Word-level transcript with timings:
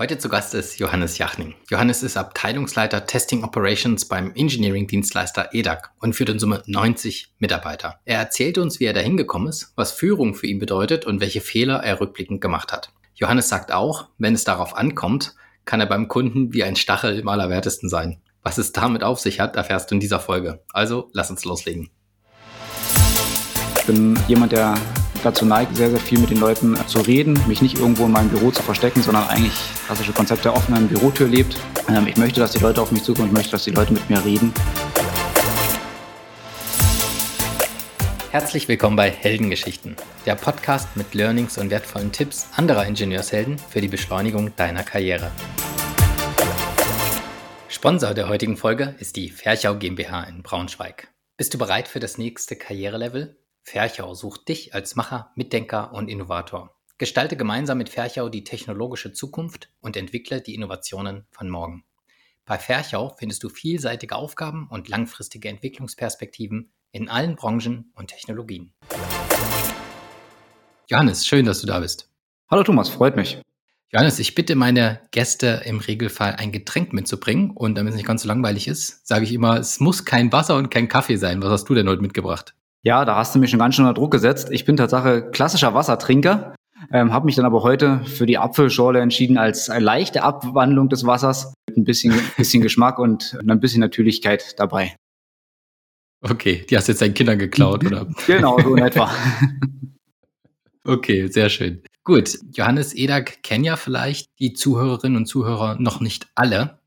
Heute 0.00 0.16
zu 0.16 0.30
Gast 0.30 0.54
ist 0.54 0.78
Johannes 0.78 1.18
Jachning. 1.18 1.52
Johannes 1.68 2.02
ist 2.02 2.16
Abteilungsleiter 2.16 3.04
Testing 3.04 3.44
Operations 3.44 4.06
beim 4.06 4.32
Engineering-Dienstleister 4.34 5.50
EDAC 5.52 5.90
und 5.98 6.14
führt 6.14 6.30
in 6.30 6.38
Summe 6.38 6.62
90 6.64 7.34
Mitarbeiter. 7.38 8.00
Er 8.06 8.18
erzählt 8.18 8.56
uns, 8.56 8.80
wie 8.80 8.86
er 8.86 8.94
dahin 8.94 9.18
gekommen 9.18 9.48
ist, 9.48 9.74
was 9.76 9.92
Führung 9.92 10.34
für 10.34 10.46
ihn 10.46 10.58
bedeutet 10.58 11.04
und 11.04 11.20
welche 11.20 11.42
Fehler 11.42 11.84
er 11.84 12.00
rückblickend 12.00 12.40
gemacht 12.40 12.72
hat. 12.72 12.94
Johannes 13.14 13.50
sagt 13.50 13.72
auch, 13.72 14.08
wenn 14.16 14.32
es 14.32 14.44
darauf 14.44 14.74
ankommt, 14.74 15.34
kann 15.66 15.80
er 15.80 15.86
beim 15.86 16.08
Kunden 16.08 16.54
wie 16.54 16.64
ein 16.64 16.76
Stachel 16.76 17.18
im 17.18 17.28
Allerwertesten 17.28 17.90
sein. 17.90 18.22
Was 18.42 18.56
es 18.56 18.72
damit 18.72 19.04
auf 19.04 19.20
sich 19.20 19.38
hat, 19.38 19.54
erfährst 19.56 19.90
du 19.90 19.96
in 19.96 20.00
dieser 20.00 20.18
Folge. 20.18 20.62
Also 20.72 21.10
lass 21.12 21.30
uns 21.30 21.44
loslegen. 21.44 21.90
Ich 23.78 23.84
bin 23.84 24.18
jemand, 24.28 24.52
der 24.52 24.78
dazu 25.22 25.44
neigt, 25.44 25.76
sehr, 25.76 25.90
sehr 25.90 26.00
viel 26.00 26.20
mit 26.20 26.30
den 26.30 26.40
Leuten 26.40 26.74
zu 26.86 27.00
reden, 27.00 27.38
mich 27.46 27.60
nicht 27.60 27.78
irgendwo 27.78 28.06
in 28.06 28.12
meinem 28.12 28.30
Büro 28.30 28.50
zu 28.50 28.62
verstecken, 28.62 29.02
sondern 29.02 29.28
eigentlich 29.28 29.52
klassische 29.90 30.12
Konzept 30.12 30.44
der 30.44 30.54
offenen 30.54 30.86
Bürotür 30.86 31.26
lebt. 31.26 31.56
Ähm, 31.88 32.06
ich 32.06 32.16
möchte, 32.16 32.38
dass 32.38 32.52
die 32.52 32.60
Leute 32.60 32.80
auf 32.80 32.92
mich 32.92 33.02
zukommen, 33.02 33.26
ich 33.26 33.32
möchte, 33.32 33.50
dass 33.50 33.64
die 33.64 33.72
Leute 33.72 33.92
mit 33.92 34.08
mir 34.08 34.24
reden. 34.24 34.54
Herzlich 38.30 38.68
willkommen 38.68 38.94
bei 38.94 39.10
Heldengeschichten, 39.10 39.96
der 40.26 40.36
Podcast 40.36 40.96
mit 40.96 41.12
Learnings 41.14 41.58
und 41.58 41.70
wertvollen 41.70 42.12
Tipps 42.12 42.46
anderer 42.54 42.86
Ingenieurshelden 42.86 43.58
für 43.58 43.80
die 43.80 43.88
Beschleunigung 43.88 44.54
deiner 44.54 44.84
Karriere. 44.84 45.32
Sponsor 47.66 48.14
der 48.14 48.28
heutigen 48.28 48.56
Folge 48.56 48.94
ist 49.00 49.16
die 49.16 49.28
Ferchau 49.28 49.74
GmbH 49.74 50.22
in 50.22 50.44
Braunschweig. 50.44 51.08
Bist 51.36 51.52
du 51.52 51.58
bereit 51.58 51.88
für 51.88 51.98
das 51.98 52.16
nächste 52.16 52.54
Karrierelevel? 52.54 53.40
Ferchau 53.64 54.14
sucht 54.14 54.46
dich 54.46 54.72
als 54.72 54.94
Macher, 54.94 55.32
Mitdenker 55.34 55.92
und 55.92 56.08
Innovator. 56.08 56.79
Gestalte 57.00 57.34
gemeinsam 57.34 57.78
mit 57.78 57.88
Ferchau 57.88 58.28
die 58.28 58.44
technologische 58.44 59.10
Zukunft 59.10 59.70
und 59.80 59.96
entwickle 59.96 60.42
die 60.42 60.54
Innovationen 60.54 61.24
von 61.30 61.48
morgen. 61.48 61.82
Bei 62.44 62.58
Ferchau 62.58 63.16
findest 63.18 63.42
du 63.42 63.48
vielseitige 63.48 64.14
Aufgaben 64.14 64.68
und 64.68 64.90
langfristige 64.90 65.48
Entwicklungsperspektiven 65.48 66.70
in 66.92 67.08
allen 67.08 67.36
Branchen 67.36 67.90
und 67.94 68.08
Technologien. 68.08 68.74
Johannes, 70.90 71.26
schön, 71.26 71.46
dass 71.46 71.62
du 71.62 71.66
da 71.66 71.80
bist. 71.80 72.10
Hallo 72.50 72.64
Thomas, 72.64 72.90
freut 72.90 73.16
mich. 73.16 73.40
Johannes, 73.90 74.18
ich 74.18 74.34
bitte 74.34 74.54
meine 74.54 75.00
Gäste 75.10 75.62
im 75.64 75.78
Regelfall 75.78 76.34
ein 76.34 76.52
Getränk 76.52 76.92
mitzubringen 76.92 77.52
und 77.52 77.76
damit 77.76 77.92
es 77.92 77.96
nicht 77.96 78.06
ganz 78.06 78.24
so 78.24 78.28
langweilig 78.28 78.68
ist, 78.68 79.06
sage 79.08 79.24
ich 79.24 79.32
immer, 79.32 79.56
es 79.56 79.80
muss 79.80 80.04
kein 80.04 80.30
Wasser 80.32 80.54
und 80.56 80.70
kein 80.70 80.88
Kaffee 80.88 81.16
sein. 81.16 81.42
Was 81.42 81.50
hast 81.50 81.64
du 81.64 81.74
denn 81.74 81.88
heute 81.88 82.02
mitgebracht? 82.02 82.54
Ja, 82.82 83.06
da 83.06 83.16
hast 83.16 83.34
du 83.34 83.38
mich 83.38 83.48
schon 83.48 83.58
ganz 83.58 83.74
schön 83.74 83.86
unter 83.86 83.98
Druck 83.98 84.10
gesetzt. 84.10 84.48
Ich 84.50 84.66
bin 84.66 84.76
tatsächlich 84.76 85.32
klassischer 85.32 85.72
Wassertrinker, 85.72 86.54
ähm, 86.92 87.12
habe 87.12 87.26
mich 87.26 87.36
dann 87.36 87.44
aber 87.44 87.62
heute 87.62 88.00
für 88.04 88.26
die 88.26 88.38
Apfelschorle 88.38 89.00
entschieden 89.00 89.38
als 89.38 89.70
eine 89.70 89.84
leichte 89.84 90.22
Abwandlung 90.22 90.88
des 90.88 91.04
Wassers 91.06 91.52
mit 91.68 91.76
ein 91.76 91.84
bisschen, 91.84 92.14
bisschen 92.36 92.62
Geschmack 92.62 92.98
und 92.98 93.38
ein 93.46 93.60
bisschen 93.60 93.80
Natürlichkeit 93.80 94.58
dabei. 94.58 94.96
Okay, 96.22 96.66
die 96.68 96.76
hast 96.76 96.88
du 96.88 96.92
jetzt 96.92 97.02
deinen 97.02 97.14
Kindern 97.14 97.38
geklaut, 97.38 97.84
oder? 97.84 98.06
genau, 98.26 98.58
so 98.60 98.74
in 98.74 98.84
etwa. 98.84 99.10
okay, 100.84 101.28
sehr 101.28 101.48
schön. 101.48 101.82
Gut, 102.04 102.38
Johannes 102.52 102.94
Edak 102.94 103.42
kennen 103.42 103.64
ja 103.64 103.76
vielleicht 103.76 104.26
die 104.38 104.52
Zuhörerinnen 104.52 105.16
und 105.16 105.26
Zuhörer 105.26 105.76
noch 105.78 106.00
nicht 106.00 106.28
alle. 106.34 106.80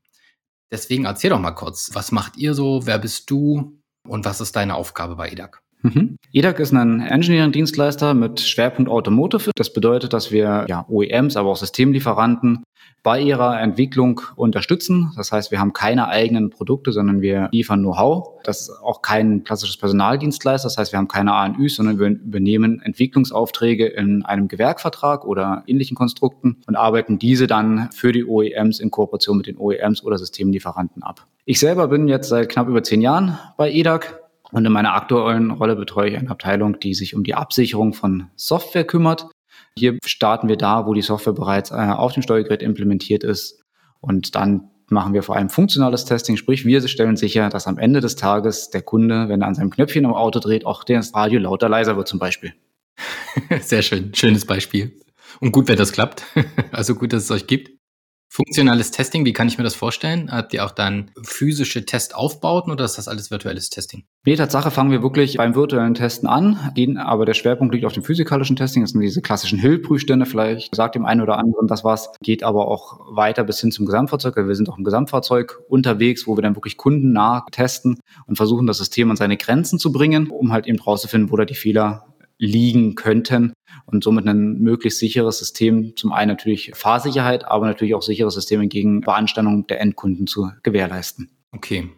Deswegen 0.70 1.04
erzähl 1.04 1.30
doch 1.30 1.40
mal 1.40 1.52
kurz, 1.52 1.90
was 1.94 2.12
macht 2.12 2.36
ihr 2.36 2.54
so, 2.54 2.86
wer 2.86 2.98
bist 2.98 3.30
du 3.30 3.80
und 4.06 4.24
was 4.24 4.40
ist 4.40 4.56
deine 4.56 4.74
Aufgabe 4.74 5.16
bei 5.16 5.30
EDAC? 5.30 5.63
Mhm. 5.84 6.16
EDAC 6.32 6.60
ist 6.60 6.72
ein 6.72 7.00
Engineering-Dienstleister 7.00 8.14
mit 8.14 8.40
Schwerpunkt 8.40 8.90
Automotive. 8.90 9.50
Das 9.54 9.70
bedeutet, 9.70 10.14
dass 10.14 10.32
wir 10.32 10.64
ja, 10.66 10.86
OEMs, 10.88 11.36
aber 11.36 11.50
auch 11.50 11.56
Systemlieferanten 11.56 12.64
bei 13.02 13.20
ihrer 13.20 13.60
Entwicklung 13.60 14.22
unterstützen. 14.34 15.12
Das 15.14 15.30
heißt, 15.30 15.50
wir 15.50 15.60
haben 15.60 15.74
keine 15.74 16.08
eigenen 16.08 16.48
Produkte, 16.48 16.90
sondern 16.90 17.20
wir 17.20 17.50
liefern 17.52 17.80
Know-how. 17.80 18.40
Das 18.44 18.62
ist 18.62 18.70
auch 18.82 19.02
kein 19.02 19.44
klassisches 19.44 19.76
Personaldienstleister. 19.76 20.66
Das 20.66 20.78
heißt, 20.78 20.92
wir 20.92 20.98
haben 20.98 21.08
keine 21.08 21.34
ANÜs, 21.34 21.76
sondern 21.76 21.98
wir 21.98 22.08
übernehmen 22.08 22.80
Entwicklungsaufträge 22.80 23.86
in 23.86 24.24
einem 24.24 24.48
Gewerkvertrag 24.48 25.26
oder 25.26 25.64
ähnlichen 25.66 25.96
Konstrukten 25.98 26.62
und 26.66 26.76
arbeiten 26.76 27.18
diese 27.18 27.46
dann 27.46 27.90
für 27.92 28.10
die 28.10 28.24
OEMs 28.24 28.80
in 28.80 28.90
Kooperation 28.90 29.36
mit 29.36 29.48
den 29.48 29.58
OEMs 29.58 30.02
oder 30.02 30.16
Systemlieferanten 30.16 31.02
ab. 31.02 31.26
Ich 31.44 31.60
selber 31.60 31.88
bin 31.88 32.08
jetzt 32.08 32.30
seit 32.30 32.48
knapp 32.48 32.68
über 32.68 32.82
zehn 32.82 33.02
Jahren 33.02 33.38
bei 33.58 33.70
EDAC 33.70 34.23
und 34.54 34.64
in 34.64 34.70
meiner 34.70 34.94
aktuellen 34.94 35.50
Rolle 35.50 35.74
betreue 35.74 36.10
ich 36.10 36.16
eine 36.16 36.30
Abteilung, 36.30 36.78
die 36.78 36.94
sich 36.94 37.16
um 37.16 37.24
die 37.24 37.34
Absicherung 37.34 37.92
von 37.92 38.28
Software 38.36 38.84
kümmert. 38.84 39.26
Hier 39.76 39.98
starten 40.06 40.48
wir 40.48 40.56
da, 40.56 40.86
wo 40.86 40.94
die 40.94 41.02
Software 41.02 41.32
bereits 41.32 41.72
äh, 41.72 41.74
auf 41.74 42.12
dem 42.12 42.22
Steuergerät 42.22 42.62
implementiert 42.62 43.24
ist. 43.24 43.60
Und 44.00 44.36
dann 44.36 44.70
machen 44.88 45.12
wir 45.12 45.24
vor 45.24 45.34
allem 45.34 45.50
funktionales 45.50 46.04
Testing, 46.04 46.36
sprich 46.36 46.64
wir 46.64 46.86
stellen 46.86 47.16
sicher, 47.16 47.48
dass 47.48 47.66
am 47.66 47.78
Ende 47.78 48.00
des 48.00 48.14
Tages 48.14 48.70
der 48.70 48.82
Kunde, 48.82 49.28
wenn 49.28 49.42
er 49.42 49.48
an 49.48 49.56
seinem 49.56 49.70
Knöpfchen 49.70 50.04
im 50.04 50.14
Auto 50.14 50.38
dreht, 50.38 50.66
auch 50.66 50.84
das 50.84 51.12
Radio 51.16 51.40
lauter 51.40 51.68
leiser 51.68 51.96
wird 51.96 52.06
zum 52.06 52.20
Beispiel. 52.20 52.54
Sehr 53.60 53.82
schön, 53.82 54.14
schönes 54.14 54.46
Beispiel. 54.46 55.00
Und 55.40 55.50
gut, 55.50 55.66
wenn 55.66 55.78
das 55.78 55.90
klappt. 55.90 56.24
Also 56.70 56.94
gut, 56.94 57.12
dass 57.12 57.24
es 57.24 57.30
euch 57.32 57.48
gibt. 57.48 57.72
Funktionales 58.34 58.90
Testing, 58.90 59.24
wie 59.24 59.32
kann 59.32 59.46
ich 59.46 59.58
mir 59.58 59.64
das 59.64 59.76
vorstellen? 59.76 60.28
Habt 60.28 60.52
ihr 60.54 60.64
auch 60.64 60.72
dann 60.72 61.12
physische 61.22 61.86
Testaufbauten 61.86 62.72
oder 62.72 62.84
ist 62.84 62.98
das 62.98 63.06
alles 63.06 63.30
virtuelles 63.30 63.70
Testing? 63.70 64.06
Nee, 64.26 64.34
Tatsache 64.34 64.72
fangen 64.72 64.90
wir 64.90 65.04
wirklich 65.04 65.36
beim 65.36 65.54
virtuellen 65.54 65.94
Testen 65.94 66.28
an, 66.28 66.72
gehen, 66.74 66.98
aber 66.98 67.26
der 67.26 67.34
Schwerpunkt 67.34 67.72
liegt 67.72 67.86
auf 67.86 67.92
dem 67.92 68.02
physikalischen 68.02 68.56
Testing. 68.56 68.82
Das 68.82 68.90
sind 68.90 69.02
diese 69.02 69.22
klassischen 69.22 69.60
Hill-Prüfstände, 69.60 70.26
vielleicht 70.26 70.74
sagt 70.74 70.96
dem 70.96 71.04
einen 71.04 71.20
oder 71.20 71.38
anderen 71.38 71.68
das 71.68 71.84
was, 71.84 72.10
geht 72.22 72.42
aber 72.42 72.66
auch 72.66 72.98
weiter 73.14 73.44
bis 73.44 73.60
hin 73.60 73.70
zum 73.70 73.86
Gesamtfahrzeug. 73.86 74.34
Wir 74.34 74.56
sind 74.56 74.68
auch 74.68 74.78
im 74.78 74.84
Gesamtfahrzeug 74.84 75.60
unterwegs, 75.68 76.26
wo 76.26 76.36
wir 76.36 76.42
dann 76.42 76.56
wirklich 76.56 76.76
kundennah 76.76 77.46
testen 77.52 78.00
und 78.26 78.34
versuchen, 78.34 78.66
das 78.66 78.78
System 78.78 79.12
an 79.12 79.16
seine 79.16 79.36
Grenzen 79.36 79.78
zu 79.78 79.92
bringen, 79.92 80.28
um 80.28 80.52
halt 80.52 80.66
eben 80.66 80.80
rauszufinden, 80.80 81.30
wo 81.30 81.36
da 81.36 81.44
die 81.44 81.54
Fehler 81.54 82.06
liegen 82.36 82.96
könnten 82.96 83.52
und 83.86 84.04
somit 84.04 84.26
ein 84.26 84.58
möglichst 84.58 84.98
sicheres 84.98 85.38
System, 85.38 85.96
zum 85.96 86.12
einen 86.12 86.30
natürlich 86.30 86.72
Fahrsicherheit, 86.74 87.44
aber 87.44 87.66
natürlich 87.66 87.94
auch 87.94 88.02
sicheres 88.02 88.34
System 88.34 88.68
gegen 88.68 89.00
Beanstandung 89.00 89.66
der 89.66 89.80
Endkunden 89.80 90.26
zu 90.26 90.50
gewährleisten. 90.62 91.30
Okay. 91.52 91.90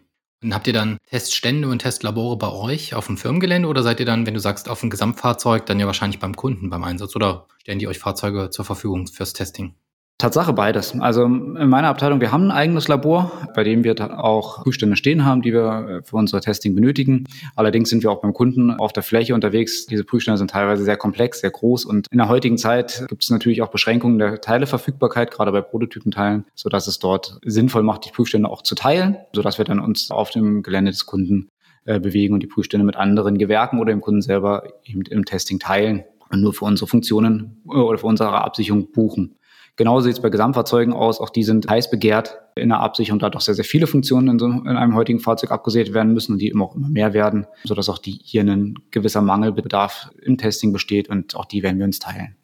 Und 0.43 0.53
habt 0.53 0.67
ihr 0.67 0.73
dann 0.73 0.97
Teststände 1.09 1.67
und 1.67 1.79
Testlabore 1.79 2.37
bei 2.37 2.51
euch 2.51 2.93
auf 2.93 3.07
dem 3.07 3.17
Firmengelände 3.17 3.67
oder 3.67 3.81
seid 3.81 3.99
ihr 3.99 4.05
dann, 4.05 4.27
wenn 4.27 4.35
du 4.35 4.39
sagst, 4.39 4.69
auf 4.69 4.81
dem 4.81 4.91
Gesamtfahrzeug, 4.91 5.65
dann 5.65 5.79
ja 5.79 5.87
wahrscheinlich 5.87 6.19
beim 6.19 6.35
Kunden 6.35 6.69
beim 6.69 6.83
Einsatz 6.83 7.15
oder 7.15 7.47
stellen 7.59 7.79
die 7.79 7.87
euch 7.87 7.97
Fahrzeuge 7.97 8.51
zur 8.51 8.63
Verfügung 8.63 9.07
fürs 9.07 9.33
Testing? 9.33 9.73
Tatsache 10.19 10.51
beides. 10.51 10.99
Also 10.99 11.25
in 11.25 11.69
meiner 11.69 11.89
Abteilung, 11.89 12.19
wir 12.21 12.31
haben 12.31 12.45
ein 12.45 12.51
eigenes 12.51 12.87
Labor, 12.87 13.31
bei 13.53 13.63
dem 13.63 13.83
wir 13.83 13.95
auch 14.19 14.63
Zustände 14.63 14.95
stehen 14.95 15.25
haben, 15.25 15.43
die 15.43 15.53
wir 15.53 15.99
äh, 15.99 16.01
für 16.03 16.15
unser 16.15 16.41
Testing 16.41 16.73
benötigen. 16.73 17.25
Allerdings 17.55 17.89
sind 17.89 18.01
wir 18.01 18.09
auch 18.09 18.21
beim 18.21 18.33
Kunden 18.33 18.71
auf 18.71 18.93
der 18.93 19.03
Fläche 19.03 19.35
unterwegs. 19.35 19.85
Diese 19.85 20.03
Prüfstände 20.03 20.39
sind 20.39 20.49
teilweise 20.49 20.83
sehr 20.83 20.97
komplex, 20.97 21.41
sehr 21.41 21.51
groß 21.51 21.85
und 21.85 22.07
in 22.09 22.17
der 22.17 22.29
heutigen 22.29 22.57
Zeit 22.57 23.05
gibt 23.09 23.23
es 23.23 23.29
natürlich 23.29 23.61
auch 23.61 23.69
Beschränkungen 23.69 24.17
der 24.17 24.41
Teileverfügbarkeit, 24.41 25.29
gerade 25.29 25.51
bei 25.51 25.61
Prototypenteilen, 25.61 26.45
sodass 26.55 26.87
es 26.87 26.97
dort 26.97 27.39
sinnvoll 27.45 27.83
macht, 27.83 28.05
die 28.05 28.11
Prüfstände 28.11 28.49
auch 28.49 28.63
zu 28.63 28.73
teilen, 28.73 29.17
sodass 29.33 29.59
wir 29.59 29.65
dann 29.65 29.79
uns 29.79 30.09
auf 30.09 30.31
dem 30.31 30.63
Gelände 30.63 30.89
des 30.89 31.05
Kunden 31.05 31.49
äh, 31.85 31.99
bewegen 31.99 32.33
und 32.33 32.41
die 32.41 32.47
Prüfstände 32.47 32.87
mit 32.87 32.95
anderen 32.95 33.37
Gewerken 33.37 33.79
oder 33.79 33.93
dem 33.93 34.01
Kunden 34.01 34.23
selber 34.23 34.63
eben 34.83 35.03
im 35.03 35.25
Testing 35.25 35.59
teilen 35.59 36.05
und 36.31 36.41
nur 36.41 36.53
für 36.53 36.65
unsere 36.65 36.87
Funktionen 36.87 37.61
äh, 37.67 37.77
oder 37.77 37.99
für 37.99 38.07
unsere 38.07 38.31
Absicherung 38.41 38.91
buchen. 38.91 39.35
Genauso 39.77 40.05
sieht 40.05 40.13
es 40.13 40.21
bei 40.21 40.29
Gesamtfahrzeugen 40.29 40.91
aus. 40.91 41.21
Auch 41.21 41.29
die 41.29 41.43
sind 41.43 41.69
heiß 41.69 41.91
begehrt 41.91 42.39
in 42.55 42.69
der 42.69 42.79
Absicherung, 42.79 43.19
da 43.19 43.29
doch 43.29 43.41
sehr, 43.41 43.53
sehr 43.53 43.63
viele 43.63 43.85
Funktionen 43.85 44.27
in, 44.27 44.39
so, 44.39 44.47
in 44.47 44.67
einem 44.67 44.95
heutigen 44.95 45.19
Fahrzeug 45.19 45.51
abgesät 45.51 45.93
werden 45.93 46.13
müssen 46.13 46.33
und 46.33 46.39
die 46.39 46.47
immer 46.47 46.65
auch 46.65 46.75
immer 46.75 46.89
mehr 46.89 47.13
werden, 47.13 47.45
sodass 47.63 47.87
auch 47.87 47.99
die 47.99 48.19
hier 48.23 48.41
ein 48.41 48.79
gewisser 48.89 49.21
Mangelbedarf 49.21 50.09
im 50.19 50.39
Testing 50.39 50.73
besteht 50.73 51.09
und 51.09 51.35
auch 51.35 51.45
die 51.45 51.61
werden 51.61 51.77
wir 51.77 51.85
uns 51.85 51.99
teilen. 51.99 52.35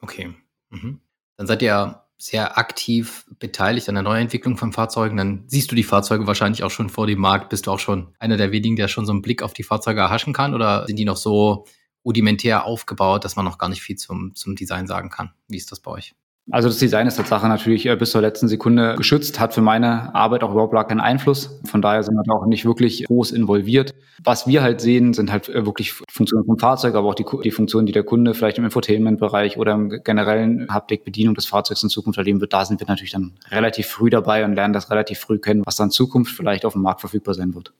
Okay. 0.00 0.30
Mhm. 0.70 1.00
Dann 1.36 1.46
seid 1.46 1.60
ihr 1.60 2.02
sehr 2.16 2.56
aktiv 2.56 3.26
beteiligt 3.38 3.88
an 3.90 3.94
der 3.94 4.02
Neuentwicklung 4.02 4.56
von 4.56 4.72
Fahrzeugen, 4.72 5.18
dann 5.18 5.44
siehst 5.46 5.70
du 5.70 5.76
die 5.76 5.84
Fahrzeuge 5.84 6.26
wahrscheinlich 6.26 6.64
auch 6.64 6.70
schon 6.70 6.88
vor 6.88 7.06
dem 7.06 7.20
Markt. 7.20 7.50
Bist 7.50 7.66
du 7.66 7.70
auch 7.70 7.78
schon 7.78 8.08
einer 8.18 8.38
der 8.38 8.52
wenigen, 8.52 8.74
der 8.74 8.88
schon 8.88 9.04
so 9.04 9.12
einen 9.12 9.22
Blick 9.22 9.42
auf 9.42 9.52
die 9.52 9.62
Fahrzeuge 9.62 10.00
erhaschen 10.00 10.32
kann? 10.32 10.54
Oder 10.54 10.86
sind 10.86 10.98
die 10.98 11.04
noch 11.04 11.18
so 11.18 11.66
rudimentär 12.04 12.64
aufgebaut, 12.64 13.24
dass 13.24 13.36
man 13.36 13.44
noch 13.44 13.58
gar 13.58 13.68
nicht 13.68 13.82
viel 13.82 13.96
zum, 13.96 14.34
zum 14.34 14.56
Design 14.56 14.86
sagen 14.86 15.10
kann? 15.10 15.32
Wie 15.46 15.58
ist 15.58 15.70
das 15.70 15.80
bei 15.80 15.90
euch? 15.90 16.14
Also 16.50 16.68
das 16.68 16.78
Design 16.78 17.06
ist 17.06 17.16
Tatsache 17.16 17.46
natürlich 17.46 17.84
äh, 17.86 17.96
bis 17.96 18.10
zur 18.12 18.22
letzten 18.22 18.48
Sekunde 18.48 18.94
geschützt, 18.96 19.38
hat 19.38 19.52
für 19.52 19.60
meine 19.60 20.14
Arbeit 20.14 20.42
auch 20.42 20.52
überhaupt 20.52 20.72
gar 20.72 20.86
keinen 20.86 21.00
Einfluss. 21.00 21.60
Von 21.64 21.82
daher 21.82 22.02
sind 22.02 22.14
wir 22.14 22.22
da 22.24 22.32
auch 22.32 22.46
nicht 22.46 22.64
wirklich 22.64 23.04
groß 23.04 23.32
involviert. 23.32 23.94
Was 24.24 24.46
wir 24.46 24.62
halt 24.62 24.80
sehen, 24.80 25.12
sind 25.12 25.30
halt 25.30 25.48
äh, 25.50 25.66
wirklich 25.66 25.92
Funktionen 26.10 26.46
vom 26.46 26.58
Fahrzeug, 26.58 26.94
aber 26.94 27.08
auch 27.08 27.14
die, 27.14 27.26
die 27.44 27.50
Funktionen, 27.50 27.86
die 27.86 27.92
der 27.92 28.02
Kunde 28.02 28.32
vielleicht 28.32 28.56
im 28.56 28.64
Infotainment-Bereich 28.64 29.58
oder 29.58 29.72
im 29.74 29.90
generellen 30.02 30.68
Haptik-Bedienung 30.70 31.34
des 31.34 31.44
Fahrzeugs 31.44 31.82
in 31.82 31.90
Zukunft 31.90 32.18
erleben 32.18 32.40
wird. 32.40 32.54
Da 32.54 32.64
sind 32.64 32.80
wir 32.80 32.86
natürlich 32.86 33.12
dann 33.12 33.34
relativ 33.50 33.86
früh 33.86 34.08
dabei 34.08 34.44
und 34.44 34.54
lernen 34.54 34.72
das 34.72 34.90
relativ 34.90 35.18
früh 35.18 35.38
kennen, 35.38 35.62
was 35.66 35.76
dann 35.76 35.88
in 35.88 35.92
Zukunft 35.92 36.34
vielleicht 36.34 36.64
auf 36.64 36.72
dem 36.72 36.82
Markt 36.82 37.00
verfügbar 37.00 37.34
sein 37.34 37.54
wird. 37.54 37.74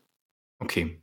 Okay. 0.60 1.00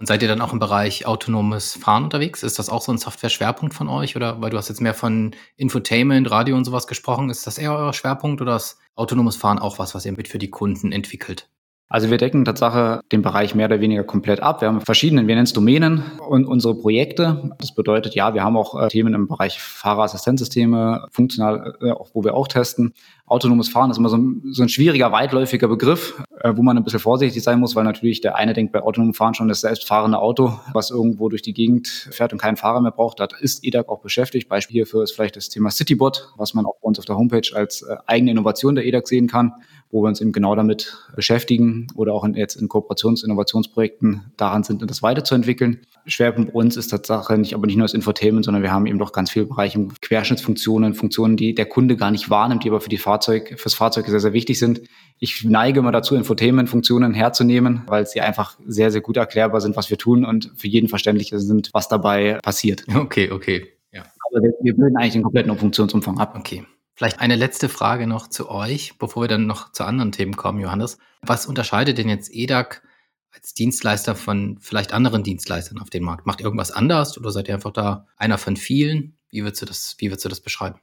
Und 0.00 0.06
seid 0.06 0.22
ihr 0.22 0.28
dann 0.28 0.40
auch 0.40 0.54
im 0.54 0.58
Bereich 0.58 1.04
autonomes 1.04 1.74
Fahren 1.74 2.04
unterwegs? 2.04 2.42
Ist 2.42 2.58
das 2.58 2.70
auch 2.70 2.80
so 2.80 2.90
ein 2.90 2.96
Software-Schwerpunkt 2.96 3.74
von 3.74 3.90
euch? 3.90 4.16
Oder 4.16 4.40
weil 4.40 4.48
du 4.48 4.56
hast 4.56 4.70
jetzt 4.70 4.80
mehr 4.80 4.94
von 4.94 5.36
Infotainment, 5.56 6.30
Radio 6.30 6.56
und 6.56 6.64
sowas 6.64 6.86
gesprochen, 6.86 7.28
ist 7.28 7.46
das 7.46 7.58
eher 7.58 7.74
euer 7.76 7.92
Schwerpunkt 7.92 8.40
oder 8.40 8.56
ist 8.56 8.78
autonomes 8.96 9.36
Fahren 9.36 9.58
auch 9.58 9.78
was, 9.78 9.94
was 9.94 10.06
ihr 10.06 10.12
mit 10.12 10.28
für 10.28 10.38
die 10.38 10.48
Kunden 10.48 10.90
entwickelt? 10.90 11.50
Also 11.92 12.08
wir 12.08 12.18
decken 12.18 12.44
Tatsache 12.44 13.00
den 13.10 13.20
Bereich 13.20 13.56
mehr 13.56 13.66
oder 13.66 13.80
weniger 13.80 14.04
komplett 14.04 14.38
ab. 14.38 14.60
Wir 14.60 14.68
haben 14.68 14.80
verschiedene, 14.80 15.26
wir 15.26 15.34
nennen 15.34 15.42
es 15.42 15.52
Domänen 15.52 16.04
und 16.20 16.44
unsere 16.46 16.76
Projekte. 16.76 17.50
Das 17.58 17.74
bedeutet, 17.74 18.14
ja, 18.14 18.32
wir 18.32 18.44
haben 18.44 18.56
auch 18.56 18.80
äh, 18.80 18.86
Themen 18.86 19.12
im 19.12 19.26
Bereich 19.26 19.60
Fahrerassistenzsysteme, 19.60 21.08
funktional, 21.10 21.74
äh, 21.80 21.92
wo 22.14 22.22
wir 22.22 22.34
auch 22.34 22.46
testen. 22.46 22.94
Autonomes 23.26 23.68
Fahren 23.68 23.90
ist 23.90 23.98
immer 23.98 24.08
so 24.08 24.18
ein, 24.18 24.40
so 24.52 24.62
ein 24.62 24.68
schwieriger, 24.68 25.10
weitläufiger 25.10 25.66
Begriff, 25.66 26.22
äh, 26.38 26.52
wo 26.54 26.62
man 26.62 26.76
ein 26.76 26.84
bisschen 26.84 27.00
vorsichtig 27.00 27.42
sein 27.42 27.58
muss, 27.58 27.74
weil 27.74 27.82
natürlich 27.82 28.20
der 28.20 28.36
eine 28.36 28.52
denkt 28.52 28.72
bei 28.72 28.82
autonomem 28.82 29.12
Fahren 29.14 29.34
schon 29.34 29.48
das 29.48 29.62
selbstfahrende 29.62 30.20
Auto, 30.20 30.60
was 30.72 30.90
irgendwo 30.90 31.28
durch 31.28 31.42
die 31.42 31.54
Gegend 31.54 31.88
fährt 31.88 32.32
und 32.32 32.40
keinen 32.40 32.56
Fahrer 32.56 32.80
mehr 32.80 32.92
braucht. 32.92 33.18
Da 33.18 33.26
ist 33.40 33.64
EDAG 33.64 33.88
auch 33.88 34.00
beschäftigt. 34.00 34.48
Beispiel 34.48 34.74
hierfür 34.74 35.02
ist 35.02 35.10
vielleicht 35.10 35.34
das 35.34 35.48
Thema 35.48 35.70
Citybot, 35.70 36.34
was 36.36 36.54
man 36.54 36.66
auch 36.66 36.76
bei 36.80 36.86
uns 36.86 37.00
auf 37.00 37.04
der 37.04 37.16
Homepage 37.16 37.50
als 37.52 37.84
eigene 38.06 38.30
Innovation 38.30 38.76
der 38.76 38.86
EDAG 38.86 39.08
sehen 39.08 39.26
kann, 39.26 39.54
wo 39.90 40.02
wir 40.02 40.08
uns 40.08 40.20
eben 40.20 40.32
genau 40.32 40.54
damit 40.54 40.96
beschäftigen 41.16 41.88
oder 41.94 42.12
auch 42.12 42.24
in, 42.24 42.34
jetzt 42.34 42.56
in 42.56 42.68
Kooperations-, 42.68 43.24
Innovationsprojekten 43.24 44.32
daran 44.36 44.62
sind, 44.62 44.88
das 44.88 45.02
weiterzuentwickeln. 45.02 45.80
Schwerpunkt 46.06 46.52
bei 46.52 46.58
uns 46.58 46.76
ist 46.76 46.88
Tatsache 46.88 47.36
nicht, 47.38 47.54
aber 47.54 47.66
nicht 47.66 47.76
nur 47.76 47.84
das 47.84 47.94
Infotainment, 47.94 48.44
sondern 48.44 48.62
wir 48.62 48.72
haben 48.72 48.86
eben 48.86 48.98
doch 48.98 49.12
ganz 49.12 49.30
viele 49.30 49.46
Bereiche, 49.46 49.86
Querschnittsfunktionen, 50.00 50.94
Funktionen, 50.94 51.36
die 51.36 51.54
der 51.54 51.66
Kunde 51.66 51.96
gar 51.96 52.10
nicht 52.10 52.30
wahrnimmt, 52.30 52.64
die 52.64 52.68
aber 52.68 52.80
für 52.80 52.88
die 52.88 52.98
Fahrzeug, 52.98 53.58
fürs 53.58 53.74
Fahrzeug 53.74 54.06
sehr, 54.06 54.20
sehr 54.20 54.32
wichtig 54.32 54.58
sind. 54.58 54.82
Ich 55.18 55.44
neige 55.44 55.80
immer 55.80 55.92
dazu, 55.92 56.14
Infotainment-Funktionen 56.14 57.12
herzunehmen, 57.12 57.82
weil 57.86 58.06
sie 58.06 58.20
einfach 58.20 58.58
sehr, 58.66 58.90
sehr 58.90 59.00
gut 59.00 59.16
erklärbar 59.16 59.60
sind, 59.60 59.76
was 59.76 59.90
wir 59.90 59.98
tun 59.98 60.24
und 60.24 60.52
für 60.56 60.68
jeden 60.68 60.88
verständlich 60.88 61.32
sind, 61.34 61.70
was 61.72 61.88
dabei 61.88 62.38
passiert. 62.42 62.84
Okay, 62.94 63.30
okay. 63.30 63.66
Ja. 63.92 64.02
Aber 64.30 64.42
wir, 64.42 64.52
wir 64.62 64.76
bilden 64.76 64.96
eigentlich 64.96 65.12
den 65.12 65.22
kompletten 65.22 65.56
Funktionsumfang 65.56 66.18
ab. 66.18 66.36
Okay. 66.38 66.64
Vielleicht 67.00 67.20
eine 67.20 67.36
letzte 67.36 67.70
Frage 67.70 68.06
noch 68.06 68.28
zu 68.28 68.50
euch, 68.50 68.98
bevor 68.98 69.22
wir 69.22 69.28
dann 69.28 69.46
noch 69.46 69.72
zu 69.72 69.84
anderen 69.84 70.12
Themen 70.12 70.36
kommen, 70.36 70.60
Johannes. 70.60 70.98
Was 71.22 71.46
unterscheidet 71.46 71.96
denn 71.96 72.10
jetzt 72.10 72.30
EDAG 72.30 72.82
als 73.30 73.54
Dienstleister 73.54 74.14
von 74.14 74.58
vielleicht 74.60 74.92
anderen 74.92 75.22
Dienstleistern 75.22 75.78
auf 75.78 75.88
dem 75.88 76.04
Markt? 76.04 76.26
Macht 76.26 76.40
ihr 76.40 76.44
irgendwas 76.44 76.70
anders 76.70 77.16
oder 77.16 77.30
seid 77.30 77.48
ihr 77.48 77.54
einfach 77.54 77.72
da 77.72 78.06
einer 78.18 78.36
von 78.36 78.54
vielen? 78.54 79.16
Wie 79.30 79.42
würdest 79.42 79.62
du 79.62 79.64
das, 79.64 79.94
wie 79.96 80.10
würdest 80.10 80.26
du 80.26 80.28
das 80.28 80.42
beschreiben? 80.42 80.78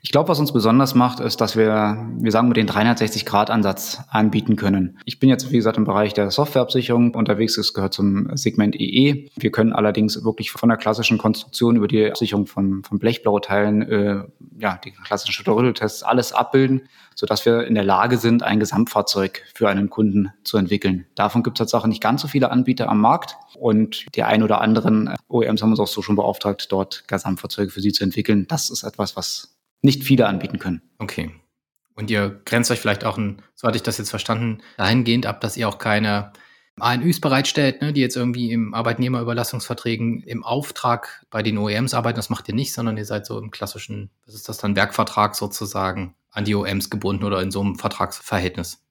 Ich 0.00 0.12
glaube, 0.12 0.28
was 0.28 0.38
uns 0.38 0.52
besonders 0.52 0.94
macht, 0.94 1.18
ist, 1.18 1.40
dass 1.40 1.56
wir, 1.56 2.08
wir 2.18 2.30
sagen, 2.30 2.46
mit 2.46 2.56
den 2.56 2.68
360-Grad-Ansatz 2.68 4.02
anbieten 4.08 4.54
können. 4.54 4.98
Ich 5.04 5.18
bin 5.18 5.28
jetzt, 5.28 5.50
wie 5.50 5.56
gesagt, 5.56 5.76
im 5.76 5.84
Bereich 5.84 6.14
der 6.14 6.30
Softwareabsicherung 6.30 7.14
unterwegs. 7.14 7.58
Es 7.58 7.74
gehört 7.74 7.94
zum 7.94 8.36
Segment 8.36 8.76
EE. 8.76 9.28
Wir 9.36 9.50
können 9.50 9.72
allerdings 9.72 10.24
wirklich 10.24 10.52
von 10.52 10.68
der 10.68 10.78
klassischen 10.78 11.18
Konstruktion 11.18 11.74
über 11.74 11.88
die 11.88 12.08
Absicherung 12.08 12.46
von, 12.46 12.84
von 12.84 13.00
Blechblauteilen, 13.00 13.82
äh, 13.82 14.22
ja, 14.56 14.78
die 14.84 14.92
klassischen 14.92 15.32
Schüttelrütteltests, 15.32 16.04
alles 16.04 16.32
abbilden, 16.32 16.82
sodass 17.16 17.44
wir 17.44 17.66
in 17.66 17.74
der 17.74 17.84
Lage 17.84 18.18
sind, 18.18 18.44
ein 18.44 18.60
Gesamtfahrzeug 18.60 19.42
für 19.52 19.68
einen 19.68 19.90
Kunden 19.90 20.30
zu 20.44 20.58
entwickeln. 20.58 21.06
Davon 21.16 21.42
gibt 21.42 21.56
es 21.56 21.58
tatsächlich 21.58 21.88
nicht 21.88 22.02
ganz 22.02 22.22
so 22.22 22.28
viele 22.28 22.52
Anbieter 22.52 22.88
am 22.88 23.00
Markt. 23.00 23.36
Und 23.58 24.06
die 24.14 24.22
ein 24.22 24.44
oder 24.44 24.60
anderen 24.60 25.12
OEMs 25.28 25.60
haben 25.60 25.70
uns 25.70 25.80
auch 25.80 25.88
so 25.88 26.02
schon 26.02 26.14
beauftragt, 26.14 26.70
dort 26.70 27.02
Gesamtfahrzeuge 27.08 27.72
für 27.72 27.80
sie 27.80 27.92
zu 27.92 28.04
entwickeln. 28.04 28.46
Das 28.48 28.70
ist 28.70 28.84
etwas, 28.84 29.16
was 29.16 29.57
nicht 29.82 30.04
viele 30.04 30.26
anbieten 30.26 30.58
können. 30.58 30.82
Okay. 30.98 31.30
Und 31.94 32.10
ihr 32.10 32.40
grenzt 32.44 32.70
euch 32.70 32.80
vielleicht 32.80 33.04
auch, 33.04 33.18
ein, 33.18 33.42
so 33.54 33.66
hatte 33.66 33.76
ich 33.76 33.82
das 33.82 33.98
jetzt 33.98 34.10
verstanden, 34.10 34.62
dahingehend 34.76 35.26
ab, 35.26 35.40
dass 35.40 35.56
ihr 35.56 35.68
auch 35.68 35.78
keine 35.78 36.32
ANÜs 36.80 37.20
bereitstellt, 37.20 37.82
ne, 37.82 37.92
die 37.92 38.00
jetzt 38.00 38.16
irgendwie 38.16 38.52
im 38.52 38.74
Arbeitnehmerüberlassungsverträgen 38.74 40.22
im 40.22 40.44
Auftrag 40.44 41.24
bei 41.30 41.42
den 41.42 41.58
OEMs 41.58 41.94
arbeiten. 41.94 42.16
Das 42.16 42.30
macht 42.30 42.48
ihr 42.48 42.54
nicht, 42.54 42.72
sondern 42.72 42.96
ihr 42.96 43.04
seid 43.04 43.26
so 43.26 43.38
im 43.38 43.50
klassischen, 43.50 44.10
was 44.26 44.34
ist 44.34 44.48
das 44.48 44.58
dann, 44.58 44.76
Werkvertrag 44.76 45.34
sozusagen 45.34 46.14
an 46.30 46.44
die 46.44 46.54
OEMs 46.54 46.90
gebunden 46.90 47.24
oder 47.24 47.42
in 47.42 47.50
so 47.50 47.60
einem 47.60 47.76
Vertragsverhältnis. 47.76 48.84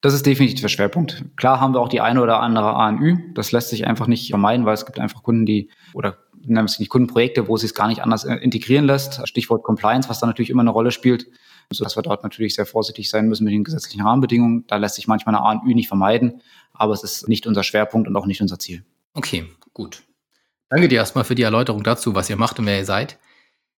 Das 0.00 0.14
ist 0.14 0.26
definitiv 0.26 0.60
der 0.60 0.68
Schwerpunkt. 0.68 1.24
Klar 1.36 1.60
haben 1.60 1.74
wir 1.74 1.80
auch 1.80 1.88
die 1.88 2.00
eine 2.00 2.20
oder 2.20 2.40
andere 2.40 2.74
ANÜ. 2.74 3.18
Das 3.34 3.52
lässt 3.52 3.70
sich 3.70 3.86
einfach 3.86 4.08
nicht 4.08 4.30
vermeiden, 4.30 4.66
weil 4.66 4.74
es 4.74 4.84
gibt 4.84 4.98
einfach 4.98 5.22
Kunden, 5.22 5.46
die 5.46 5.70
oder 5.92 6.18
nicht 6.44 6.88
Kundenprojekte, 6.88 7.48
wo 7.48 7.54
es 7.54 7.62
sich 7.62 7.74
gar 7.74 7.88
nicht 7.88 8.02
anders 8.02 8.24
äh, 8.24 8.34
integrieren 8.36 8.84
lässt. 8.84 9.26
Stichwort 9.28 9.62
Compliance, 9.62 10.08
was 10.08 10.20
da 10.20 10.26
natürlich 10.26 10.50
immer 10.50 10.62
eine 10.62 10.70
Rolle 10.70 10.90
spielt, 10.90 11.26
sodass 11.70 11.96
wir 11.96 12.02
dort 12.02 12.22
natürlich 12.22 12.54
sehr 12.54 12.66
vorsichtig 12.66 13.10
sein 13.10 13.28
müssen 13.28 13.44
mit 13.44 13.52
den 13.52 13.64
gesetzlichen 13.64 14.02
Rahmenbedingungen. 14.02 14.66
Da 14.66 14.76
lässt 14.76 14.96
sich 14.96 15.06
manchmal 15.06 15.34
eine 15.34 15.44
ANÜ 15.44 15.74
nicht 15.74 15.88
vermeiden, 15.88 16.42
aber 16.72 16.92
es 16.92 17.02
ist 17.02 17.28
nicht 17.28 17.46
unser 17.46 17.62
Schwerpunkt 17.62 18.08
und 18.08 18.16
auch 18.16 18.26
nicht 18.26 18.40
unser 18.40 18.58
Ziel. 18.58 18.84
Okay, 19.14 19.46
gut. 19.72 20.02
Danke 20.68 20.88
dir 20.88 20.96
erstmal 20.96 21.24
für 21.24 21.34
die 21.34 21.42
Erläuterung 21.42 21.82
dazu, 21.82 22.14
was 22.14 22.30
ihr 22.30 22.36
macht 22.36 22.58
und 22.58 22.66
wer 22.66 22.78
ihr 22.78 22.86
seid. 22.86 23.18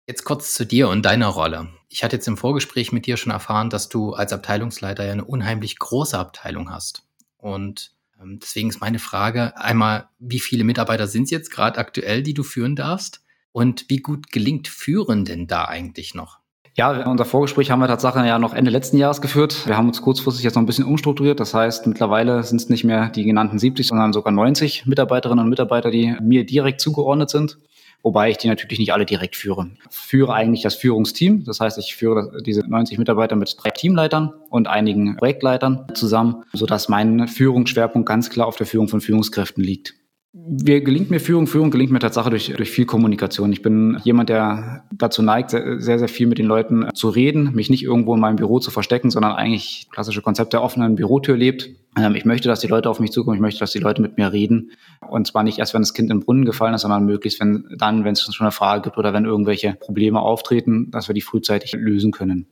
Jetzt 0.06 0.26
kurz 0.26 0.54
zu 0.54 0.66
dir 0.66 0.90
und 0.90 1.04
deiner 1.04 1.28
Rolle. 1.28 1.70
Ich 1.90 2.04
hatte 2.04 2.18
jetzt 2.18 2.28
im 2.28 2.38
Vorgespräch 2.38 2.92
mit 2.92 3.06
dir 3.06 3.18
schon 3.18 3.32
erfahren, 3.32 3.70
dass 3.70 3.90
du 3.90 4.14
als 4.14 4.34
Abteilungsleiter 4.34 5.06
ja 5.06 5.14
eine 5.14 5.26
unheimlich 5.26 5.80
große 5.80 6.18
Abteilung 6.18 6.72
hast. 6.72 7.04
Und 7.38 7.94
deswegen 8.22 8.70
ist 8.70 8.82
meine 8.82 9.00
Frage 9.00 9.58
einmal, 9.58 10.10
wie 10.20 10.40
viele 10.40 10.64
Mitarbeiter 10.64 11.08
sind 11.08 11.24
es 11.24 11.32
jetzt 11.32 11.52
gerade 11.52 11.78
aktuell, 11.78 12.24
die 12.24 12.34
du 12.34 12.44
führen 12.44 12.76
darfst? 12.76 13.22
Und 13.52 13.86
wie 13.88 13.98
gut 13.98 14.32
gelingt 14.32 14.68
Führen 14.68 15.26
denn 15.26 15.46
da 15.46 15.66
eigentlich 15.66 16.16
noch? 16.16 16.40
Ja, 16.76 17.08
unser 17.08 17.26
Vorgespräch 17.26 17.70
haben 17.70 17.82
wir 17.82 17.88
tatsächlich 17.88 18.26
ja 18.26 18.40
noch 18.40 18.56
Ende 18.56 18.72
letzten 18.72 18.98
Jahres 18.98 19.22
geführt. 19.22 19.68
Wir 19.68 19.78
haben 19.78 19.88
uns 19.88 20.02
kurzfristig 20.02 20.44
jetzt 20.44 20.56
noch 20.56 20.64
ein 20.64 20.66
bisschen 20.66 20.86
umstrukturiert. 20.86 21.40
Das 21.40 21.54
heißt, 21.54 21.86
mittlerweile 21.86 22.44
sind 22.44 22.60
es 22.60 22.70
nicht 22.70 22.84
mehr 22.84 23.10
die 23.10 23.26
genannten 23.26 23.60
70, 23.60 23.86
sondern 23.86 24.12
sogar 24.12 24.34
90 24.34 24.88
Mitarbeiterinnen 24.88 25.44
und 25.44 25.50
Mitarbeiter, 25.52 25.92
die 25.92 26.16
mir 26.20 26.48
direkt 26.48 26.82
zugeordnet 26.82 27.30
sind 27.30 27.60
wobei 28.04 28.30
ich 28.30 28.38
die 28.38 28.48
natürlich 28.48 28.80
nicht 28.80 28.94
alle 28.94 29.06
direkt 29.06 29.36
führe. 29.36 29.72
Ich 29.90 29.98
führe 29.98 30.34
eigentlich 30.34 30.62
das 30.62 30.76
Führungsteam. 30.76 31.46
Das 31.46 31.60
heißt, 31.60 31.78
ich 31.80 31.96
führe 31.96 32.44
diese 32.46 32.62
90 32.62 33.00
Mitarbeiter 33.00 33.36
mit 33.36 33.56
drei 33.58 33.72
Teamleitern 33.72 34.34
und 34.50 34.68
einigen 34.68 35.16
Projektleitern 35.16 35.88
zusammen, 35.96 36.44
sodass 36.54 36.90
mein 36.90 37.28
Führungsschwerpunkt 37.28 38.08
ganz 38.08 38.30
klar 38.30 38.48
auf 38.48 38.58
der 38.58 38.68
Führung 38.68 38.90
von 38.90 39.02
Führungskräften 39.02 39.64
liegt. 39.64 39.96
Wie 40.36 40.84
gelingt 40.84 41.12
mir 41.12 41.20
Führung? 41.20 41.46
Führung 41.46 41.70
gelingt 41.70 41.92
mir 41.92 42.00
tatsächlich 42.00 42.48
durch, 42.48 42.58
durch 42.58 42.72
viel 42.72 42.88
Kommunikation. 42.88 43.54
Ich 43.54 43.62
bin 43.62 44.00
jemand, 44.04 44.30
der 44.30 44.84
dazu 44.92 45.22
neigt, 45.22 45.52
sehr, 45.52 45.80
sehr 45.80 46.08
viel 46.08 46.26
mit 46.26 46.40
den 46.40 46.48
Leuten 46.48 46.90
zu 46.96 47.10
reden, 47.10 47.54
mich 47.54 47.70
nicht 47.70 47.84
irgendwo 47.84 48.16
in 48.16 48.20
meinem 48.20 48.38
Büro 48.38 48.58
zu 48.58 48.72
verstecken, 48.72 49.12
sondern 49.12 49.34
eigentlich 49.34 49.90
klassische 49.92 50.24
Konzept 50.24 50.54
der 50.54 50.64
offenen 50.64 50.96
Bürotür 50.96 51.38
lebt. 51.38 51.70
Ähm, 51.96 52.16
ich 52.16 52.26
möchte, 52.26 52.50
dass 52.50 52.62
die 52.62 52.68
Leute 52.68 52.90
auf 52.90 53.00
mich 53.00 53.12
zukommen. 53.12 53.36
Ich 53.36 53.42
möchte, 53.42 53.60
dass 53.60 53.74
die 53.74 53.80
Leute 53.80 54.02
mit 54.02 54.18
mir 54.18 54.34
reden. 54.34 54.72
Und 55.08 55.28
zwar 55.28 55.44
nicht 55.44 55.60
erst, 55.60 55.76
wenn 55.76 55.84
das 55.84 55.94
Kind 55.94 56.10
im 56.10 56.22
Brunnen 56.22 56.46
gefallen 56.46 56.74
ist, 56.74 56.82
sondern 56.82 57.06
möglichst 57.06 57.40
wenn, 57.40 57.66
dann, 57.78 58.04
wenn 58.04 58.14
es 58.14 58.24
schon 58.24 58.46
eine 58.46 58.52
Frage 58.52 58.82
gibt 58.82 58.98
oder 58.98 59.14
wenn 59.14 59.26
irgendwelche 59.26 59.76
Probleme 59.80 60.20
auftreten, 60.20 60.90
dass 60.90 61.08
wir 61.08 61.14
die 61.14 61.22
frühzeitig 61.22 61.74
lösen 61.74 62.12
können. 62.12 62.48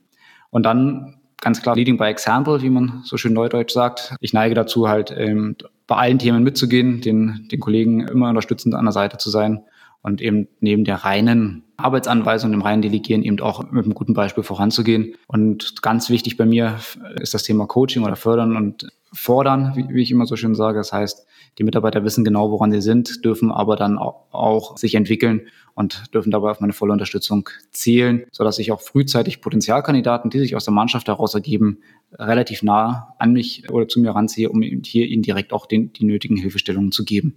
Und 0.50 0.64
dann 0.66 1.16
ganz 1.42 1.60
klar 1.60 1.76
Leading 1.76 1.98
by 1.98 2.04
Example, 2.04 2.62
wie 2.62 2.70
man 2.70 3.02
so 3.04 3.18
schön 3.18 3.34
neudeutsch 3.34 3.72
sagt. 3.72 4.14
Ich 4.20 4.32
neige 4.32 4.54
dazu 4.54 4.88
halt 4.88 5.12
ähm, 5.14 5.56
bei 5.86 5.96
allen 5.96 6.18
Themen 6.18 6.42
mitzugehen, 6.42 7.02
den, 7.02 7.48
den 7.50 7.60
Kollegen 7.60 8.00
immer 8.08 8.30
unterstützend 8.30 8.74
an 8.74 8.86
der 8.86 8.92
Seite 8.92 9.18
zu 9.18 9.28
sein 9.28 9.62
und 10.00 10.22
eben 10.22 10.48
neben 10.60 10.84
der 10.84 11.04
reinen 11.04 11.64
Arbeitsanweisung, 11.76 12.52
dem 12.52 12.62
reinen 12.62 12.80
Delegieren 12.80 13.22
eben 13.22 13.40
auch 13.40 13.70
mit 13.70 13.84
einem 13.84 13.94
guten 13.94 14.14
Beispiel 14.14 14.44
voranzugehen. 14.44 15.14
Und 15.26 15.82
ganz 15.82 16.08
wichtig 16.10 16.36
bei 16.36 16.46
mir 16.46 16.78
ist 17.20 17.34
das 17.34 17.42
Thema 17.42 17.66
Coaching 17.66 18.04
oder 18.04 18.16
Fördern 18.16 18.56
und 18.56 18.86
Fordern, 19.12 19.72
wie, 19.74 19.86
wie 19.88 20.02
ich 20.02 20.12
immer 20.12 20.26
so 20.26 20.36
schön 20.36 20.54
sage. 20.54 20.78
Das 20.78 20.92
heißt, 20.92 21.26
die 21.58 21.64
Mitarbeiter 21.64 22.04
wissen 22.04 22.24
genau, 22.24 22.50
woran 22.50 22.72
sie 22.72 22.80
sind, 22.80 23.24
dürfen 23.24 23.52
aber 23.52 23.76
dann 23.76 23.98
auch 23.98 24.76
sich 24.76 24.94
entwickeln 24.94 25.48
und 25.74 26.14
dürfen 26.14 26.30
dabei 26.30 26.50
auf 26.50 26.60
meine 26.60 26.72
volle 26.72 26.92
Unterstützung 26.92 27.48
zählen, 27.70 28.24
sodass 28.32 28.58
ich 28.58 28.72
auch 28.72 28.80
frühzeitig 28.80 29.40
Potenzialkandidaten, 29.40 30.30
die 30.30 30.38
sich 30.38 30.56
aus 30.56 30.64
der 30.64 30.74
Mannschaft 30.74 31.08
heraus 31.08 31.34
ergeben, 31.34 31.78
relativ 32.18 32.62
nah 32.62 33.14
an 33.18 33.32
mich 33.32 33.70
oder 33.70 33.88
zu 33.88 34.00
mir 34.00 34.10
ranziehe, 34.10 34.50
um 34.50 34.62
hier 34.62 35.06
ihnen 35.06 35.22
direkt 35.22 35.52
auch 35.52 35.66
den, 35.66 35.92
die 35.92 36.04
nötigen 36.04 36.36
Hilfestellungen 36.36 36.92
zu 36.92 37.04
geben. 37.04 37.34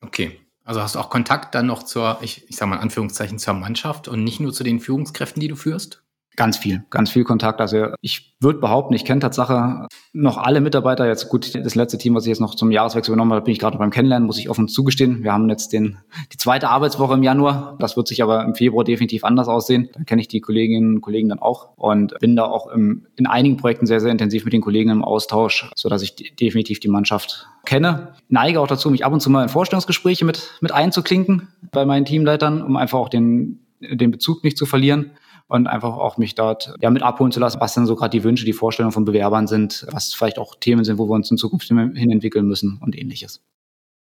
Okay. 0.00 0.32
Also 0.64 0.82
hast 0.82 0.96
du 0.96 0.98
auch 0.98 1.08
Kontakt 1.08 1.54
dann 1.54 1.66
noch 1.66 1.82
zur, 1.82 2.18
ich, 2.20 2.44
ich 2.48 2.56
sage 2.56 2.68
mal 2.68 2.76
in 2.76 2.82
Anführungszeichen, 2.82 3.38
zur 3.38 3.54
Mannschaft 3.54 4.06
und 4.06 4.22
nicht 4.22 4.40
nur 4.40 4.52
zu 4.52 4.64
den 4.64 4.80
Führungskräften, 4.80 5.40
die 5.40 5.48
du 5.48 5.56
führst? 5.56 6.02
Ganz 6.38 6.56
viel, 6.56 6.84
ganz 6.90 7.10
viel 7.10 7.24
Kontakt. 7.24 7.60
Also 7.60 7.88
ich 8.00 8.36
würde 8.38 8.60
behaupten, 8.60 8.94
ich 8.94 9.04
kenne 9.04 9.18
Tatsache 9.18 9.88
noch 10.12 10.38
alle 10.38 10.60
Mitarbeiter. 10.60 11.04
Jetzt 11.04 11.30
gut, 11.30 11.52
das 11.52 11.74
letzte 11.74 11.98
Team, 11.98 12.14
was 12.14 12.26
ich 12.26 12.28
jetzt 12.28 12.38
noch 12.38 12.54
zum 12.54 12.70
Jahreswechsel 12.70 13.10
übernommen 13.10 13.32
habe, 13.32 13.44
bin 13.44 13.50
ich 13.50 13.58
gerade 13.58 13.76
beim 13.76 13.90
Kennenlernen, 13.90 14.24
muss 14.24 14.38
ich 14.38 14.48
offen 14.48 14.68
zugestehen. 14.68 15.24
Wir 15.24 15.32
haben 15.32 15.48
jetzt 15.48 15.72
den, 15.72 15.98
die 16.32 16.36
zweite 16.36 16.68
Arbeitswoche 16.68 17.14
im 17.14 17.24
Januar. 17.24 17.76
Das 17.80 17.96
wird 17.96 18.06
sich 18.06 18.22
aber 18.22 18.44
im 18.44 18.54
Februar 18.54 18.84
definitiv 18.84 19.24
anders 19.24 19.48
aussehen. 19.48 19.88
Dann 19.94 20.06
kenne 20.06 20.20
ich 20.20 20.28
die 20.28 20.40
Kolleginnen 20.40 20.94
und 20.94 21.00
Kollegen 21.00 21.28
dann 21.28 21.40
auch 21.40 21.76
und 21.76 22.16
bin 22.20 22.36
da 22.36 22.44
auch 22.44 22.68
im, 22.68 23.08
in 23.16 23.26
einigen 23.26 23.56
Projekten 23.56 23.86
sehr, 23.86 23.98
sehr 23.98 24.12
intensiv 24.12 24.44
mit 24.44 24.52
den 24.52 24.60
Kollegen 24.60 24.90
im 24.90 25.04
Austausch, 25.04 25.68
sodass 25.74 26.02
ich 26.02 26.36
definitiv 26.36 26.78
die 26.78 26.86
Mannschaft 26.86 27.48
kenne. 27.64 28.12
Neige 28.28 28.60
auch 28.60 28.68
dazu, 28.68 28.90
mich 28.90 29.04
ab 29.04 29.12
und 29.12 29.18
zu 29.18 29.28
mal 29.28 29.42
in 29.42 29.48
Vorstellungsgespräche 29.48 30.24
mit, 30.24 30.52
mit 30.60 30.70
einzuklinken 30.70 31.48
bei 31.72 31.84
meinen 31.84 32.04
Teamleitern, 32.04 32.62
um 32.62 32.76
einfach 32.76 33.00
auch 33.00 33.08
den, 33.08 33.58
den 33.80 34.12
Bezug 34.12 34.44
nicht 34.44 34.56
zu 34.56 34.66
verlieren 34.66 35.10
und 35.48 35.66
einfach 35.66 35.96
auch 35.96 36.18
mich 36.18 36.34
dort 36.34 36.74
ja 36.80 36.90
mit 36.90 37.02
abholen 37.02 37.32
zu 37.32 37.40
lassen, 37.40 37.60
was 37.60 37.74
dann 37.74 37.86
so 37.86 37.96
gerade 37.96 38.16
die 38.16 38.24
Wünsche, 38.24 38.44
die 38.44 38.52
Vorstellungen 38.52 38.92
von 38.92 39.04
Bewerbern 39.04 39.46
sind, 39.46 39.86
was 39.90 40.14
vielleicht 40.14 40.38
auch 40.38 40.54
Themen 40.54 40.84
sind, 40.84 40.98
wo 40.98 41.08
wir 41.08 41.14
uns 41.14 41.30
in 41.30 41.38
Zukunft 41.38 41.66
hin 41.68 42.10
entwickeln 42.10 42.46
müssen 42.46 42.78
und 42.80 42.96
ähnliches. 42.96 43.42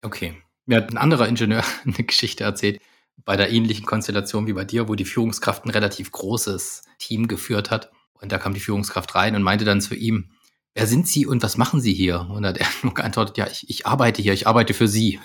Okay. 0.02 0.34
Mir 0.66 0.76
hat 0.76 0.90
ein 0.90 0.98
anderer 0.98 1.26
Ingenieur 1.26 1.64
eine 1.84 2.04
Geschichte 2.04 2.44
erzählt, 2.44 2.80
bei 3.24 3.36
der 3.36 3.50
ähnlichen 3.50 3.86
Konstellation 3.86 4.46
wie 4.46 4.52
bei 4.52 4.64
dir, 4.64 4.88
wo 4.88 4.94
die 4.94 5.04
Führungskraft 5.04 5.64
ein 5.64 5.70
relativ 5.70 6.12
großes 6.12 6.84
Team 6.98 7.28
geführt 7.28 7.70
hat. 7.70 7.90
Und 8.14 8.32
da 8.32 8.38
kam 8.38 8.54
die 8.54 8.60
Führungskraft 8.60 9.14
rein 9.14 9.34
und 9.34 9.42
meinte 9.42 9.64
dann 9.64 9.80
zu 9.80 9.94
ihm, 9.94 10.30
wer 10.74 10.86
sind 10.86 11.08
Sie 11.08 11.26
und 11.26 11.42
was 11.42 11.56
machen 11.56 11.80
Sie 11.80 11.92
hier? 11.92 12.28
Und 12.30 12.46
hat 12.46 12.58
er 12.58 12.66
nur 12.82 12.94
geantwortet, 12.94 13.38
ja, 13.38 13.46
ich, 13.46 13.68
ich 13.68 13.86
arbeite 13.86 14.22
hier, 14.22 14.32
ich 14.32 14.46
arbeite 14.46 14.74
für 14.74 14.88
Sie. 14.88 15.18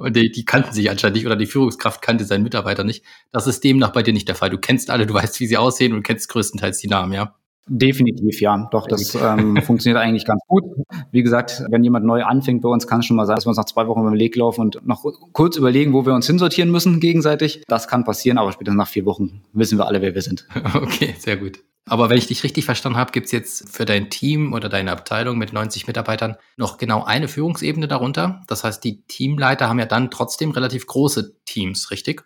Und 0.00 0.16
die, 0.16 0.30
die, 0.30 0.44
kannten 0.44 0.72
sich 0.72 0.90
anscheinend 0.90 1.16
nicht 1.16 1.26
oder 1.26 1.36
die 1.36 1.46
Führungskraft 1.46 2.02
kannte 2.02 2.24
seinen 2.24 2.42
Mitarbeiter 2.44 2.84
nicht. 2.84 3.04
Das 3.32 3.46
ist 3.46 3.64
demnach 3.64 3.92
bei 3.92 4.02
dir 4.02 4.12
nicht 4.12 4.28
der 4.28 4.34
Fall. 4.34 4.50
Du 4.50 4.58
kennst 4.58 4.90
alle, 4.90 5.06
du 5.06 5.14
weißt, 5.14 5.40
wie 5.40 5.46
sie 5.46 5.56
aussehen 5.56 5.92
und 5.92 6.02
kennst 6.02 6.28
größtenteils 6.28 6.78
die 6.78 6.88
Namen, 6.88 7.12
ja? 7.12 7.34
Definitiv, 7.68 8.40
ja. 8.40 8.68
Doch, 8.72 8.88
das 8.88 9.14
ähm, 9.14 9.56
funktioniert 9.62 10.02
eigentlich 10.02 10.24
ganz 10.24 10.42
gut. 10.48 10.64
Wie 11.12 11.22
gesagt, 11.22 11.64
wenn 11.70 11.84
jemand 11.84 12.04
neu 12.04 12.24
anfängt 12.24 12.62
bei 12.62 12.68
uns, 12.68 12.86
kann 12.86 13.00
es 13.00 13.06
schon 13.06 13.16
mal 13.16 13.26
sein, 13.26 13.36
dass 13.36 13.46
wir 13.46 13.50
uns 13.50 13.56
nach 13.58 13.66
zwei 13.66 13.86
Wochen 13.86 14.02
beim 14.02 14.14
Leg 14.14 14.34
laufen 14.34 14.62
und 14.62 14.86
noch 14.86 15.04
kurz 15.32 15.56
überlegen, 15.56 15.92
wo 15.92 16.04
wir 16.04 16.14
uns 16.14 16.26
hinsortieren 16.26 16.70
müssen 16.70 16.98
gegenseitig. 16.98 17.62
Das 17.68 17.86
kann 17.86 18.04
passieren, 18.04 18.38
aber 18.38 18.52
spätestens 18.52 18.78
nach 18.78 18.88
vier 18.88 19.04
Wochen 19.06 19.42
wissen 19.52 19.78
wir 19.78 19.86
alle, 19.86 20.02
wer 20.02 20.14
wir 20.14 20.22
sind. 20.22 20.46
Okay, 20.74 21.14
sehr 21.18 21.36
gut. 21.36 21.62
Aber 21.84 22.08
wenn 22.10 22.18
ich 22.18 22.28
dich 22.28 22.44
richtig 22.44 22.64
verstanden 22.64 22.98
habe, 22.98 23.10
gibt 23.10 23.26
es 23.26 23.32
jetzt 23.32 23.68
für 23.68 23.84
dein 23.84 24.08
Team 24.08 24.52
oder 24.52 24.68
deine 24.68 24.92
Abteilung 24.92 25.36
mit 25.36 25.52
90 25.52 25.88
Mitarbeitern 25.88 26.36
noch 26.56 26.78
genau 26.78 27.04
eine 27.04 27.26
Führungsebene 27.26 27.88
darunter. 27.88 28.42
Das 28.46 28.62
heißt, 28.62 28.84
die 28.84 29.02
Teamleiter 29.02 29.68
haben 29.68 29.80
ja 29.80 29.86
dann 29.86 30.10
trotzdem 30.10 30.52
relativ 30.52 30.86
große 30.86 31.34
Teams, 31.44 31.90
richtig? 31.90 32.24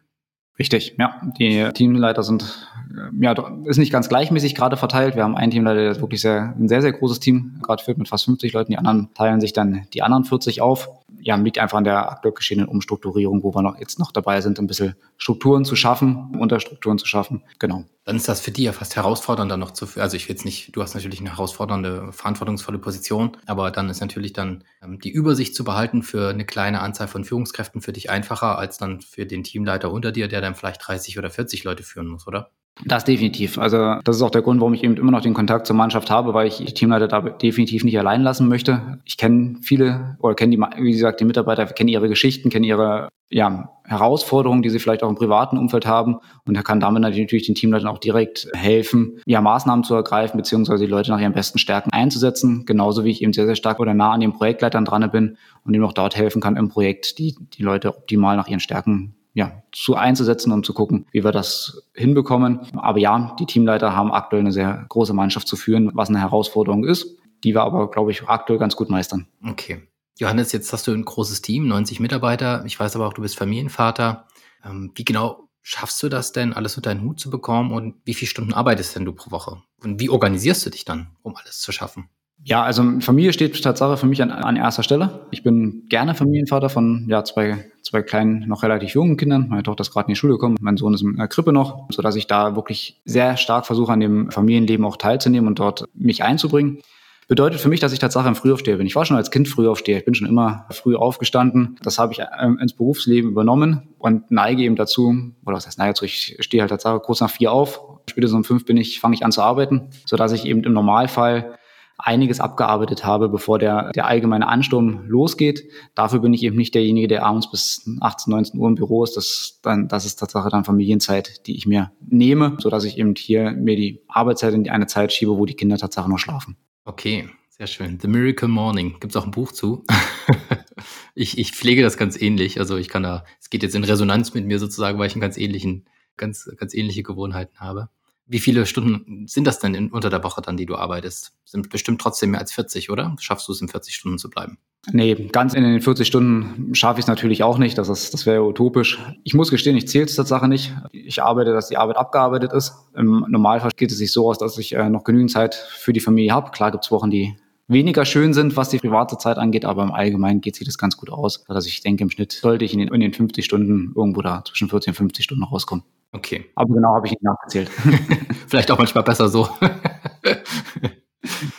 Richtig, 0.58 0.96
ja. 0.98 1.20
Die 1.38 1.68
Teamleiter 1.74 2.22
sind, 2.22 2.68
äh, 2.90 3.24
ja, 3.24 3.34
ist 3.64 3.76
nicht 3.76 3.92
ganz 3.92 4.08
gleichmäßig 4.08 4.54
gerade 4.54 4.76
verteilt. 4.76 5.14
Wir 5.14 5.22
haben 5.22 5.36
einen 5.36 5.50
Teamleiter, 5.50 5.80
der 5.80 5.90
ist 5.90 6.00
wirklich 6.00 6.22
sehr, 6.22 6.54
ein 6.58 6.68
sehr, 6.68 6.80
sehr 6.80 6.92
großes 6.92 7.20
Team 7.20 7.60
gerade 7.62 7.82
führt 7.82 7.98
mit 7.98 8.08
fast 8.08 8.24
50 8.24 8.54
Leuten. 8.54 8.72
Die 8.72 8.78
anderen 8.78 9.12
teilen 9.14 9.40
sich 9.40 9.52
dann 9.52 9.86
die 9.92 10.02
anderen 10.02 10.24
40 10.24 10.62
auf 10.62 10.88
ja, 11.26 11.34
liegt 11.34 11.58
einfach 11.58 11.76
an 11.76 11.82
der 11.82 12.08
aktuell 12.08 12.34
geschehenen 12.34 12.68
Umstrukturierung, 12.68 13.42
wo 13.42 13.52
wir 13.52 13.60
noch 13.60 13.76
jetzt 13.80 13.98
noch 13.98 14.12
dabei 14.12 14.40
sind, 14.40 14.60
ein 14.60 14.68
bisschen 14.68 14.94
Strukturen 15.16 15.64
zu 15.64 15.74
schaffen, 15.74 16.36
Unterstrukturen 16.38 16.98
zu 16.98 17.06
schaffen. 17.06 17.42
Genau. 17.58 17.84
Dann 18.04 18.14
ist 18.14 18.28
das 18.28 18.40
für 18.40 18.52
die 18.52 18.62
ja 18.62 18.72
fast 18.72 18.94
herausfordernder 18.94 19.56
noch 19.56 19.72
zu, 19.72 19.88
also 19.96 20.16
ich 20.16 20.28
will 20.28 20.36
jetzt 20.36 20.44
nicht, 20.44 20.76
du 20.76 20.82
hast 20.82 20.94
natürlich 20.94 21.18
eine 21.18 21.30
herausfordernde, 21.30 22.12
verantwortungsvolle 22.12 22.78
Position, 22.78 23.36
aber 23.44 23.72
dann 23.72 23.90
ist 23.90 24.00
natürlich 24.00 24.34
dann 24.34 24.62
ähm, 24.80 25.00
die 25.00 25.10
Übersicht 25.10 25.56
zu 25.56 25.64
behalten 25.64 26.04
für 26.04 26.28
eine 26.28 26.46
kleine 26.46 26.80
Anzahl 26.80 27.08
von 27.08 27.24
Führungskräften 27.24 27.80
für 27.80 27.92
dich 27.92 28.08
einfacher 28.08 28.56
als 28.56 28.78
dann 28.78 29.00
für 29.00 29.26
den 29.26 29.42
Teamleiter 29.42 29.90
unter 29.90 30.12
dir, 30.12 30.28
der 30.28 30.40
dann 30.40 30.54
vielleicht 30.54 30.86
30 30.86 31.18
oder 31.18 31.30
40 31.30 31.64
Leute 31.64 31.82
führen 31.82 32.06
muss, 32.06 32.28
oder? 32.28 32.52
Das 32.84 33.04
definitiv. 33.04 33.58
Also 33.58 33.96
das 34.04 34.16
ist 34.16 34.22
auch 34.22 34.30
der 34.30 34.42
Grund, 34.42 34.60
warum 34.60 34.74
ich 34.74 34.84
eben 34.84 34.96
immer 34.96 35.10
noch 35.10 35.22
den 35.22 35.32
Kontakt 35.32 35.66
zur 35.66 35.76
Mannschaft 35.76 36.10
habe, 36.10 36.34
weil 36.34 36.46
ich 36.46 36.58
die 36.58 36.74
Teamleiter 36.74 37.08
da 37.08 37.20
definitiv 37.22 37.84
nicht 37.84 37.98
allein 37.98 38.22
lassen 38.22 38.48
möchte. 38.48 38.98
Ich 39.04 39.16
kenne 39.16 39.56
viele 39.62 40.16
oder 40.20 40.34
kenne 40.34 40.54
die, 40.54 40.62
wie 40.82 40.92
gesagt, 40.92 41.20
die 41.20 41.24
Mitarbeiter, 41.24 41.64
kennen 41.66 41.88
ihre 41.88 42.08
Geschichten, 42.08 42.50
kennen 42.50 42.64
ihre 42.64 43.08
ja, 43.30 43.70
Herausforderungen, 43.84 44.62
die 44.62 44.68
sie 44.68 44.78
vielleicht 44.78 45.02
auch 45.02 45.08
im 45.08 45.16
privaten 45.16 45.56
Umfeld 45.56 45.86
haben. 45.86 46.18
Und 46.44 46.54
er 46.54 46.62
kann 46.62 46.78
damit 46.78 47.02
natürlich 47.02 47.46
den 47.46 47.54
Teamleitern 47.54 47.88
auch 47.88 47.98
direkt 47.98 48.48
helfen, 48.52 49.20
ja, 49.24 49.40
Maßnahmen 49.40 49.82
zu 49.82 49.94
ergreifen, 49.94 50.36
beziehungsweise 50.36 50.84
die 50.84 50.90
Leute 50.90 51.10
nach 51.10 51.20
ihren 51.20 51.32
besten 51.32 51.58
Stärken 51.58 51.90
einzusetzen. 51.92 52.66
Genauso 52.66 53.04
wie 53.04 53.10
ich 53.10 53.22
eben 53.22 53.32
sehr, 53.32 53.46
sehr 53.46 53.56
stark 53.56 53.80
oder 53.80 53.94
nah 53.94 54.12
an 54.12 54.20
den 54.20 54.34
Projektleitern 54.34 54.84
dran 54.84 55.10
bin 55.10 55.38
und 55.64 55.72
ihm 55.72 55.84
auch 55.84 55.94
dort 55.94 56.14
helfen 56.14 56.42
kann 56.42 56.56
im 56.56 56.68
Projekt, 56.68 57.18
die, 57.18 57.36
die 57.54 57.62
Leute 57.62 57.88
optimal 57.96 58.36
nach 58.36 58.48
ihren 58.48 58.60
Stärken 58.60 59.14
ja, 59.36 59.62
zu 59.70 59.96
einzusetzen, 59.96 60.50
um 60.50 60.64
zu 60.64 60.72
gucken, 60.72 61.04
wie 61.12 61.22
wir 61.22 61.30
das 61.30 61.82
hinbekommen. 61.92 62.60
Aber 62.74 62.98
ja, 62.98 63.36
die 63.38 63.44
Teamleiter 63.44 63.94
haben 63.94 64.10
aktuell 64.10 64.40
eine 64.40 64.50
sehr 64.50 64.86
große 64.88 65.12
Mannschaft 65.12 65.46
zu 65.46 65.56
führen, 65.56 65.90
was 65.92 66.08
eine 66.08 66.20
Herausforderung 66.20 66.84
ist, 66.84 67.18
die 67.44 67.54
wir 67.54 67.60
aber, 67.60 67.90
glaube 67.90 68.12
ich, 68.12 68.26
aktuell 68.26 68.58
ganz 68.58 68.76
gut 68.76 68.88
meistern. 68.88 69.28
Okay. 69.46 69.82
Johannes, 70.18 70.52
jetzt 70.52 70.72
hast 70.72 70.86
du 70.86 70.92
ein 70.92 71.04
großes 71.04 71.42
Team, 71.42 71.68
90 71.68 72.00
Mitarbeiter. 72.00 72.64
Ich 72.64 72.80
weiß 72.80 72.96
aber 72.96 73.06
auch, 73.06 73.12
du 73.12 73.20
bist 73.20 73.36
Familienvater. 73.36 74.26
Ähm, 74.64 74.92
wie 74.94 75.04
genau 75.04 75.50
schaffst 75.60 76.02
du 76.02 76.08
das 76.08 76.32
denn, 76.32 76.54
alles 76.54 76.78
unter 76.78 76.88
deinen 76.88 77.02
Hut 77.02 77.20
zu 77.20 77.28
bekommen 77.28 77.72
und 77.72 77.96
wie 78.06 78.14
viele 78.14 78.30
Stunden 78.30 78.54
arbeitest 78.54 78.96
denn 78.96 79.04
du 79.04 79.12
pro 79.12 79.30
Woche? 79.32 79.62
Und 79.82 80.00
wie 80.00 80.08
organisierst 80.08 80.64
du 80.64 80.70
dich 80.70 80.86
dann, 80.86 81.08
um 81.20 81.36
alles 81.36 81.60
zu 81.60 81.72
schaffen? 81.72 82.08
Ja, 82.44 82.62
also 82.62 82.84
Familie 83.00 83.32
steht 83.32 83.60
Tatsache 83.60 83.96
für 83.96 84.06
mich 84.06 84.22
an, 84.22 84.30
an 84.30 84.56
erster 84.56 84.84
Stelle. 84.84 85.26
Ich 85.32 85.42
bin 85.42 85.84
gerne 85.88 86.14
Familienvater 86.14 86.68
von 86.68 87.06
ja, 87.08 87.24
zwei, 87.24 87.64
zwei 87.82 88.02
kleinen, 88.02 88.46
noch 88.46 88.62
relativ 88.62 88.90
jungen 88.90 89.16
Kindern. 89.16 89.48
Meine 89.48 89.64
Tochter 89.64 89.82
ist 89.82 89.90
gerade 89.90 90.06
in 90.06 90.14
die 90.14 90.16
Schule 90.16 90.34
gekommen, 90.34 90.56
mein 90.60 90.76
Sohn 90.76 90.94
ist 90.94 91.02
in 91.02 91.16
der 91.16 91.26
Krippe 91.26 91.52
noch, 91.52 91.88
sodass 91.90 92.14
ich 92.14 92.28
da 92.28 92.54
wirklich 92.54 93.00
sehr 93.04 93.36
stark 93.36 93.66
versuche, 93.66 93.92
an 93.92 94.00
dem 94.00 94.30
Familienleben 94.30 94.86
auch 94.86 94.96
teilzunehmen 94.96 95.48
und 95.48 95.58
dort 95.58 95.86
mich 95.94 96.22
einzubringen. 96.22 96.82
Bedeutet 97.28 97.60
für 97.60 97.68
mich, 97.68 97.80
dass 97.80 97.92
ich 97.92 97.98
Tatsache 97.98 98.28
im 98.28 98.36
Frühaufsteher 98.36 98.76
bin. 98.76 98.86
Ich 98.86 98.94
war 98.94 99.04
schon 99.04 99.16
als 99.16 99.32
Kind 99.32 99.48
Frühaufsteher. 99.48 99.98
Ich 99.98 100.04
bin 100.04 100.14
schon 100.14 100.28
immer 100.28 100.66
früh 100.70 100.94
aufgestanden. 100.94 101.76
Das 101.82 101.98
habe 101.98 102.12
ich 102.12 102.20
ähm, 102.40 102.58
ins 102.60 102.72
Berufsleben 102.72 103.32
übernommen 103.32 103.88
und 103.98 104.30
neige 104.30 104.62
eben 104.62 104.76
dazu, 104.76 105.12
oder 105.44 105.56
was 105.56 105.66
heißt 105.66 105.78
neige 105.78 105.94
dazu, 105.94 106.04
ich 106.04 106.36
stehe 106.38 106.60
halt 106.60 106.70
Tatsache 106.70 107.00
kurz 107.00 107.20
nach 107.20 107.30
vier 107.30 107.50
auf. 107.50 107.80
Spätestens 108.08 108.36
um 108.36 108.44
fünf 108.44 108.64
bin 108.64 108.76
ich, 108.76 109.00
fange 109.00 109.16
ich 109.16 109.24
an 109.24 109.32
zu 109.32 109.42
arbeiten, 109.42 109.88
sodass 110.04 110.30
ich 110.30 110.44
eben 110.44 110.62
im 110.62 110.72
Normalfall 110.72 111.56
einiges 111.98 112.40
abgearbeitet 112.40 113.04
habe, 113.04 113.28
bevor 113.28 113.58
der, 113.58 113.90
der 113.92 114.06
allgemeine 114.06 114.48
Ansturm 114.48 115.06
losgeht. 115.08 115.68
Dafür 115.94 116.20
bin 116.20 116.34
ich 116.34 116.42
eben 116.42 116.56
nicht 116.56 116.74
derjenige, 116.74 117.08
der 117.08 117.24
abends 117.24 117.50
bis 117.50 117.88
18, 118.00 118.30
19 118.30 118.60
Uhr 118.60 118.68
im 118.68 118.74
Büro 118.74 119.02
ist. 119.04 119.16
Das, 119.16 119.60
dann, 119.62 119.88
das 119.88 120.04
ist 120.04 120.16
tatsächlich 120.16 120.50
dann 120.50 120.64
Familienzeit, 120.64 121.46
die 121.46 121.56
ich 121.56 121.66
mir 121.66 121.92
nehme, 122.06 122.56
sodass 122.60 122.84
ich 122.84 122.98
eben 122.98 123.14
hier 123.16 123.52
mir 123.52 123.76
die 123.76 124.02
Arbeitszeit 124.08 124.54
in 124.54 124.68
eine 124.68 124.86
Zeit 124.86 125.12
schiebe, 125.12 125.38
wo 125.38 125.46
die 125.46 125.54
Kinder 125.54 125.78
tatsächlich 125.78 126.10
noch 126.10 126.18
schlafen. 126.18 126.56
Okay, 126.84 127.28
sehr 127.48 127.66
schön. 127.66 127.98
The 128.00 128.08
Miracle 128.08 128.48
Morning. 128.48 128.96
Gibt 129.00 129.12
es 129.12 129.16
auch 129.16 129.24
ein 129.24 129.30
Buch 129.30 129.52
zu? 129.52 129.82
ich, 131.14 131.38
ich 131.38 131.52
pflege 131.52 131.82
das 131.82 131.96
ganz 131.96 132.20
ähnlich. 132.20 132.60
Also 132.60 132.76
ich 132.76 132.88
kann 132.88 133.02
da, 133.02 133.24
es 133.40 133.48
geht 133.48 133.62
jetzt 133.62 133.74
in 133.74 133.84
Resonanz 133.84 134.34
mit 134.34 134.44
mir 134.44 134.58
sozusagen, 134.58 134.98
weil 134.98 135.06
ich 135.06 135.14
einen 135.14 135.22
ganz 135.22 135.38
ähnlichen, 135.38 135.86
ganz, 136.18 136.50
ganz 136.58 136.74
ähnliche 136.74 137.02
Gewohnheiten 137.02 137.58
habe. 137.58 137.88
Wie 138.28 138.40
viele 138.40 138.66
Stunden 138.66 139.28
sind 139.28 139.46
das 139.46 139.60
denn 139.60 139.74
in, 139.74 139.90
unter 139.90 140.10
der 140.10 140.24
Woche 140.24 140.42
dann, 140.42 140.56
die 140.56 140.66
du 140.66 140.74
arbeitest? 140.74 141.32
Sind 141.44 141.70
bestimmt 141.70 142.00
trotzdem 142.00 142.32
mehr 142.32 142.40
als 142.40 142.52
40, 142.52 142.90
oder? 142.90 143.14
Schaffst 143.20 143.46
du 143.46 143.52
es 143.52 143.60
in 143.60 143.68
40 143.68 143.94
Stunden 143.94 144.18
zu 144.18 144.28
bleiben? 144.28 144.58
Nee, 144.92 145.14
ganz 145.32 145.54
in 145.54 145.62
den 145.62 145.80
40 145.80 146.06
Stunden 146.06 146.74
schaffe 146.74 147.00
ich 147.00 147.04
es 147.04 147.08
natürlich 147.08 147.42
auch 147.42 147.58
nicht. 147.58 147.78
Das, 147.78 147.88
das 147.88 148.26
wäre 148.26 148.44
utopisch. 148.44 148.98
Ich 149.24 149.34
muss 149.34 149.50
gestehen, 149.50 149.76
ich 149.76 149.88
zähle 149.88 150.04
es 150.04 150.14
Tatsache 150.16 150.48
nicht. 150.48 150.74
Ich 150.92 151.22
arbeite, 151.22 151.52
dass 151.52 151.68
die 151.68 151.76
Arbeit 151.76 151.96
abgearbeitet 151.96 152.52
ist. 152.52 152.74
Im 152.94 153.24
Normalfall 153.28 153.70
geht 153.76 153.90
es 153.90 153.98
sich 153.98 154.12
so 154.12 154.28
aus, 154.28 154.38
dass 154.38 154.58
ich 154.58 154.74
äh, 154.74 154.88
noch 154.88 155.04
genügend 155.04 155.30
Zeit 155.30 155.54
für 155.54 155.92
die 155.92 156.00
Familie 156.00 156.32
habe. 156.32 156.50
Klar 156.50 156.70
gibt 156.70 156.84
es 156.84 156.90
Wochen, 156.90 157.10
die 157.10 157.36
weniger 157.68 158.04
schön 158.04 158.32
sind, 158.32 158.56
was 158.56 158.68
die 158.68 158.78
private 158.78 159.18
Zeit 159.18 159.38
angeht, 159.38 159.64
aber 159.64 159.82
im 159.82 159.92
Allgemeinen 159.92 160.40
geht 160.40 160.56
sich 160.56 160.66
das 160.66 160.78
ganz 160.78 160.96
gut 160.96 161.10
aus. 161.10 161.44
Also 161.48 161.68
ich 161.68 161.80
denke, 161.80 162.04
im 162.04 162.10
Schnitt 162.10 162.32
sollte 162.32 162.64
ich 162.64 162.72
in 162.72 162.78
den, 162.80 162.88
in 162.88 163.00
den 163.00 163.12
50 163.12 163.44
Stunden 163.44 163.92
irgendwo 163.96 164.22
da 164.22 164.44
zwischen 164.44 164.68
40 164.68 164.90
und 164.90 164.94
50 164.94 165.24
Stunden 165.24 165.44
rauskommen. 165.44 165.84
Okay. 166.12 166.50
Aber 166.54 166.74
genau 166.74 166.94
habe 166.94 167.06
ich 167.06 167.12
nicht 167.12 167.22
nachgezählt. 167.22 167.68
Vielleicht 168.48 168.70
auch 168.70 168.78
manchmal 168.78 169.04
besser 169.04 169.28
so. 169.28 169.48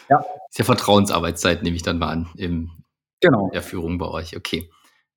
ja. 0.10 0.20
Ist 0.50 0.58
ja 0.58 0.66
Vertrauensarbeitszeit, 0.66 1.64
nehme 1.64 1.76
ich 1.76 1.84
dann 1.84 2.00
mal 2.00 2.10
an, 2.10 2.30
im, 2.38 2.72
genau. 3.20 3.50
der 3.54 3.62
Führung 3.62 3.98
bei 3.98 4.08
euch. 4.08 4.36
Okay. 4.36 4.70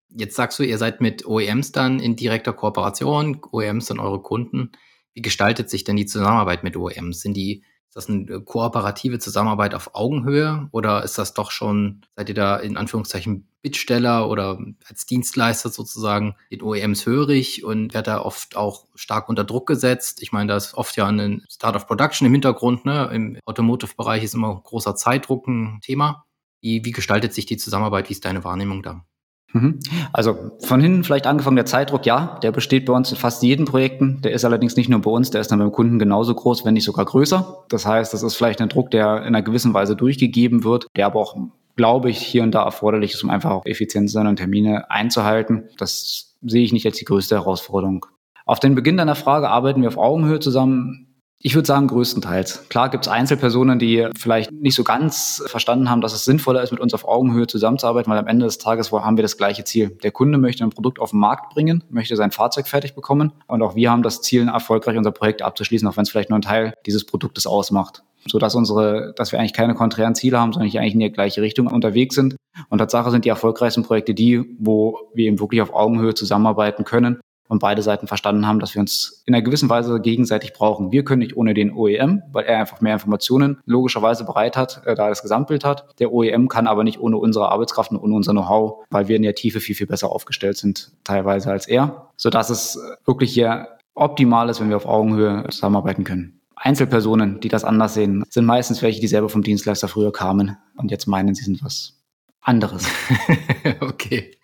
Jetzt 0.09 0.35
sagst 0.37 0.59
du, 0.59 0.65
ihr 0.65 0.77
seid 0.77 1.01
mit 1.01 1.25
OEMs 1.25 1.73
dann 1.73 2.01
in 2.01 2.17
direkter 2.17 2.53
Kooperation, 2.53 3.41
OEMs 3.53 3.87
sind 3.87 4.01
eure 4.01 4.21
Kunden. 4.21 4.73
Wie 5.15 5.23
gestaltet 5.23 5.71
sich 5.71 5.85
denn 5.85 5.97
die 5.97 6.07
Zusammenarbeit 6.07 6.65
mit 6.65 6.77
OEMs? 6.77 7.21
Sind 7.21 7.35
die 7.37 7.65
ist 7.91 7.97
das 7.97 8.09
eine 8.09 8.41
kooperative 8.41 9.19
Zusammenarbeit 9.19 9.75
auf 9.75 9.97
Augenhöhe 9.97 10.69
oder 10.71 11.03
ist 11.03 11.19
das 11.19 11.35
doch 11.35 11.51
schon, 11.51 12.03
seid 12.15 12.29
ihr 12.29 12.37
da 12.37 12.57
in 12.57 12.77
Anführungszeichen 12.77 13.49
Bittsteller 13.63 14.29
oder 14.29 14.61
als 14.89 15.07
Dienstleister 15.07 15.71
sozusagen 15.71 16.37
den 16.53 16.63
OEMs 16.63 17.05
hörig 17.05 17.65
und 17.65 17.93
wird 17.93 18.07
da 18.07 18.21
oft 18.21 18.57
auch 18.57 18.87
stark 18.95 19.29
unter 19.29 19.43
Druck 19.43 19.67
gesetzt? 19.67 20.23
Ich 20.23 20.31
meine, 20.31 20.47
da 20.47 20.57
ist 20.57 20.75
oft 20.75 20.97
ja 20.97 21.09
ein 21.09 21.45
Start 21.51 21.75
of 21.75 21.89
Production 21.89 22.27
im 22.27 22.33
Hintergrund, 22.33 22.85
ne? 22.85 23.11
Im 23.13 23.39
Automotive-Bereich 23.45 24.23
ist 24.23 24.35
immer 24.35 24.61
großer 24.63 24.95
Zeitdruck 24.95 25.49
ein 25.49 25.81
Thema. 25.83 26.25
Wie, 26.61 26.85
wie 26.85 26.93
gestaltet 26.93 27.35
sich 27.35 27.47
die 27.47 27.57
Zusammenarbeit? 27.57 28.09
Wie 28.09 28.13
ist 28.13 28.25
deine 28.25 28.45
Wahrnehmung 28.45 28.85
da? 28.85 29.05
Mhm. 29.53 29.81
Also 30.13 30.53
von 30.61 30.81
hinten 30.81 31.05
vielleicht 31.05 31.27
angefangen, 31.27 31.57
der 31.57 31.67
Zeitdruck, 31.67 32.07
ja, 32.07 32.39
der 32.43 32.53
besteht 32.53 32.87
bei 32.87 32.93
uns 32.93 33.11
in 33.11 33.17
fast 33.17 33.43
jedem 33.43 33.65
Projekten. 33.65 34.21
Der 34.23 34.33
ist 34.33 34.45
allerdings 34.45 34.77
nicht 34.77 34.89
nur 34.89 35.01
bei 35.01 35.11
uns, 35.11 35.31
der 35.31 35.41
ist 35.41 35.51
dann 35.51 35.59
beim 35.59 35.73
Kunden 35.73 35.99
genauso 35.99 36.35
groß, 36.35 36.65
wenn 36.65 36.75
nicht 36.75 36.85
sogar 36.85 37.05
größer. 37.05 37.65
Das 37.69 37.87
heißt, 37.87 38.15
das 38.15 38.23
ist 38.23 38.37
vielleicht 38.37 38.61
ein 38.61 38.69
Druck, 38.69 38.91
der 38.91 39.19
in 39.19 39.29
einer 39.29 39.43
gewissen 39.43 39.75
Weise 39.75 39.97
durchgegeben 39.97 40.65
wird, 40.65 40.87
der 40.97 41.07
aber 41.07 41.21
auch, 41.21 41.37
glaube 41.77 42.11
ich, 42.11 42.19
hier 42.19 42.43
und 42.43 42.53
da 42.53 42.63
erforderlich 42.63 43.15
ist, 43.15 43.25
um 43.25 43.31
einfach 43.31 43.51
auch 43.51 43.67
effizient 43.67 44.09
zu 44.09 44.15
sein 44.15 44.27
und 44.27 44.37
Termine 44.37 44.91
einzuhalten. 44.91 45.69
Das 45.79 46.37
sehe 46.43 46.63
ich 46.63 46.73
nicht 46.73 46.87
als 46.87 46.99
die 46.99 47.05
größte 47.05 47.35
Herausforderung. 47.35 48.07
Auf 48.47 48.61
den 48.61 48.75
Beginn 48.75 48.97
deiner 48.97 49.15
Frage 49.15 49.49
arbeiten 49.49 49.83
wir 49.83 49.89
auf 49.89 49.99
Augenhöhe 49.99 50.41
zusammen. 50.41 51.10
Ich 51.43 51.55
würde 51.55 51.67
sagen, 51.67 51.87
größtenteils. 51.87 52.69
Klar 52.69 52.91
gibt 52.91 53.07
es 53.07 53.11
Einzelpersonen, 53.11 53.79
die 53.79 54.07
vielleicht 54.15 54.53
nicht 54.53 54.75
so 54.75 54.85
ganz 54.85 55.43
verstanden 55.47 55.89
haben, 55.89 56.03
dass 56.03 56.13
es 56.13 56.27
sinnvoller 56.27 56.63
ist, 56.63 56.71
mit 56.71 56.81
uns 56.81 56.93
auf 56.93 57.09
Augenhöhe 57.09 57.47
zusammenzuarbeiten, 57.47 58.13
weil 58.13 58.19
am 58.19 58.27
Ende 58.27 58.45
des 58.45 58.59
Tages 58.59 58.93
haben 58.93 59.17
wir 59.17 59.23
das 59.23 59.39
gleiche 59.39 59.65
Ziel. 59.65 59.97
Der 60.03 60.11
Kunde 60.11 60.37
möchte 60.37 60.65
ein 60.65 60.69
Produkt 60.69 60.99
auf 60.99 61.13
den 61.13 61.21
Markt 61.21 61.55
bringen, 61.55 61.83
möchte 61.89 62.15
sein 62.15 62.31
Fahrzeug 62.31 62.69
fertig 62.69 62.95
bekommen 62.95 63.33
und 63.47 63.63
auch 63.63 63.75
wir 63.75 63.91
haben 63.91 64.03
das 64.03 64.21
Ziel, 64.21 64.49
erfolgreich 64.49 64.99
unser 64.99 65.13
Projekt 65.13 65.41
abzuschließen, 65.41 65.89
auch 65.89 65.97
wenn 65.97 66.03
es 66.03 66.11
vielleicht 66.11 66.29
nur 66.29 66.39
ein 66.39 66.43
Teil 66.43 66.75
dieses 66.85 67.07
Produktes 67.07 67.47
ausmacht. 67.47 68.03
sodass 68.27 68.55
unsere, 68.55 69.15
dass 69.17 69.33
wir 69.33 69.39
eigentlich 69.39 69.55
keine 69.55 69.75
konträren 69.75 70.15
Ziele 70.15 70.39
haben, 70.39 70.53
sondern 70.53 70.71
eigentlich 70.71 70.93
in 70.93 71.01
die 71.01 71.11
gleiche 71.11 71.41
Richtung 71.41 71.69
unterwegs 71.69 72.15
sind. 72.15 72.37
Und 72.69 72.77
Tatsache 72.77 73.11
sind 73.11 73.25
die 73.25 73.31
erfolgreichsten 73.31 73.83
Projekte 73.83 74.13
die, 74.13 74.45
wo 74.59 74.99
wir 75.15 75.25
eben 75.25 75.41
wirklich 75.41 75.63
auf 75.63 75.73
Augenhöhe 75.73 76.13
zusammenarbeiten 76.13 76.85
können 76.85 77.19
und 77.51 77.59
beide 77.59 77.83
Seiten 77.83 78.07
verstanden 78.07 78.47
haben, 78.47 78.61
dass 78.61 78.75
wir 78.75 78.81
uns 78.81 79.23
in 79.27 79.35
einer 79.35 79.43
gewissen 79.43 79.69
Weise 79.69 80.01
gegenseitig 80.01 80.53
brauchen. 80.53 80.93
Wir 80.93 81.05
können 81.05 81.19
nicht 81.19 81.37
ohne 81.37 81.53
den 81.53 81.73
OEM, 81.73 82.23
weil 82.33 82.45
er 82.45 82.61
einfach 82.61 82.81
mehr 82.81 82.95
Informationen 82.95 83.59
logischerweise 83.67 84.25
bereit 84.25 84.57
hat, 84.57 84.83
äh, 84.87 84.95
da 84.95 85.05
er 85.05 85.09
das 85.09 85.23
Gesamtbild 85.23 85.65
hat. 85.65 85.99
Der 85.99 86.13
OEM 86.13 86.49
kann 86.49 86.69
aber 86.69 86.85
nicht 86.85 87.01
ohne 87.01 87.17
unsere 87.17 87.51
Arbeitskraft 87.51 87.91
und 87.91 87.99
ohne 87.99 88.15
unser 88.15 88.33
Know-how, 88.33 88.85
weil 88.91 89.09
wir 89.09 89.17
in 89.17 89.23
der 89.23 89.35
Tiefe 89.35 89.59
viel, 89.59 89.75
viel 89.75 89.89
besser 89.89 90.13
aufgestellt 90.13 90.59
sind, 90.59 90.93
teilweise 91.03 91.51
als 91.51 91.67
er, 91.67 92.11
sodass 92.17 92.51
es 92.51 92.81
wirklich 93.05 93.35
hier 93.35 93.67
optimal 93.95 94.49
ist, 94.49 94.61
wenn 94.61 94.69
wir 94.69 94.77
auf 94.77 94.87
Augenhöhe 94.87 95.45
zusammenarbeiten 95.51 96.05
können. 96.05 96.41
Einzelpersonen, 96.55 97.41
die 97.41 97.49
das 97.49 97.65
anders 97.65 97.95
sehen, 97.95 98.23
sind 98.29 98.45
meistens 98.45 98.81
welche, 98.81 99.01
die 99.01 99.09
selber 99.09 99.29
vom 99.29 99.43
Dienstleister 99.43 99.89
früher 99.89 100.13
kamen 100.13 100.57
und 100.77 100.93
jetzt 100.93 101.07
meinen, 101.07 101.35
sie 101.35 101.45
sind 101.45 101.65
was 101.65 102.01
anderes. 102.43 102.87
okay. 103.81 104.37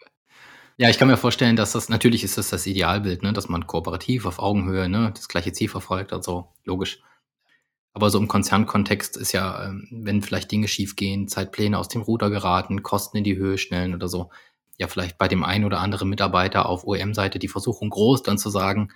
Ja, 0.79 0.91
ich 0.91 0.99
kann 0.99 1.09
mir 1.09 1.17
vorstellen, 1.17 1.57
dass 1.57 1.73
das 1.73 1.89
natürlich 1.89 2.23
ist 2.23 2.37
das 2.37 2.51
das 2.51 2.67
Idealbild, 2.67 3.23
ne, 3.23 3.33
dass 3.33 3.49
man 3.49 3.67
kooperativ 3.67 4.27
auf 4.27 4.39
Augenhöhe 4.39 4.91
ne, 4.91 5.11
das 5.15 5.27
gleiche 5.27 5.53
Ziel 5.53 5.71
verfolgt, 5.71 6.13
also 6.13 6.49
logisch. 6.65 7.01
Aber 7.95 8.11
so 8.11 8.19
im 8.19 8.29
Konzernkontext 8.29 9.17
ist 9.17 9.33
ja, 9.33 9.65
ähm, 9.69 9.89
wenn 9.91 10.21
vielleicht 10.21 10.53
Dinge 10.53 10.69
schiefgehen, 10.69 11.29
Zeitpläne 11.29 11.79
aus 11.79 11.89
dem 11.89 12.03
Ruder 12.03 12.29
geraten, 12.29 12.83
Kosten 12.83 13.17
in 13.17 13.25
die 13.25 13.37
Höhe 13.37 13.57
schnellen 13.57 13.95
oder 13.95 14.09
so, 14.09 14.31
ja 14.79 14.87
vielleicht 14.89 15.17
bei 15.17 15.29
dem 15.29 15.45
einen 15.45 15.65
oder 15.65 15.81
anderen 15.81 16.11
Mitarbeiter 16.11 16.67
auf 16.67 16.85
OEM-Seite 16.87 17.39
die 17.39 17.49
Versuchung 17.49 17.89
groß, 17.89 18.23
dann 18.23 18.37
zu 18.39 18.51
sagen, 18.51 18.93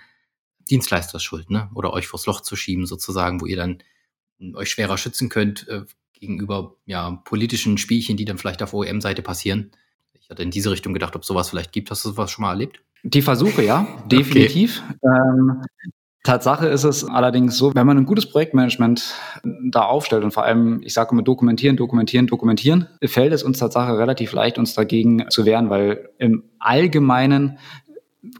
Dienstleister 0.69 1.17
ist 1.17 1.23
schuld, 1.23 1.49
ne? 1.49 1.71
Oder 1.73 1.93
euch 1.93 2.07
vors 2.07 2.27
Loch 2.27 2.41
zu 2.41 2.55
schieben, 2.55 2.85
sozusagen, 2.85 3.41
wo 3.41 3.47
ihr 3.47 3.57
dann 3.57 3.83
hm, 4.39 4.55
euch 4.55 4.69
schwerer 4.69 4.97
schützen 4.99 5.29
könnt 5.29 5.67
äh, 5.67 5.85
gegenüber 6.13 6.75
ja, 6.85 7.11
politischen 7.25 7.79
Spielchen, 7.79 8.17
die 8.17 8.25
dann 8.25 8.37
vielleicht 8.37 8.61
auf 8.61 8.73
OEM-Seite 8.75 9.23
passieren 9.23 9.71
hatte 10.31 10.43
in 10.43 10.51
diese 10.51 10.71
Richtung 10.71 10.93
gedacht, 10.93 11.15
ob 11.15 11.25
sowas 11.25 11.49
vielleicht 11.49 11.71
gibt. 11.71 11.91
Hast 11.91 12.03
du 12.05 12.09
sowas 12.09 12.31
schon 12.31 12.43
mal 12.43 12.51
erlebt? 12.51 12.81
Die 13.03 13.21
Versuche, 13.21 13.63
ja, 13.63 13.87
definitiv. 14.11 14.81
Okay. 15.01 15.17
Ähm, 15.17 15.61
Tatsache 16.23 16.67
ist 16.67 16.83
es 16.83 17.03
allerdings 17.03 17.57
so, 17.57 17.73
wenn 17.73 17.87
man 17.87 17.97
ein 17.97 18.05
gutes 18.05 18.29
Projektmanagement 18.29 19.15
da 19.71 19.81
aufstellt 19.81 20.23
und 20.23 20.31
vor 20.31 20.43
allem, 20.43 20.81
ich 20.83 20.93
sage 20.93 21.13
immer 21.13 21.23
dokumentieren, 21.23 21.77
dokumentieren, 21.77 22.27
dokumentieren, 22.27 22.87
fällt 23.03 23.33
es 23.33 23.41
uns 23.41 23.57
Tatsache 23.57 23.97
relativ 23.97 24.31
leicht, 24.33 24.59
uns 24.59 24.75
dagegen 24.75 25.25
zu 25.29 25.45
wehren, 25.45 25.71
weil 25.71 26.09
im 26.19 26.43
Allgemeinen 26.59 27.57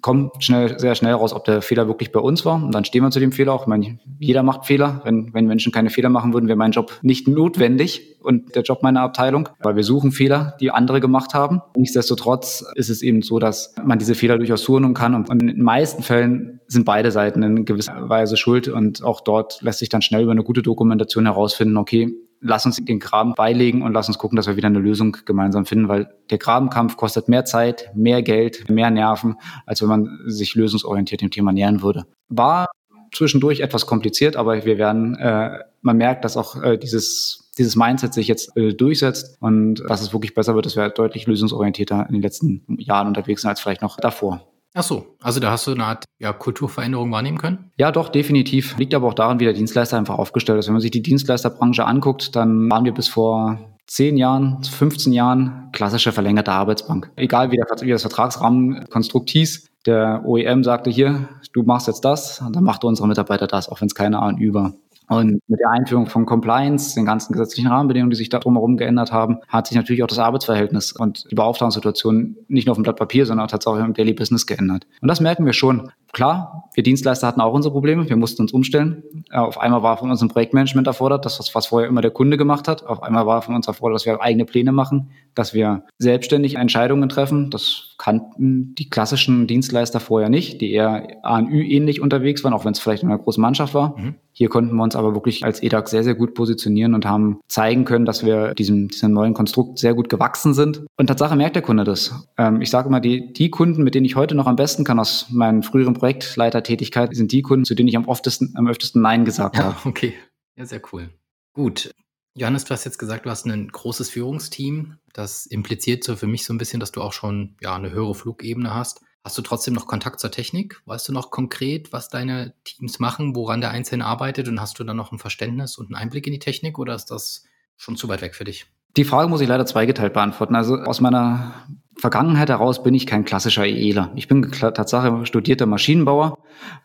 kommt 0.02 0.44
schnell, 0.44 0.78
sehr 0.78 0.94
schnell 0.94 1.14
raus, 1.14 1.34
ob 1.34 1.46
der 1.46 1.62
Fehler 1.62 1.88
wirklich 1.88 2.12
bei 2.12 2.20
uns 2.20 2.46
war. 2.46 2.64
Und 2.64 2.74
dann 2.74 2.86
stehen 2.86 3.04
wir 3.04 3.10
zu 3.10 3.20
dem 3.20 3.32
Fehler 3.32 3.54
auch. 3.54 3.62
Ich 3.62 3.68
meine, 3.68 4.00
jeder 4.20 4.44
macht 4.44 4.66
Fehler. 4.66 5.02
Wenn, 5.04 5.34
wenn 5.34 5.48
Menschen 5.48 5.72
keine 5.72 5.90
Fehler 5.90 6.10
machen 6.10 6.34
würden, 6.34 6.48
wäre 6.48 6.58
mein 6.58 6.72
Job 6.72 7.00
nicht 7.02 7.28
notwendig 7.28 8.18
und 8.22 8.56
der 8.56 8.62
Job 8.62 8.84
meiner 8.84 9.02
Abteilung, 9.02 9.50
weil 9.60 9.76
wir 9.76 9.84
suchen 9.84 10.12
Fehler, 10.12 10.56
die 10.62 10.70
andere 10.70 11.00
gemacht 11.00 11.34
haben. 11.34 11.62
Nichtsdestotrotz 11.76 12.64
ist 12.76 12.90
es 12.90 13.02
eben 13.02 13.24
so, 13.24 13.40
dass 13.40 13.74
man 13.84 13.98
diese 13.98 14.14
Fehler 14.14 14.38
durchaus 14.38 14.62
suchen 14.62 14.94
kann. 14.94 15.16
Und 15.16 15.42
in 15.42 15.48
den 15.48 15.62
meisten 15.62 16.04
Fällen 16.04 16.60
sind 16.68 16.86
beide 16.86 17.12
Seiten 17.12 17.42
in 17.42 17.66
gewisser 17.66 18.08
Weise 18.08 18.38
schuld. 18.38 18.68
Und 18.68 19.04
auch 19.04 19.22
dort 19.22 19.62
lässt 19.62 19.80
sich 19.80 19.90
dann 19.90 20.04
schnell 20.04 20.24
über 20.24 20.32
eine 20.32 20.44
gute 20.44 20.62
Dokumentation 20.62 21.26
herausfinden, 21.26 21.78
okay, 21.78 22.14
lass 22.42 22.66
uns 22.66 22.78
den 22.78 23.00
Graben 23.00 23.34
beilegen 23.36 23.84
und 23.84 23.94
lass 23.94 24.08
uns 24.08 24.18
gucken, 24.18 24.36
dass 24.36 24.48
wir 24.48 24.58
wieder 24.58 24.68
eine 24.68 24.80
Lösung 24.80 25.18
gemeinsam 25.26 25.66
finden, 25.66 25.88
weil 25.88 26.14
der 26.30 26.38
Grabenkampf 26.38 26.98
kostet 26.98 27.30
mehr 27.30 27.46
Zeit, 27.46 27.92
mehr 27.96 28.22
Geld, 28.24 28.70
mehr 28.70 28.90
Nerven, 28.90 29.36
als 29.66 29.82
wenn 29.82 29.90
man 29.90 30.20
sich 30.26 30.56
lösungsorientiert 30.56 31.22
dem 31.22 31.32
Thema 31.32 31.54
nähern 31.54 31.82
würde. 31.82 32.06
War 32.30 32.68
zwischendurch 33.14 33.60
etwas 33.60 33.86
kompliziert, 33.86 34.36
aber 34.36 34.66
wir 34.66 34.78
werden, 34.78 35.16
äh, 35.16 35.60
man 35.82 35.98
merkt, 35.98 36.26
dass 36.26 36.38
auch 36.38 36.62
äh, 36.62 36.78
dieses 36.78 37.42
dieses 37.58 37.76
Mindset 37.76 38.14
sich 38.14 38.28
jetzt 38.28 38.56
äh, 38.56 38.74
durchsetzt 38.74 39.38
und 39.42 39.84
dass 39.88 40.02
es 40.02 40.14
wirklich 40.14 40.34
besser 40.34 40.56
wird, 40.56 40.66
dass 40.66 40.76
wir 40.76 40.90
deutlich 40.90 41.28
lösungsorientierter 41.28 42.06
in 42.08 42.14
den 42.14 42.22
letzten 42.22 42.64
Jahren 42.80 43.08
unterwegs 43.08 43.42
sind 43.42 43.50
als 43.50 43.60
vielleicht 43.60 43.82
noch 43.82 43.98
davor. 43.98 44.51
Ach 44.74 44.84
so, 44.84 45.18
also 45.20 45.40
da 45.40 45.52
hast 45.52 45.68
du 45.68 45.72
eine 45.72 45.86
Art 45.86 46.06
ja, 46.20 46.32
Kulturveränderung 46.32 47.12
wahrnehmen 47.12 47.38
können? 47.38 47.72
Ja, 47.78 47.92
doch, 47.92 48.08
definitiv. 48.08 48.78
Liegt 48.78 48.94
aber 48.94 49.08
auch 49.08 49.14
daran, 49.14 49.40
wie 49.40 49.44
der 49.44 49.54
Dienstleister 49.54 49.98
einfach 49.98 50.18
aufgestellt 50.18 50.60
ist. 50.60 50.68
Wenn 50.68 50.74
man 50.74 50.82
sich 50.82 50.92
die 50.92 51.02
Dienstleisterbranche 51.02 51.86
anguckt, 51.86 52.36
dann 52.36 52.70
waren 52.70 52.86
wir 52.86 52.94
bis 52.94 53.10
vor 53.10 53.60
10 53.88 54.16
Jahren, 54.16 54.64
15 54.64 55.12
Jahren 55.12 55.70
klassische 55.74 56.14
verlängerte 56.14 56.54
Arbeitsbank. 56.54 57.12
Egal 57.18 57.52
wie, 57.52 57.58
der, 57.58 57.66
wie 57.82 57.90
das 57.90 58.04
Vertragsrahmenkonstrukt 58.04 59.30
hieß, 59.30 59.70
der 59.86 60.22
OEM 60.26 60.64
sagte 60.64 60.90
hier, 60.90 61.28
du 61.52 61.64
machst 61.64 61.88
jetzt 61.88 62.06
das, 62.06 62.40
und 62.40 62.56
dann 62.56 62.64
macht 62.64 62.86
unsere 62.86 63.08
Mitarbeiter 63.10 63.48
das, 63.48 63.68
auch 63.68 63.82
wenn 63.82 63.88
es 63.88 63.96
keine 63.96 64.20
Ahnung 64.20 64.54
war. 64.54 64.74
Und 65.12 65.42
mit 65.50 65.60
der 65.60 65.70
Einführung 65.70 66.06
von 66.06 66.26
Compliance, 66.26 66.96
den 66.96 67.04
ganzen 67.04 67.34
gesetzlichen 67.34 67.68
Rahmenbedingungen, 67.68 68.12
die 68.12 68.16
sich 68.16 68.30
da 68.30 68.40
drumherum 68.40 68.78
geändert 68.78 69.12
haben, 69.12 69.40
hat 69.50 69.68
sich 69.68 69.76
natürlich 69.76 70.04
auch 70.04 70.08
das 70.08 70.20
Arbeitsverhältnis 70.20 70.94
und 70.94 71.30
die 71.30 71.36
Beauftragungssituation 71.36 72.38
nicht 72.48 72.66
nur 72.66 72.72
auf 72.72 72.78
dem 72.78 72.84
Blatt 72.84 72.96
Papier, 72.96 73.26
sondern 73.26 73.46
auch 73.46 73.52
tatsächlich 73.52 73.84
im 73.84 73.94
Daily 73.94 74.14
Business 74.14 74.46
geändert. 74.46 74.88
Und 75.02 75.10
das 75.10 75.20
merken 75.20 75.46
wir 75.46 75.52
schon. 75.52 75.92
Klar, 76.14 76.70
wir 76.74 76.84
Dienstleister 76.84 77.28
hatten 77.28 77.42
auch 77.42 77.54
unsere 77.54 77.74
Probleme. 77.74 78.08
Wir 78.08 78.16
mussten 78.16 78.42
uns 78.42 78.52
umstellen. 78.52 79.04
Äh, 79.32 79.38
auf 79.38 79.60
einmal 79.60 79.84
war 79.84 79.98
von 79.98 80.12
uns 80.12 80.22
ein 80.22 80.30
Projektmanagement 80.30 80.88
erfordert, 80.88 81.26
das, 81.26 81.54
was 81.54 81.66
vorher 81.68 81.90
immer 81.90 82.02
der 82.02 82.12
Kunde 82.12 82.38
gemacht 82.38 82.68
hat. 82.68 82.86
Auf 82.86 83.04
einmal 83.04 83.26
war 83.26 83.42
von 83.42 83.56
uns 83.56 83.68
erfordert, 83.68 83.96
dass 83.96 84.06
wir 84.06 84.22
eigene 84.22 84.46
Pläne 84.46 84.72
machen, 84.72 85.12
dass 85.36 85.54
wir 85.54 85.84
selbstständig 85.98 86.56
Entscheidungen 86.56 87.10
treffen. 87.10 87.50
Das 87.50 87.96
kannten 87.98 88.74
die 88.76 88.90
klassischen 88.90 89.48
Dienstleister 89.48 90.00
vorher 90.00 90.30
nicht, 90.30 90.60
die 90.60 90.72
eher 90.72 91.08
ANÜ-ähnlich 91.24 92.02
unterwegs 92.02 92.44
waren, 92.44 92.54
auch 92.54 92.66
wenn 92.66 92.74
es 92.74 92.80
vielleicht 92.80 93.04
in 93.04 93.10
einer 93.10 93.20
großen 93.20 93.42
Mannschaft 93.42 93.74
war. 93.74 93.98
Mhm. 93.98 94.16
Hier 94.34 94.50
konnten 94.50 94.76
wir 94.76 94.84
uns 94.84 94.96
aber 94.96 95.14
wirklich 95.14 95.44
als 95.44 95.62
EDAG 95.62 95.88
sehr, 95.88 96.04
sehr 96.04 96.16
gut 96.16 96.34
positionieren 96.34 96.96
und 96.96 97.06
haben 97.06 97.42
zeigen 97.48 97.86
können, 97.86 98.06
dass 98.06 98.26
wir 98.26 98.54
diesem, 98.54 98.88
diesem 98.88 99.12
neuen 99.12 99.34
Konstrukt 99.34 99.78
sehr 99.78 99.94
gut 99.94 100.10
gewachsen 100.10 100.54
sind. 100.54 100.84
Und 100.98 101.08
Tatsache 101.08 101.36
merkt 101.36 101.56
der 101.56 101.64
Kunde 101.64 101.84
das. 101.84 102.28
Ähm, 102.38 102.62
ich 102.62 102.70
sage 102.70 102.88
immer, 102.88 103.02
die, 103.02 103.34
die 103.34 103.50
Kunden, 103.50 103.84
mit 103.84 103.94
denen 103.94 104.06
ich 104.06 104.16
heute 104.16 104.36
noch 104.36 104.48
am 104.48 104.56
besten 104.56 104.84
kann 104.84 105.00
aus 105.00 105.28
meinen 105.30 105.64
früheren 105.64 105.94
Projektleitertätigkeit 106.02 107.16
sind 107.16 107.32
die 107.32 107.44
Kunden, 107.44 107.64
zu 107.64 107.76
denen 107.76 107.88
ich 107.88 107.96
am 107.96 108.10
öftesten, 108.10 108.56
am 108.58 108.68
öftesten 108.68 109.04
Nein 109.04 109.24
gesagt 109.24 109.58
ja, 109.58 109.66
habe. 109.66 109.78
Okay, 109.86 110.16
ja, 110.56 110.66
sehr 110.66 110.82
cool. 110.92 111.12
Gut. 111.54 111.94
Johannes, 112.34 112.66
du 112.66 112.72
hast 112.72 112.86
jetzt 112.86 112.98
gesagt, 112.98 113.28
du 113.28 113.30
hast 113.30 113.46
ein 113.46 113.68
großes 113.68 114.10
Führungsteam. 114.10 114.98
Das 115.14 115.46
impliziert 115.46 116.04
so 116.04 116.16
für 116.16 116.26
mich 116.26 116.44
so 116.44 116.54
ein 116.54 116.58
bisschen, 116.58 116.80
dass 116.80 116.92
du 116.92 117.04
auch 117.04 117.14
schon 117.14 117.56
ja, 117.62 117.76
eine 117.76 117.92
höhere 117.92 118.16
Flugebene 118.16 118.74
hast. 118.74 119.02
Hast 119.24 119.38
du 119.38 119.44
trotzdem 119.44 119.76
noch 119.76 119.86
Kontakt 119.86 120.20
zur 120.20 120.32
Technik? 120.32 120.82
Weißt 120.86 121.08
du 121.08 121.14
noch 121.14 121.30
konkret, 121.30 121.94
was 121.94 122.10
deine 122.10 122.56
Teams 122.64 122.98
machen, 122.98 123.36
woran 123.36 123.62
der 123.62 123.70
Einzelne 123.70 124.04
arbeitet? 124.04 124.48
Und 124.48 124.60
hast 124.60 124.80
du 124.80 124.84
dann 124.84 124.98
noch 124.98 125.12
ein 125.12 125.20
Verständnis 125.20 125.78
und 125.78 125.88
einen 125.88 126.02
Einblick 126.02 126.26
in 126.26 126.34
die 126.34 126.40
Technik 126.40 126.80
oder 126.80 126.96
ist 126.96 127.12
das 127.12 127.44
schon 127.78 127.96
zu 127.96 128.08
weit 128.08 128.22
weg 128.22 128.34
für 128.34 128.46
dich? 128.46 128.66
Die 128.98 129.06
Frage 129.06 129.30
muss 129.30 129.42
ich 129.42 129.48
leider 129.48 129.68
zweigeteilt 129.68 130.14
beantworten. 130.14 130.56
Also 130.56 130.78
aus 130.78 131.00
meiner 131.00 131.68
Vergangenheit 131.98 132.50
heraus 132.50 132.84
bin 132.84 132.94
ich 132.94 133.06
kein 133.06 133.26
klassischer 133.26 133.66
EEler. 133.66 134.12
Ich 134.16 134.28
bin 134.28 134.50
Tatsache 134.52 135.26
studierter 135.26 135.66
Maschinenbauer 135.66 136.38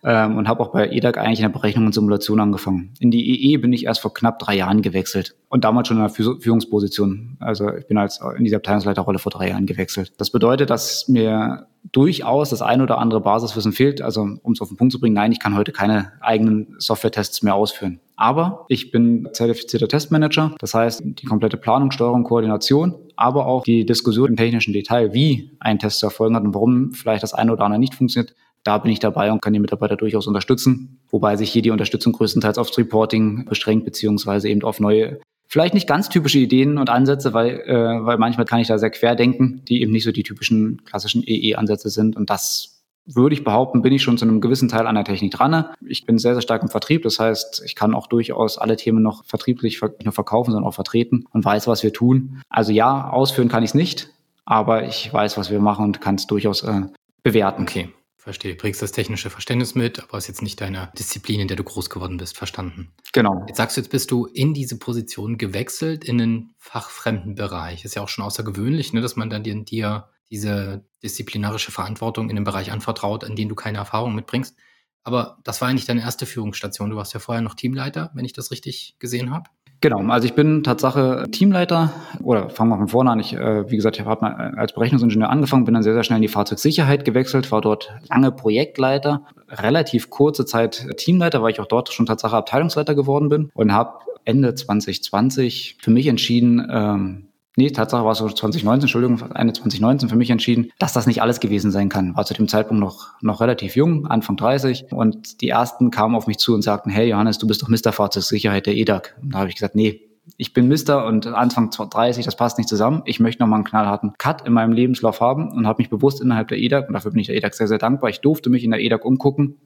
ähm, 0.02 0.36
und 0.36 0.48
habe 0.48 0.62
auch 0.62 0.72
bei 0.72 0.88
EDAG 0.90 1.18
eigentlich 1.18 1.38
in 1.38 1.44
der 1.44 1.58
Berechnung 1.58 1.86
und 1.86 1.94
Simulation 1.94 2.40
angefangen. 2.40 2.92
In 2.98 3.10
die 3.10 3.52
EE 3.52 3.58
bin 3.58 3.72
ich 3.72 3.84
erst 3.84 4.00
vor 4.00 4.12
knapp 4.12 4.38
drei 4.38 4.56
Jahren 4.56 4.82
gewechselt 4.82 5.36
und 5.48 5.64
damals 5.64 5.88
schon 5.88 5.98
in 5.98 6.02
einer 6.02 6.12
Führungsposition. 6.12 7.36
Also 7.40 7.72
ich 7.72 7.86
bin 7.86 7.98
als 7.98 8.20
in 8.36 8.44
dieser 8.44 8.56
Abteilungsleiterrolle 8.56 9.18
vor 9.18 9.30
drei 9.30 9.50
Jahren 9.50 9.66
gewechselt. 9.66 10.12
Das 10.18 10.30
bedeutet, 10.30 10.70
dass 10.70 11.08
mir 11.08 11.68
durchaus 11.92 12.50
das 12.50 12.60
ein 12.60 12.82
oder 12.82 12.98
andere 12.98 13.20
Basiswissen 13.20 13.72
fehlt. 13.72 14.02
Also 14.02 14.22
um 14.42 14.52
es 14.52 14.60
auf 14.60 14.68
den 14.68 14.76
Punkt 14.76 14.92
zu 14.92 15.00
bringen, 15.00 15.14
nein, 15.14 15.32
ich 15.32 15.40
kann 15.40 15.56
heute 15.56 15.72
keine 15.72 16.12
eigenen 16.20 16.74
Software-Tests 16.78 17.42
mehr 17.42 17.54
ausführen. 17.54 18.00
Aber 18.16 18.64
ich 18.68 18.90
bin 18.90 19.28
zertifizierter 19.32 19.88
Testmanager. 19.88 20.54
Das 20.58 20.74
heißt, 20.74 21.02
die 21.04 21.26
komplette 21.26 21.58
Planung, 21.58 21.90
Steuerung, 21.90 22.24
Koordination, 22.24 22.94
aber 23.14 23.46
auch 23.46 23.64
die 23.64 23.84
Diskussion 23.84 24.30
im 24.30 24.36
technischen 24.36 24.72
Detail, 24.72 25.12
wie 25.12 25.50
ein 25.60 25.78
Test 25.78 25.98
zu 25.98 26.06
erfolgen 26.06 26.34
hat 26.34 26.44
und 26.44 26.54
warum 26.54 26.92
vielleicht 26.92 27.22
das 27.22 27.34
eine 27.34 27.52
oder 27.52 27.64
andere 27.64 27.78
nicht 27.78 27.94
funktioniert, 27.94 28.34
da 28.64 28.78
bin 28.78 28.90
ich 28.90 28.98
dabei 28.98 29.30
und 29.30 29.42
kann 29.42 29.52
die 29.52 29.60
Mitarbeiter 29.60 29.96
durchaus 29.96 30.26
unterstützen. 30.26 30.98
Wobei 31.10 31.36
sich 31.36 31.50
hier 31.50 31.62
die 31.62 31.70
Unterstützung 31.70 32.12
größtenteils 32.12 32.58
aufs 32.58 32.76
Reporting 32.76 33.44
beschränkt, 33.44 33.84
beziehungsweise 33.84 34.48
eben 34.48 34.62
auf 34.62 34.80
neue 34.80 35.20
vielleicht 35.48 35.74
nicht 35.74 35.86
ganz 35.86 36.08
typische 36.08 36.38
Ideen 36.38 36.78
und 36.78 36.90
Ansätze, 36.90 37.32
weil, 37.32 37.60
äh, 37.60 38.04
weil 38.04 38.18
manchmal 38.18 38.46
kann 38.46 38.58
ich 38.58 38.68
da 38.68 38.78
sehr 38.78 38.90
quer 38.90 39.14
denken, 39.14 39.62
die 39.68 39.82
eben 39.82 39.92
nicht 39.92 40.04
so 40.04 40.10
die 40.10 40.24
typischen 40.24 40.84
klassischen 40.84 41.22
EE-Ansätze 41.24 41.90
sind. 41.90 42.16
Und 42.16 42.30
das 42.30 42.75
würde 43.06 43.34
ich 43.34 43.44
behaupten, 43.44 43.82
bin 43.82 43.92
ich 43.92 44.02
schon 44.02 44.18
zu 44.18 44.24
einem 44.24 44.40
gewissen 44.40 44.68
Teil 44.68 44.86
an 44.86 44.94
der 44.94 45.04
Technik 45.04 45.32
dran. 45.32 45.66
Ich 45.86 46.04
bin 46.04 46.18
sehr, 46.18 46.34
sehr 46.34 46.42
stark 46.42 46.62
im 46.62 46.68
Vertrieb. 46.68 47.02
Das 47.02 47.18
heißt, 47.18 47.62
ich 47.64 47.74
kann 47.74 47.94
auch 47.94 48.08
durchaus 48.08 48.58
alle 48.58 48.76
Themen 48.76 49.02
noch 49.02 49.24
vertrieblich 49.24 49.80
nicht 49.80 50.04
nur 50.04 50.12
verkaufen, 50.12 50.50
sondern 50.50 50.68
auch 50.68 50.74
vertreten 50.74 51.24
und 51.32 51.44
weiß, 51.44 51.66
was 51.68 51.82
wir 51.82 51.92
tun. 51.92 52.42
Also 52.48 52.72
ja, 52.72 53.08
ausführen 53.10 53.48
kann 53.48 53.62
ich 53.62 53.70
es 53.70 53.74
nicht, 53.74 54.10
aber 54.44 54.84
ich 54.84 55.12
weiß, 55.12 55.36
was 55.36 55.50
wir 55.50 55.60
machen 55.60 55.84
und 55.84 56.00
kann 56.00 56.16
es 56.16 56.26
durchaus 56.26 56.62
äh, 56.62 56.82
bewerten. 57.22 57.62
Okay. 57.62 57.90
Verstehe, 58.16 58.56
bringst 58.56 58.82
das 58.82 58.90
technische 58.90 59.30
Verständnis 59.30 59.76
mit, 59.76 60.02
aber 60.02 60.18
ist 60.18 60.26
jetzt 60.26 60.42
nicht 60.42 60.60
deine 60.60 60.90
Disziplin, 60.98 61.38
in 61.38 61.46
der 61.46 61.56
du 61.56 61.62
groß 61.62 61.90
geworden 61.90 62.16
bist, 62.16 62.36
verstanden. 62.36 62.90
Genau. 63.12 63.44
Jetzt 63.46 63.58
sagst 63.58 63.76
du, 63.76 63.80
jetzt 63.80 63.90
bist 63.90 64.10
du 64.10 64.26
in 64.26 64.52
diese 64.52 64.80
Position 64.80 65.38
gewechselt 65.38 66.04
in 66.04 66.20
einen 66.20 66.54
fachfremden 66.58 67.36
Bereich. 67.36 67.84
Ist 67.84 67.94
ja 67.94 68.02
auch 68.02 68.08
schon 68.08 68.24
außergewöhnlich, 68.24 68.92
ne, 68.92 69.00
dass 69.00 69.14
man 69.14 69.30
dann 69.30 69.44
dir 69.44 70.08
diese 70.30 70.84
disziplinarische 71.02 71.72
Verantwortung 71.72 72.30
in 72.30 72.36
einem 72.36 72.44
Bereich 72.44 72.72
anvertraut, 72.72 73.24
an 73.24 73.36
den 73.36 73.48
du 73.48 73.54
keine 73.54 73.78
Erfahrung 73.78 74.14
mitbringst. 74.14 74.56
Aber 75.04 75.38
das 75.44 75.60
war 75.60 75.68
eigentlich 75.68 75.86
deine 75.86 76.00
erste 76.00 76.26
Führungsstation. 76.26 76.90
Du 76.90 76.96
warst 76.96 77.14
ja 77.14 77.20
vorher 77.20 77.42
noch 77.42 77.54
Teamleiter, 77.54 78.10
wenn 78.14 78.24
ich 78.24 78.32
das 78.32 78.50
richtig 78.50 78.96
gesehen 78.98 79.30
habe. 79.30 79.48
Genau, 79.80 80.00
also 80.10 80.26
ich 80.26 80.34
bin 80.34 80.64
Tatsache 80.64 81.26
Teamleiter 81.30 81.92
oder 82.22 82.48
fangen 82.48 82.70
wir 82.70 82.78
von 82.78 82.88
vorne 82.88 83.10
an. 83.10 83.20
Ich, 83.20 83.34
äh, 83.34 83.70
wie 83.70 83.76
gesagt, 83.76 83.98
ich 83.98 84.06
habe 84.06 84.26
als 84.56 84.72
Berechnungsingenieur 84.72 85.28
angefangen, 85.28 85.64
bin 85.64 85.74
dann 85.74 85.82
sehr, 85.82 85.92
sehr 85.92 86.02
schnell 86.02 86.16
in 86.16 86.22
die 86.22 86.28
Fahrzeugsicherheit 86.28 87.04
gewechselt, 87.04 87.52
war 87.52 87.60
dort 87.60 87.92
lange 88.08 88.32
Projektleiter, 88.32 89.26
relativ 89.48 90.08
kurze 90.08 90.46
Zeit 90.46 90.86
Teamleiter, 90.96 91.42
weil 91.42 91.52
ich 91.52 91.60
auch 91.60 91.66
dort 91.66 91.92
schon 91.92 92.06
Tatsache 92.06 92.36
Abteilungsleiter 92.36 92.94
geworden 92.94 93.28
bin 93.28 93.50
und 93.52 93.72
habe 93.72 94.00
Ende 94.24 94.54
2020 94.54 95.76
für 95.80 95.90
mich 95.90 96.06
entschieden, 96.06 96.66
ähm, 96.70 97.25
Nee, 97.58 97.70
Tatsache 97.70 98.04
war 98.04 98.14
so 98.14 98.28
2019, 98.28 98.82
Entschuldigung, 98.82 99.18
Ende 99.34 99.54
2019 99.54 100.10
für 100.10 100.16
mich 100.16 100.28
entschieden, 100.28 100.70
dass 100.78 100.92
das 100.92 101.06
nicht 101.06 101.22
alles 101.22 101.40
gewesen 101.40 101.70
sein 101.70 101.88
kann. 101.88 102.14
War 102.14 102.26
zu 102.26 102.34
dem 102.34 102.48
Zeitpunkt 102.48 102.80
noch, 102.80 103.14
noch 103.22 103.40
relativ 103.40 103.76
jung, 103.76 104.06
Anfang 104.06 104.36
30. 104.36 104.92
Und 104.92 105.40
die 105.40 105.48
ersten 105.48 105.90
kamen 105.90 106.14
auf 106.14 106.26
mich 106.26 106.36
zu 106.36 106.54
und 106.54 106.60
sagten, 106.60 106.90
hey 106.90 107.08
Johannes, 107.08 107.38
du 107.38 107.46
bist 107.46 107.62
doch 107.62 107.68
Mr. 107.68 107.92
Fahrzeugsicherheit 107.92 108.66
der 108.66 108.76
EDAG. 108.76 109.16
Und 109.22 109.32
da 109.32 109.38
habe 109.38 109.48
ich 109.48 109.54
gesagt, 109.54 109.74
nee, 109.74 110.02
ich 110.36 110.52
bin 110.52 110.68
Mister 110.68 111.06
und 111.06 111.26
Anfang 111.28 111.70
30, 111.70 112.26
das 112.26 112.36
passt 112.36 112.58
nicht 112.58 112.68
zusammen. 112.68 113.02
Ich 113.06 113.20
möchte 113.20 113.42
nochmal 113.42 113.58
einen 113.58 113.64
knallharten 113.64 114.12
Cut 114.18 114.46
in 114.46 114.52
meinem 114.52 114.72
Lebenslauf 114.72 115.20
haben 115.22 115.50
und 115.52 115.66
habe 115.66 115.80
mich 115.80 115.88
bewusst 115.88 116.20
innerhalb 116.20 116.48
der 116.48 116.58
EDAG, 116.58 116.88
und 116.88 116.94
dafür 116.94 117.12
bin 117.12 117.20
ich 117.20 117.28
der 117.28 117.36
EDAG 117.36 117.54
sehr, 117.54 117.68
sehr 117.68 117.78
dankbar, 117.78 118.10
ich 118.10 118.20
durfte 118.20 118.50
mich 118.50 118.64
in 118.64 118.70
der 118.70 118.80
EDAG 118.80 119.04
umgucken 119.04 119.56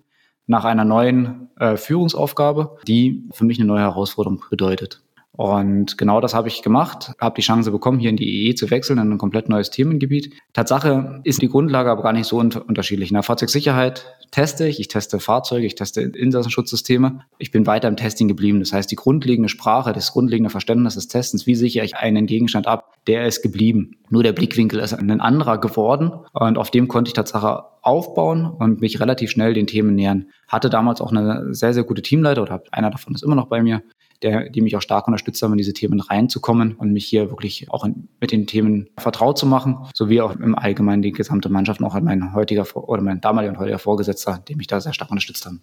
nach 0.47 0.65
einer 0.65 0.85
neuen 0.85 1.49
äh, 1.59 1.77
Führungsaufgabe, 1.77 2.79
die 2.87 3.29
für 3.33 3.45
mich 3.45 3.59
eine 3.59 3.67
neue 3.67 3.81
Herausforderung 3.81 4.45
bedeutet. 4.51 5.03
Und 5.41 5.97
genau 5.97 6.21
das 6.21 6.35
habe 6.35 6.49
ich 6.49 6.61
gemacht, 6.61 7.15
habe 7.19 7.35
die 7.35 7.41
Chance 7.41 7.71
bekommen, 7.71 7.99
hier 7.99 8.11
in 8.11 8.19
die 8.19 8.51
EE 8.51 8.55
zu 8.55 8.71
wechseln, 8.71 8.99
in 8.99 9.11
ein 9.11 9.17
komplett 9.17 9.49
neues 9.49 9.71
Themengebiet. 9.71 10.35
Tatsache 10.53 11.23
ist 11.25 11.41
die 11.41 11.49
Grundlage 11.49 11.91
aber 11.91 12.03
gar 12.03 12.13
nicht 12.13 12.27
so 12.27 12.37
un 12.37 12.53
unterschiedlich. 12.53 13.09
In 13.09 13.15
der 13.15 13.23
Fahrzeugsicherheit 13.23 14.05
teste 14.33 14.67
ich, 14.67 14.81
ich 14.81 14.89
teste 14.89 15.19
Fahrzeuge, 15.19 15.65
ich 15.65 15.77
teste 15.77 16.03
Insassenschutzsysteme. 16.03 17.21
Ich 17.39 17.53
bin 17.53 17.67
weiter 17.67 17.89
im 17.89 17.97
Testing 17.97 18.29
geblieben. 18.29 18.61
Das 18.61 18.75
heißt, 18.75 18.91
die 18.91 18.97
grundlegende 18.97 19.49
Sprache, 19.49 19.95
das 19.95 20.13
grundlegende 20.13 20.51
Verständnis 20.51 20.97
des 20.97 21.09
Testens, 21.09 21.47
wie 21.47 21.55
sichere 21.55 21.87
ich 21.87 21.97
einen 21.97 22.27
Gegenstand 22.27 22.67
ab, 22.67 22.93
der 23.07 23.27
ist 23.27 23.41
geblieben. 23.41 23.97
Nur 24.11 24.23
der 24.23 24.35
Blickwinkel 24.35 24.79
ist 24.79 24.93
ein 24.93 25.23
anderer 25.23 25.57
geworden 25.57 26.13
und 26.35 26.59
auf 26.59 26.71
dem 26.71 26.87
konnte 26.87 27.09
ich 27.09 27.15
Tatsache 27.15 27.65
aufbauen 27.81 28.45
und 28.45 28.83
mich 28.83 29.01
relativ 29.01 29.31
schnell 29.31 29.55
den 29.55 29.67
Themen 29.67 29.95
nähern. 29.95 30.27
Hatte 30.49 30.69
damals 30.69 31.01
auch 31.01 31.13
eine 31.13 31.55
sehr, 31.55 31.73
sehr 31.73 31.85
gute 31.85 32.03
Teamleiter 32.03 32.43
oder 32.43 32.63
einer 32.73 32.91
davon 32.91 33.15
ist 33.15 33.23
immer 33.23 33.37
noch 33.37 33.47
bei 33.47 33.63
mir, 33.63 33.83
der, 34.23 34.51
die 34.51 34.61
mich 34.61 34.77
auch 34.77 34.83
stark 34.83 35.07
unterstützt 35.07 35.43
haben, 35.43 35.53
in 35.53 35.59
diese 35.59 35.73
Themen 35.73 36.01
reinzukommen 36.01 36.75
und 36.75 36.93
mich 36.93 37.07
hier 37.07 37.31
wirklich 37.31 37.71
auch 37.71 37.85
in, 37.85 38.09
mit 38.21 38.33
den 38.33 38.47
Themen 38.47 38.91
vertraut 38.99 39.39
zu 39.39 39.47
machen, 39.47 39.79
sowie 39.95 40.21
auch 40.21 40.33
im 40.33 40.55
Allgemeinen 40.55 41.03
die 41.03 41.13
gesamte 41.13 41.49
Mannschaft 41.49 41.83
auch 41.83 41.99
mein 42.01 42.35
heutiger 42.35 42.67
oder 42.77 43.03
mein 43.03 43.21
damaliger 43.21 43.53
und 43.53 43.59
heutiger 43.59 43.79
Vorgesetzter, 43.79 44.43
die 44.47 44.55
mich 44.55 44.67
da 44.67 44.81
sehr 44.81 44.93
stark 44.93 45.11
unterstützt 45.11 45.47
haben. 45.47 45.63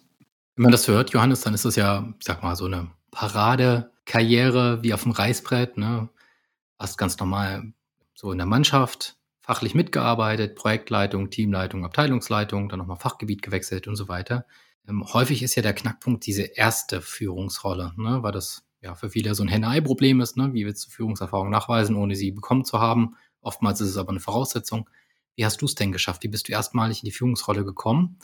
Wenn 0.56 0.64
man 0.64 0.72
das 0.72 0.88
hört, 0.88 1.10
Johannes, 1.10 1.42
dann 1.42 1.54
ist 1.54 1.64
das 1.64 1.76
ja, 1.76 2.12
ich 2.18 2.24
sag 2.24 2.42
mal, 2.42 2.56
so 2.56 2.64
eine 2.64 2.88
Paradekarriere 3.12 4.82
wie 4.82 4.92
auf 4.92 5.04
dem 5.04 5.12
Reißbrett, 5.12 5.78
ne? 5.78 6.08
Hast 6.78 6.98
ganz 6.98 7.18
normal 7.18 7.72
so 8.14 8.32
in 8.32 8.38
der 8.38 8.46
Mannschaft 8.46 9.16
fachlich 9.40 9.74
mitgearbeitet, 9.74 10.56
Projektleitung, 10.56 11.30
Teamleitung, 11.30 11.84
Abteilungsleitung, 11.84 12.68
dann 12.68 12.80
nochmal 12.80 12.98
Fachgebiet 12.98 13.40
gewechselt 13.40 13.88
und 13.88 13.96
so 13.96 14.08
weiter. 14.08 14.44
Ähm, 14.88 15.04
häufig 15.12 15.42
ist 15.42 15.54
ja 15.54 15.62
der 15.62 15.74
Knackpunkt 15.74 16.24
diese 16.26 16.42
erste 16.42 17.02
Führungsrolle, 17.02 17.92
ne? 17.96 18.22
weil 18.22 18.32
das 18.32 18.64
ja 18.80 18.94
für 18.94 19.10
viele 19.10 19.34
so 19.34 19.42
ein 19.42 19.48
Henne-Ei-Problem 19.48 20.20
ist. 20.20 20.36
Ne? 20.36 20.52
Wie 20.54 20.64
willst 20.64 20.86
du 20.86 20.90
Führungserfahrung 20.90 21.50
nachweisen, 21.50 21.96
ohne 21.96 22.16
sie 22.16 22.30
bekommen 22.30 22.64
zu 22.64 22.80
haben? 22.80 23.16
Oftmals 23.40 23.80
ist 23.80 23.90
es 23.90 23.96
aber 23.96 24.10
eine 24.10 24.20
Voraussetzung. 24.20 24.88
Wie 25.36 25.44
hast 25.44 25.60
du 25.60 25.66
es 25.66 25.74
denn 25.74 25.92
geschafft? 25.92 26.22
Wie 26.22 26.28
bist 26.28 26.48
du 26.48 26.52
erstmalig 26.52 27.02
in 27.02 27.06
die 27.06 27.12
Führungsrolle 27.12 27.64
gekommen? 27.64 28.18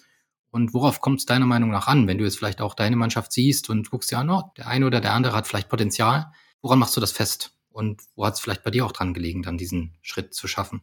Und 0.51 0.73
worauf 0.73 1.01
kommt 1.01 1.19
es 1.19 1.27
deiner 1.27 1.47
Meinung 1.47 1.71
nach 1.71 1.89
an, 1.89 2.07
wenn 2.07 2.19
du 2.19 2.25
jetzt 2.25 2.39
vielleicht 2.39 2.61
auch 2.61 2.75
deine 2.75 2.97
Mannschaft 2.97 3.33
siehst 3.33 3.71
und 3.71 3.91
guckst 3.91 4.11
ja, 4.11 4.23
no, 4.23 4.53
der 4.57 4.69
eine 4.69 4.87
oder 4.87 5.01
der 5.01 5.13
andere 5.13 5.35
hat 5.35 5.47
vielleicht 5.47 5.69
Potenzial. 5.69 6.33
Woran 6.63 6.79
machst 6.79 6.97
du 6.97 7.01
das 7.01 7.13
fest? 7.13 7.57
Und 7.71 8.03
wo 8.15 8.25
hat 8.25 8.35
es 8.35 8.41
vielleicht 8.41 8.63
bei 8.63 8.71
dir 8.71 8.87
auch 8.87 8.93
dran 8.93 9.15
gelegen, 9.15 9.43
dann 9.43 9.59
diesen 9.59 9.97
Schritt 10.01 10.33
zu 10.33 10.47
schaffen? 10.47 10.83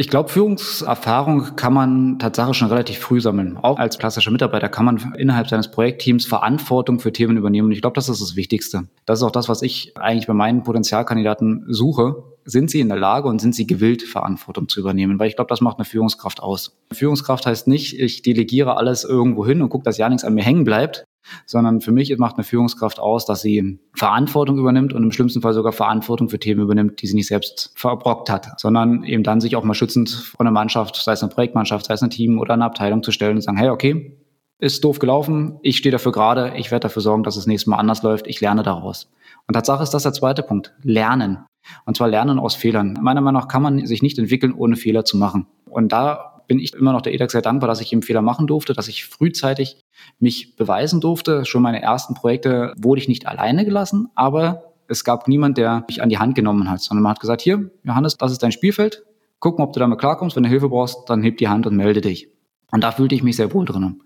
Ich 0.00 0.08
glaube, 0.08 0.28
Führungserfahrung 0.28 1.56
kann 1.56 1.72
man 1.72 2.20
tatsächlich 2.20 2.56
schon 2.56 2.68
relativ 2.68 2.98
früh 2.98 3.20
sammeln. 3.20 3.56
Auch 3.56 3.80
als 3.80 3.98
klassischer 3.98 4.30
Mitarbeiter 4.30 4.68
kann 4.68 4.84
man 4.84 5.12
innerhalb 5.18 5.48
seines 5.48 5.72
Projektteams 5.72 6.24
Verantwortung 6.24 7.00
für 7.00 7.12
Themen 7.12 7.36
übernehmen. 7.36 7.66
Und 7.66 7.72
ich 7.72 7.80
glaube, 7.80 7.94
das 7.94 8.08
ist 8.08 8.22
das 8.22 8.36
Wichtigste. 8.36 8.86
Das 9.06 9.18
ist 9.18 9.24
auch 9.24 9.32
das, 9.32 9.48
was 9.48 9.60
ich 9.60 9.96
eigentlich 9.98 10.28
bei 10.28 10.34
meinen 10.34 10.62
Potenzialkandidaten 10.62 11.64
suche. 11.66 12.22
Sind 12.44 12.70
sie 12.70 12.78
in 12.78 12.88
der 12.88 12.96
Lage 12.96 13.26
und 13.26 13.40
sind 13.40 13.56
sie 13.56 13.66
gewillt, 13.66 14.04
Verantwortung 14.04 14.68
zu 14.68 14.78
übernehmen? 14.78 15.18
Weil 15.18 15.30
ich 15.30 15.34
glaube, 15.34 15.48
das 15.48 15.60
macht 15.60 15.78
eine 15.78 15.84
Führungskraft 15.84 16.40
aus. 16.40 16.78
Führungskraft 16.92 17.44
heißt 17.46 17.66
nicht, 17.66 17.98
ich 17.98 18.22
delegiere 18.22 18.76
alles 18.76 19.02
irgendwo 19.02 19.44
hin 19.44 19.62
und 19.62 19.68
gucke, 19.68 19.82
dass 19.82 19.98
ja 19.98 20.08
nichts 20.08 20.22
an 20.22 20.32
mir 20.32 20.44
hängen 20.44 20.62
bleibt, 20.62 21.07
sondern 21.46 21.80
für 21.80 21.92
mich 21.92 22.16
macht 22.18 22.36
eine 22.36 22.44
Führungskraft 22.44 23.00
aus, 23.00 23.26
dass 23.26 23.40
sie 23.40 23.78
Verantwortung 23.94 24.58
übernimmt 24.58 24.92
und 24.92 25.02
im 25.02 25.12
schlimmsten 25.12 25.40
Fall 25.40 25.54
sogar 25.54 25.72
Verantwortung 25.72 26.28
für 26.28 26.38
Themen 26.38 26.62
übernimmt, 26.62 27.02
die 27.02 27.06
sie 27.06 27.14
nicht 27.14 27.28
selbst 27.28 27.72
verbrockt 27.74 28.30
hat, 28.30 28.60
sondern 28.60 29.04
eben 29.04 29.22
dann 29.22 29.40
sich 29.40 29.56
auch 29.56 29.64
mal 29.64 29.74
schützend 29.74 30.10
von 30.10 30.46
einer 30.46 30.54
Mannschaft, 30.54 30.96
sei 30.96 31.12
es 31.12 31.22
eine 31.22 31.32
Projektmannschaft, 31.32 31.86
sei 31.86 31.94
es 31.94 32.02
ein 32.02 32.10
Team 32.10 32.38
oder 32.38 32.54
eine 32.54 32.64
Abteilung 32.64 33.02
zu 33.02 33.12
stellen 33.12 33.36
und 33.36 33.42
sagen, 33.42 33.58
hey, 33.58 33.70
okay, 33.70 34.18
ist 34.58 34.82
doof 34.82 34.98
gelaufen, 34.98 35.58
ich 35.62 35.76
stehe 35.76 35.92
dafür 35.92 36.12
gerade, 36.12 36.54
ich 36.56 36.70
werde 36.70 36.84
dafür 36.84 37.02
sorgen, 37.02 37.22
dass 37.22 37.36
es 37.36 37.46
nächstes 37.46 37.68
Mal 37.68 37.76
anders 37.76 38.02
läuft, 38.02 38.26
ich 38.26 38.40
lerne 38.40 38.62
daraus. 38.62 39.10
Und 39.46 39.54
Tatsache 39.54 39.82
ist 39.82 39.94
das 39.94 40.02
der 40.02 40.12
zweite 40.12 40.42
Punkt, 40.42 40.74
lernen. 40.82 41.38
Und 41.84 41.96
zwar 41.96 42.08
lernen 42.08 42.38
aus 42.38 42.54
Fehlern. 42.54 42.98
Meiner 43.00 43.20
Meinung 43.20 43.40
nach 43.40 43.48
kann 43.48 43.62
man 43.62 43.86
sich 43.86 44.02
nicht 44.02 44.18
entwickeln, 44.18 44.52
ohne 44.52 44.76
Fehler 44.76 45.04
zu 45.04 45.16
machen. 45.16 45.46
Und 45.66 45.92
da 45.92 46.42
bin 46.48 46.58
ich 46.58 46.74
immer 46.74 46.92
noch 46.92 47.02
der 47.02 47.14
EDAX 47.14 47.32
sehr 47.32 47.42
dankbar, 47.42 47.68
dass 47.68 47.80
ich 47.80 47.92
eben 47.92 48.02
Fehler 48.02 48.22
machen 48.22 48.46
durfte, 48.46 48.72
dass 48.72 48.88
ich 48.88 49.04
frühzeitig 49.04 49.84
mich 50.18 50.56
beweisen 50.56 51.00
durfte. 51.00 51.44
Schon 51.44 51.62
meine 51.62 51.82
ersten 51.82 52.14
Projekte 52.14 52.74
wurde 52.78 53.00
ich 53.00 53.08
nicht 53.08 53.26
alleine 53.26 53.64
gelassen, 53.64 54.08
aber 54.14 54.72
es 54.88 55.04
gab 55.04 55.28
niemand, 55.28 55.58
der 55.58 55.84
mich 55.86 56.02
an 56.02 56.08
die 56.08 56.18
Hand 56.18 56.34
genommen 56.34 56.70
hat, 56.70 56.80
sondern 56.80 57.02
man 57.02 57.10
hat 57.10 57.20
gesagt, 57.20 57.42
hier, 57.42 57.70
Johannes, 57.84 58.16
das 58.16 58.32
ist 58.32 58.42
dein 58.42 58.52
Spielfeld. 58.52 59.04
Gucken, 59.38 59.64
ob 59.64 59.72
du 59.72 59.80
damit 59.80 59.98
klarkommst. 59.98 60.34
Wenn 60.34 60.42
du 60.42 60.48
Hilfe 60.48 60.68
brauchst, 60.68 61.08
dann 61.08 61.22
heb 61.22 61.36
die 61.36 61.48
Hand 61.48 61.66
und 61.66 61.76
melde 61.76 62.00
dich. 62.00 62.28
Und 62.72 62.82
da 62.82 62.90
fühlte 62.90 63.14
ich 63.14 63.22
mich 63.22 63.36
sehr 63.36 63.52
wohl 63.52 63.64
drinnen 63.64 64.02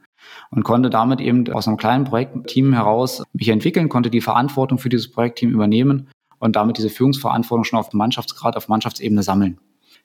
und 0.51 0.63
konnte 0.65 0.91
damit 0.91 1.21
eben 1.21 1.51
aus 1.53 1.67
einem 1.67 1.77
kleinen 1.77 2.05
Projektteam 2.05 2.73
heraus 2.73 3.23
mich 3.33 3.49
entwickeln, 3.49 3.89
konnte 3.89 4.11
die 4.11 4.21
Verantwortung 4.21 4.79
für 4.79 4.89
dieses 4.89 5.11
Projektteam 5.11 5.51
übernehmen 5.51 6.09
und 6.39 6.57
damit 6.57 6.79
diese 6.79 6.91
Führungsverantwortung 6.91 7.65
schon 7.65 7.79
auf 7.79 7.93
Mannschaftsgrad, 7.93 8.57
auf 8.57 8.69
Mannschaftsebene 8.69 9.23
sammeln. 9.23 9.59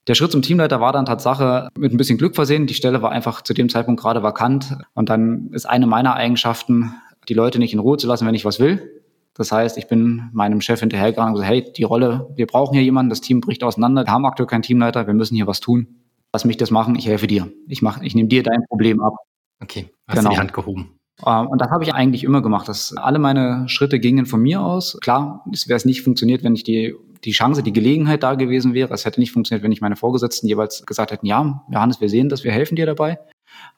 Der 0.06 0.14
Schritt 0.14 0.32
zum 0.32 0.42
Teamleiter 0.42 0.80
war 0.80 0.92
dann 0.92 1.06
Tatsache 1.06 1.68
mit 1.76 1.92
ein 1.92 1.96
bisschen 1.96 2.18
Glück 2.18 2.34
versehen. 2.34 2.66
Die 2.66 2.74
Stelle 2.74 3.02
war 3.02 3.12
einfach 3.12 3.42
zu 3.42 3.54
dem 3.54 3.68
Zeitpunkt 3.68 4.00
gerade 4.00 4.22
vakant. 4.22 4.76
Und 4.94 5.08
dann 5.08 5.50
ist 5.52 5.66
eine 5.66 5.86
meiner 5.86 6.14
Eigenschaften, 6.14 6.94
die 7.28 7.34
Leute 7.34 7.58
nicht 7.58 7.72
in 7.72 7.78
Ruhe 7.78 7.98
zu 7.98 8.06
lassen, 8.06 8.26
wenn 8.26 8.34
ich 8.34 8.44
was 8.44 8.60
will. 8.60 9.02
Das 9.34 9.52
heißt, 9.52 9.78
ich 9.78 9.86
bin 9.86 10.30
meinem 10.32 10.60
Chef 10.60 10.80
hinterhergegangen 10.80 11.30
und 11.30 11.40
gesagt, 11.40 11.52
hey, 11.52 11.72
die 11.72 11.84
Rolle, 11.84 12.28
wir 12.34 12.46
brauchen 12.46 12.74
hier 12.74 12.82
jemanden, 12.82 13.10
das 13.10 13.20
Team 13.20 13.40
bricht 13.40 13.62
auseinander, 13.62 14.04
wir 14.04 14.12
haben 14.12 14.26
aktuell 14.26 14.48
keinen 14.48 14.62
Teamleiter, 14.62 15.06
wir 15.06 15.14
müssen 15.14 15.36
hier 15.36 15.46
was 15.46 15.60
tun. 15.60 16.00
Lass 16.32 16.44
mich 16.44 16.56
das 16.56 16.70
machen, 16.70 16.96
ich 16.96 17.06
helfe 17.06 17.28
dir. 17.28 17.48
Ich 17.68 17.80
mach, 17.80 18.02
ich 18.02 18.14
nehme 18.14 18.28
dir 18.28 18.42
dein 18.42 18.64
Problem 18.68 19.00
ab. 19.00 19.14
Okay, 19.60 19.90
hast 20.08 20.18
genau. 20.18 20.30
die 20.30 20.38
Hand 20.38 20.52
gehoben. 20.52 20.98
Ähm, 21.24 21.46
und 21.48 21.60
das 21.60 21.70
habe 21.70 21.84
ich 21.84 21.94
eigentlich 21.94 22.24
immer 22.24 22.42
gemacht. 22.42 22.68
Dass 22.68 22.96
alle 22.96 23.18
meine 23.18 23.68
Schritte 23.68 24.00
gingen 24.00 24.26
von 24.26 24.40
mir 24.40 24.60
aus. 24.60 24.98
Klar, 25.00 25.44
es 25.52 25.68
wäre 25.68 25.76
es 25.76 25.84
nicht 25.84 26.02
funktioniert, 26.02 26.42
wenn 26.42 26.54
ich 26.54 26.64
die 26.64 26.94
die 27.24 27.32
Chance, 27.32 27.62
die 27.62 27.72
Gelegenheit 27.72 28.22
da 28.22 28.34
gewesen 28.34 28.74
wäre. 28.74 28.92
Es 28.94 29.04
hätte 29.04 29.20
nicht 29.20 29.32
funktioniert, 29.32 29.62
wenn 29.62 29.70
nicht 29.70 29.82
meine 29.82 29.96
Vorgesetzten 29.96 30.46
jeweils 30.46 30.84
gesagt 30.86 31.10
hätten, 31.10 31.26
ja, 31.26 31.64
Johannes, 31.70 32.00
wir 32.00 32.08
sehen 32.08 32.28
das, 32.28 32.44
wir 32.44 32.52
helfen 32.52 32.76
dir 32.76 32.86
dabei. 32.86 33.18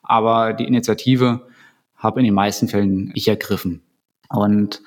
Aber 0.03 0.53
die 0.53 0.65
Initiative 0.65 1.47
habe 1.95 2.19
in 2.19 2.25
den 2.25 2.33
meisten 2.33 2.67
Fällen 2.67 3.11
ich 3.13 3.27
ergriffen. 3.27 3.81
Und 4.29 4.81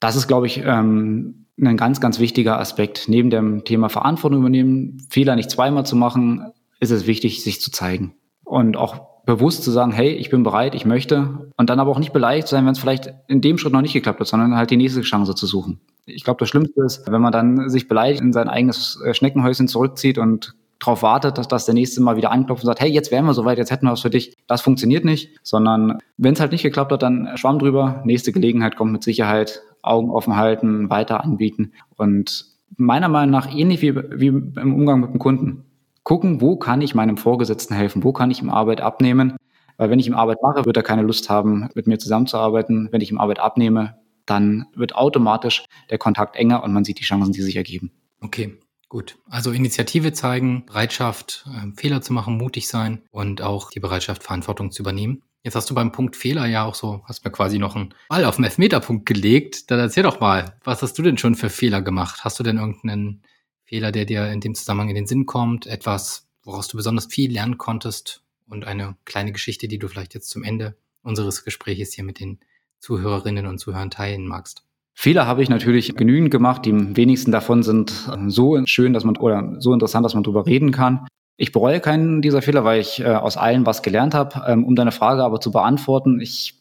das 0.00 0.16
ist, 0.16 0.26
glaube 0.28 0.46
ich, 0.46 0.62
ähm, 0.64 1.46
ein 1.60 1.76
ganz, 1.76 2.00
ganz 2.00 2.18
wichtiger 2.18 2.58
Aspekt. 2.58 3.08
Neben 3.08 3.30
dem 3.30 3.64
Thema 3.64 3.88
Verantwortung 3.88 4.40
übernehmen, 4.40 5.06
Fehler 5.08 5.36
nicht 5.36 5.50
zweimal 5.50 5.86
zu 5.86 5.96
machen, 5.96 6.52
ist 6.80 6.90
es 6.90 7.06
wichtig, 7.06 7.42
sich 7.42 7.60
zu 7.60 7.70
zeigen. 7.70 8.14
Und 8.44 8.76
auch 8.76 9.24
bewusst 9.24 9.64
zu 9.64 9.70
sagen, 9.70 9.92
hey, 9.92 10.10
ich 10.10 10.30
bin 10.30 10.42
bereit, 10.42 10.74
ich 10.74 10.84
möchte. 10.84 11.50
Und 11.56 11.70
dann 11.70 11.80
aber 11.80 11.90
auch 11.90 11.98
nicht 11.98 12.12
beleidigt 12.12 12.48
zu 12.48 12.54
sein, 12.54 12.64
wenn 12.64 12.72
es 12.72 12.78
vielleicht 12.78 13.12
in 13.26 13.40
dem 13.40 13.58
Schritt 13.58 13.72
noch 13.72 13.80
nicht 13.80 13.92
geklappt 13.92 14.20
hat, 14.20 14.26
sondern 14.26 14.56
halt 14.56 14.70
die 14.70 14.76
nächste 14.76 15.02
Chance 15.02 15.34
zu 15.34 15.46
suchen. 15.46 15.80
Ich 16.06 16.24
glaube, 16.24 16.38
das 16.38 16.48
Schlimmste 16.48 16.82
ist, 16.82 17.10
wenn 17.10 17.20
man 17.20 17.32
dann 17.32 17.68
sich 17.68 17.88
beleidigt 17.88 18.22
in 18.22 18.32
sein 18.32 18.48
eigenes 18.48 19.00
äh, 19.04 19.12
Schneckenhäuschen 19.12 19.68
zurückzieht 19.68 20.18
und 20.18 20.54
darauf 20.78 21.02
wartet, 21.02 21.38
dass 21.38 21.48
das 21.48 21.64
der 21.64 21.74
nächste 21.74 22.00
Mal 22.00 22.16
wieder 22.16 22.30
anklopft 22.30 22.62
und 22.62 22.66
sagt, 22.66 22.80
hey, 22.80 22.90
jetzt 22.90 23.10
wären 23.10 23.24
wir 23.24 23.34
soweit, 23.34 23.58
jetzt 23.58 23.70
hätten 23.70 23.86
wir 23.86 23.92
was 23.92 24.02
für 24.02 24.10
dich. 24.10 24.36
Das 24.46 24.60
funktioniert 24.60 25.04
nicht, 25.04 25.38
sondern 25.42 25.98
wenn 26.16 26.34
es 26.34 26.40
halt 26.40 26.52
nicht 26.52 26.62
geklappt 26.62 26.92
hat, 26.92 27.02
dann 27.02 27.30
schwamm 27.36 27.58
drüber. 27.58 28.02
Nächste 28.04 28.32
Gelegenheit 28.32 28.76
kommt 28.76 28.92
mit 28.92 29.02
Sicherheit. 29.02 29.62
Augen 29.82 30.10
offen 30.10 30.36
halten, 30.36 30.90
weiter 30.90 31.22
anbieten 31.22 31.72
und 31.96 32.46
meiner 32.76 33.08
Meinung 33.08 33.30
nach 33.30 33.54
ähnlich 33.54 33.82
wie, 33.82 33.94
wie 33.94 34.26
im 34.26 34.74
Umgang 34.74 35.00
mit 35.00 35.10
dem 35.10 35.18
Kunden. 35.18 35.64
Gucken, 36.02 36.40
wo 36.40 36.56
kann 36.56 36.82
ich 36.82 36.94
meinem 36.94 37.16
Vorgesetzten 37.16 37.74
helfen? 37.74 38.04
Wo 38.04 38.12
kann 38.12 38.30
ich 38.30 38.42
ihm 38.42 38.50
Arbeit 38.50 38.80
abnehmen? 38.80 39.36
Weil 39.76 39.90
wenn 39.90 39.98
ich 39.98 40.06
ihm 40.06 40.14
Arbeit 40.14 40.42
mache, 40.42 40.64
wird 40.64 40.76
er 40.76 40.82
keine 40.82 41.02
Lust 41.02 41.30
haben, 41.30 41.68
mit 41.74 41.86
mir 41.86 41.98
zusammenzuarbeiten. 41.98 42.88
Wenn 42.90 43.00
ich 43.00 43.10
ihm 43.10 43.18
Arbeit 43.18 43.38
abnehme, 43.38 43.94
dann 44.26 44.66
wird 44.74 44.94
automatisch 44.94 45.64
der 45.90 45.98
Kontakt 45.98 46.36
enger 46.36 46.62
und 46.62 46.72
man 46.72 46.84
sieht 46.84 47.00
die 47.00 47.04
Chancen, 47.04 47.32
die 47.32 47.42
sich 47.42 47.56
ergeben. 47.56 47.92
Okay, 48.20 48.58
gut. 48.88 49.16
Also 49.28 49.52
Initiative 49.52 50.12
zeigen, 50.12 50.66
Bereitschaft, 50.66 51.46
äh, 51.46 51.72
Fehler 51.76 52.02
zu 52.02 52.12
machen, 52.12 52.36
mutig 52.36 52.68
sein 52.68 53.02
und 53.10 53.40
auch 53.42 53.70
die 53.70 53.80
Bereitschaft, 53.80 54.22
Verantwortung 54.22 54.72
zu 54.72 54.82
übernehmen. 54.82 55.22
Jetzt 55.46 55.54
hast 55.54 55.70
du 55.70 55.74
beim 55.74 55.92
Punkt 55.92 56.16
Fehler 56.16 56.46
ja 56.46 56.64
auch 56.64 56.74
so, 56.74 57.02
hast 57.04 57.24
mir 57.24 57.30
quasi 57.30 57.60
noch 57.60 57.76
einen 57.76 57.94
Ball 58.08 58.24
auf 58.24 58.34
den 58.34 58.44
Elfmeterpunkt 58.44 59.06
gelegt. 59.06 59.70
Dann 59.70 59.78
erzähl 59.78 60.02
doch 60.02 60.18
mal, 60.18 60.58
was 60.64 60.82
hast 60.82 60.98
du 60.98 61.02
denn 61.02 61.18
schon 61.18 61.36
für 61.36 61.50
Fehler 61.50 61.82
gemacht? 61.82 62.24
Hast 62.24 62.40
du 62.40 62.42
denn 62.42 62.58
irgendeinen 62.58 63.22
Fehler, 63.64 63.92
der 63.92 64.06
dir 64.06 64.28
in 64.32 64.40
dem 64.40 64.56
Zusammenhang 64.56 64.88
in 64.88 64.96
den 64.96 65.06
Sinn 65.06 65.24
kommt? 65.24 65.66
Etwas, 65.66 66.26
woraus 66.42 66.66
du 66.66 66.76
besonders 66.76 67.06
viel 67.06 67.32
lernen 67.32 67.58
konntest? 67.58 68.24
Und 68.48 68.64
eine 68.64 68.96
kleine 69.04 69.30
Geschichte, 69.30 69.68
die 69.68 69.78
du 69.78 69.86
vielleicht 69.86 70.14
jetzt 70.14 70.30
zum 70.30 70.42
Ende 70.42 70.76
unseres 71.02 71.44
Gesprächs 71.44 71.92
hier 71.92 72.02
mit 72.02 72.18
den 72.18 72.40
Zuhörerinnen 72.80 73.46
und 73.46 73.58
Zuhörern 73.58 73.90
teilen 73.90 74.26
magst? 74.26 74.62
Fehler 74.94 75.26
habe 75.26 75.42
ich 75.42 75.50
natürlich 75.50 75.94
genügend 75.94 76.30
gemacht. 76.30 76.64
Die 76.64 76.96
wenigsten 76.96 77.30
davon 77.30 77.62
sind 77.62 78.08
so 78.28 78.62
schön, 78.64 78.94
dass 78.94 79.04
man 79.04 79.16
oder 79.18 79.56
so 79.58 79.74
interessant, 79.74 80.04
dass 80.04 80.14
man 80.14 80.22
drüber 80.22 80.46
reden 80.46 80.72
kann. 80.72 81.06
Ich 81.36 81.52
bereue 81.52 81.80
keinen 81.80 82.22
dieser 82.22 82.40
Fehler, 82.40 82.64
weil 82.64 82.80
ich 82.80 83.00
äh, 83.00 83.08
aus 83.08 83.36
allen 83.36 83.66
was 83.66 83.82
gelernt 83.82 84.14
habe. 84.14 84.42
Ähm, 84.46 84.64
um 84.64 84.74
deine 84.74 84.92
Frage 84.92 85.22
aber 85.22 85.38
zu 85.38 85.52
beantworten, 85.52 86.18
ich 86.20 86.54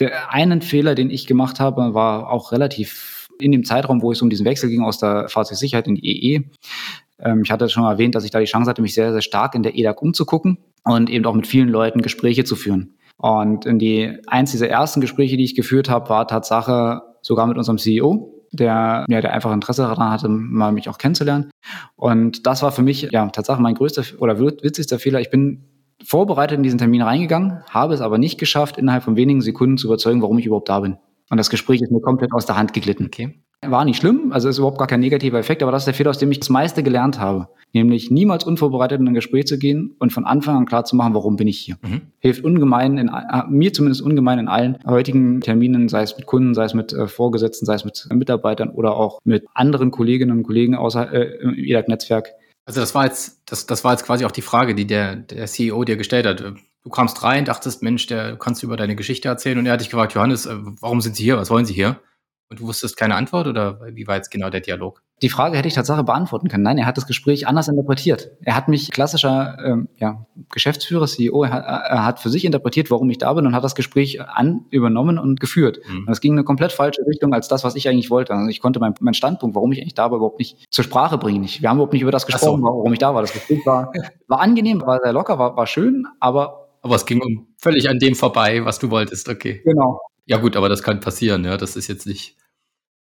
der 0.00 0.32
einen 0.32 0.62
Fehler, 0.62 0.94
den 0.94 1.10
ich 1.10 1.26
gemacht 1.26 1.60
habe, 1.60 1.94
war 1.94 2.30
auch 2.30 2.52
relativ 2.52 3.28
in 3.38 3.52
dem 3.52 3.64
Zeitraum, 3.64 4.02
wo 4.02 4.12
es 4.12 4.22
um 4.22 4.30
diesen 4.30 4.46
Wechsel 4.46 4.70
ging 4.70 4.82
aus 4.82 4.98
der 4.98 5.28
Fahrzeugsicherheit 5.28 5.86
in 5.86 5.94
die 5.94 6.34
EE. 6.34 6.42
Ähm, 7.18 7.42
ich 7.44 7.50
hatte 7.50 7.68
schon 7.68 7.84
erwähnt, 7.84 8.14
dass 8.14 8.24
ich 8.24 8.30
da 8.30 8.40
die 8.40 8.46
Chance 8.46 8.70
hatte, 8.70 8.82
mich 8.82 8.94
sehr, 8.94 9.12
sehr 9.12 9.22
stark 9.22 9.54
in 9.54 9.62
der 9.62 9.76
EDAG 9.76 10.00
umzugucken 10.00 10.58
und 10.84 11.10
eben 11.10 11.24
auch 11.26 11.34
mit 11.34 11.46
vielen 11.46 11.68
Leuten 11.68 12.02
Gespräche 12.02 12.44
zu 12.44 12.56
führen. 12.56 12.94
Und 13.20 13.66
in 13.66 13.78
die 13.78 14.18
eins 14.26 14.50
dieser 14.50 14.68
ersten 14.68 15.00
Gespräche, 15.00 15.36
die 15.36 15.44
ich 15.44 15.54
geführt 15.54 15.90
habe, 15.90 16.08
war 16.08 16.26
Tatsache 16.26 17.02
sogar 17.20 17.46
mit 17.46 17.58
unserem 17.58 17.76
CEO, 17.76 18.46
der, 18.52 19.04
ja, 19.08 19.20
der 19.20 19.34
einfach 19.34 19.52
Interesse 19.52 19.82
daran 19.82 20.10
hatte, 20.10 20.28
mal 20.28 20.72
mich 20.72 20.88
auch 20.88 20.98
kennenzulernen. 20.98 21.50
Und 21.96 22.46
das 22.46 22.62
war 22.62 22.72
für 22.72 22.82
mich, 22.82 23.08
ja, 23.12 23.26
Tatsache 23.28 23.60
mein 23.60 23.74
größter 23.74 24.04
oder 24.18 24.40
witzigster 24.40 24.98
Fehler. 24.98 25.20
Ich 25.20 25.30
bin 25.30 25.66
vorbereitet 26.02 26.56
in 26.56 26.62
diesen 26.62 26.78
Termin 26.78 27.02
reingegangen, 27.02 27.62
habe 27.68 27.92
es 27.92 28.00
aber 28.00 28.16
nicht 28.16 28.38
geschafft, 28.38 28.78
innerhalb 28.78 29.02
von 29.02 29.16
wenigen 29.16 29.42
Sekunden 29.42 29.76
zu 29.76 29.86
überzeugen, 29.86 30.22
warum 30.22 30.38
ich 30.38 30.46
überhaupt 30.46 30.70
da 30.70 30.80
bin. 30.80 30.96
Und 31.28 31.36
das 31.36 31.50
Gespräch 31.50 31.82
ist 31.82 31.92
mir 31.92 32.00
komplett 32.00 32.32
aus 32.32 32.46
der 32.46 32.56
Hand 32.56 32.72
geglitten. 32.72 33.06
Okay. 33.06 33.42
War 33.62 33.84
nicht 33.84 33.98
schlimm, 33.98 34.32
also 34.32 34.48
ist 34.48 34.56
überhaupt 34.56 34.78
gar 34.78 34.86
kein 34.86 35.00
negativer 35.00 35.38
Effekt, 35.38 35.62
aber 35.62 35.70
das 35.70 35.82
ist 35.82 35.86
der 35.86 35.94
Fehler, 35.94 36.10
aus 36.10 36.18
dem 36.18 36.30
ich 36.32 36.40
das 36.40 36.48
meiste 36.48 36.82
gelernt 36.82 37.20
habe. 37.20 37.48
Nämlich 37.74 38.10
niemals 38.10 38.42
unvorbereitet 38.42 38.98
in 38.98 39.08
ein 39.08 39.14
Gespräch 39.14 39.46
zu 39.46 39.58
gehen 39.58 39.94
und 39.98 40.14
von 40.14 40.24
Anfang 40.24 40.56
an 40.56 40.64
klar 40.64 40.86
zu 40.86 40.96
machen, 40.96 41.12
warum 41.12 41.36
bin 41.36 41.46
ich 41.46 41.58
hier. 41.58 41.76
Mhm. 41.82 42.00
Hilft 42.20 42.42
ungemein, 42.42 42.96
in, 42.96 43.10
mir 43.50 43.72
zumindest 43.74 44.00
ungemein 44.00 44.38
in 44.38 44.48
allen 44.48 44.78
heutigen 44.86 45.42
Terminen, 45.42 45.90
sei 45.90 46.02
es 46.02 46.16
mit 46.16 46.24
Kunden, 46.24 46.54
sei 46.54 46.64
es 46.64 46.72
mit 46.72 46.94
äh, 46.94 47.06
Vorgesetzten, 47.06 47.66
sei 47.66 47.74
es 47.74 47.84
mit 47.84 48.08
Mitarbeitern 48.10 48.70
oder 48.70 48.96
auch 48.96 49.20
mit 49.24 49.44
anderen 49.52 49.90
Kolleginnen 49.90 50.38
und 50.38 50.42
Kollegen 50.42 50.74
außer 50.74 51.12
äh, 51.12 51.42
im 51.42 51.54
EDAG-Netzwerk. 51.54 52.30
Also 52.64 52.80
das 52.80 52.94
war 52.94 53.04
jetzt, 53.04 53.42
das, 53.44 53.66
das 53.66 53.84
war 53.84 53.92
jetzt 53.92 54.06
quasi 54.06 54.24
auch 54.24 54.32
die 54.32 54.42
Frage, 54.42 54.74
die 54.74 54.86
der, 54.86 55.16
der 55.16 55.46
CEO 55.46 55.84
dir 55.84 55.98
gestellt 55.98 56.24
hat. 56.24 56.40
Du 56.40 56.88
kamst 56.88 57.22
rein, 57.22 57.44
dachtest, 57.44 57.82
Mensch, 57.82 58.06
der 58.06 58.36
kannst 58.36 58.62
du 58.62 58.66
über 58.66 58.78
deine 58.78 58.96
Geschichte 58.96 59.28
erzählen 59.28 59.58
und 59.58 59.66
er 59.66 59.74
hat 59.74 59.80
dich 59.82 59.90
gefragt, 59.90 60.14
Johannes, 60.14 60.46
äh, 60.46 60.54
warum 60.80 61.02
sind 61.02 61.14
Sie 61.14 61.24
hier? 61.24 61.36
Was 61.36 61.50
wollen 61.50 61.66
Sie 61.66 61.74
hier? 61.74 62.00
Und 62.50 62.58
du 62.58 62.66
wusstest 62.66 62.96
keine 62.96 63.14
Antwort 63.14 63.46
oder 63.46 63.80
wie 63.94 64.08
war 64.08 64.16
jetzt 64.16 64.30
genau 64.30 64.50
der 64.50 64.60
Dialog? 64.60 65.02
Die 65.22 65.28
Frage 65.28 65.56
hätte 65.56 65.68
ich 65.68 65.74
tatsächlich 65.74 66.04
beantworten 66.04 66.48
können. 66.48 66.64
Nein, 66.64 66.78
er 66.78 66.86
hat 66.86 66.96
das 66.96 67.06
Gespräch 67.06 67.46
anders 67.46 67.68
interpretiert. 67.68 68.32
Er 68.42 68.56
hat 68.56 68.66
mich 68.66 68.90
klassischer 68.90 69.56
ähm, 69.64 69.88
ja, 69.98 70.26
Geschäftsführer, 70.50 71.06
CEO, 71.06 71.44
er, 71.44 71.52
er, 71.52 72.04
hat 72.04 72.18
für 72.18 72.28
sich 72.28 72.44
interpretiert, 72.44 72.90
warum 72.90 73.08
ich 73.08 73.18
da 73.18 73.32
bin 73.34 73.46
und 73.46 73.54
hat 73.54 73.62
das 73.62 73.76
Gespräch 73.76 74.20
an 74.20 74.64
übernommen 74.70 75.16
und 75.18 75.38
geführt. 75.38 75.78
Mhm. 75.86 76.06
Und 76.06 76.12
es 76.12 76.20
ging 76.20 76.32
in 76.32 76.38
eine 76.38 76.44
komplett 76.44 76.72
falsche 76.72 77.02
Richtung 77.06 77.32
als 77.34 77.46
das, 77.46 77.62
was 77.62 77.76
ich 77.76 77.88
eigentlich 77.88 78.10
wollte. 78.10 78.34
Also 78.34 78.48
ich 78.48 78.60
konnte 78.60 78.80
meinen 78.80 78.94
mein 78.98 79.14
Standpunkt, 79.14 79.54
warum 79.54 79.70
ich 79.70 79.80
eigentlich 79.80 79.94
da 79.94 80.10
war, 80.10 80.16
überhaupt 80.16 80.40
nicht 80.40 80.66
zur 80.72 80.82
Sprache 80.82 81.18
bringen. 81.18 81.46
Wir 81.46 81.68
haben 81.68 81.76
überhaupt 81.76 81.92
nicht 81.92 82.02
über 82.02 82.10
das 82.10 82.26
gesprochen, 82.26 82.62
so. 82.62 82.66
warum 82.66 82.92
ich 82.92 82.98
da 82.98 83.14
war. 83.14 83.20
Das 83.20 83.32
Gespräch 83.32 83.64
war, 83.64 83.92
war 84.26 84.40
angenehm, 84.40 84.80
war 84.80 84.98
sehr 85.00 85.12
locker, 85.12 85.38
war, 85.38 85.56
war 85.56 85.68
schön, 85.68 86.06
aber 86.18 86.56
aber 86.82 86.94
es 86.94 87.04
ging 87.04 87.20
um 87.20 87.46
völlig 87.58 87.90
an 87.90 87.98
dem 87.98 88.14
vorbei, 88.14 88.64
was 88.64 88.78
du 88.78 88.90
wolltest, 88.90 89.28
okay. 89.28 89.60
Genau. 89.64 90.00
Ja 90.26 90.38
gut, 90.38 90.56
aber 90.56 90.68
das 90.68 90.82
kann 90.82 91.00
passieren, 91.00 91.44
ja. 91.44 91.56
Das 91.56 91.76
ist 91.76 91.88
jetzt 91.88 92.06
nicht, 92.06 92.36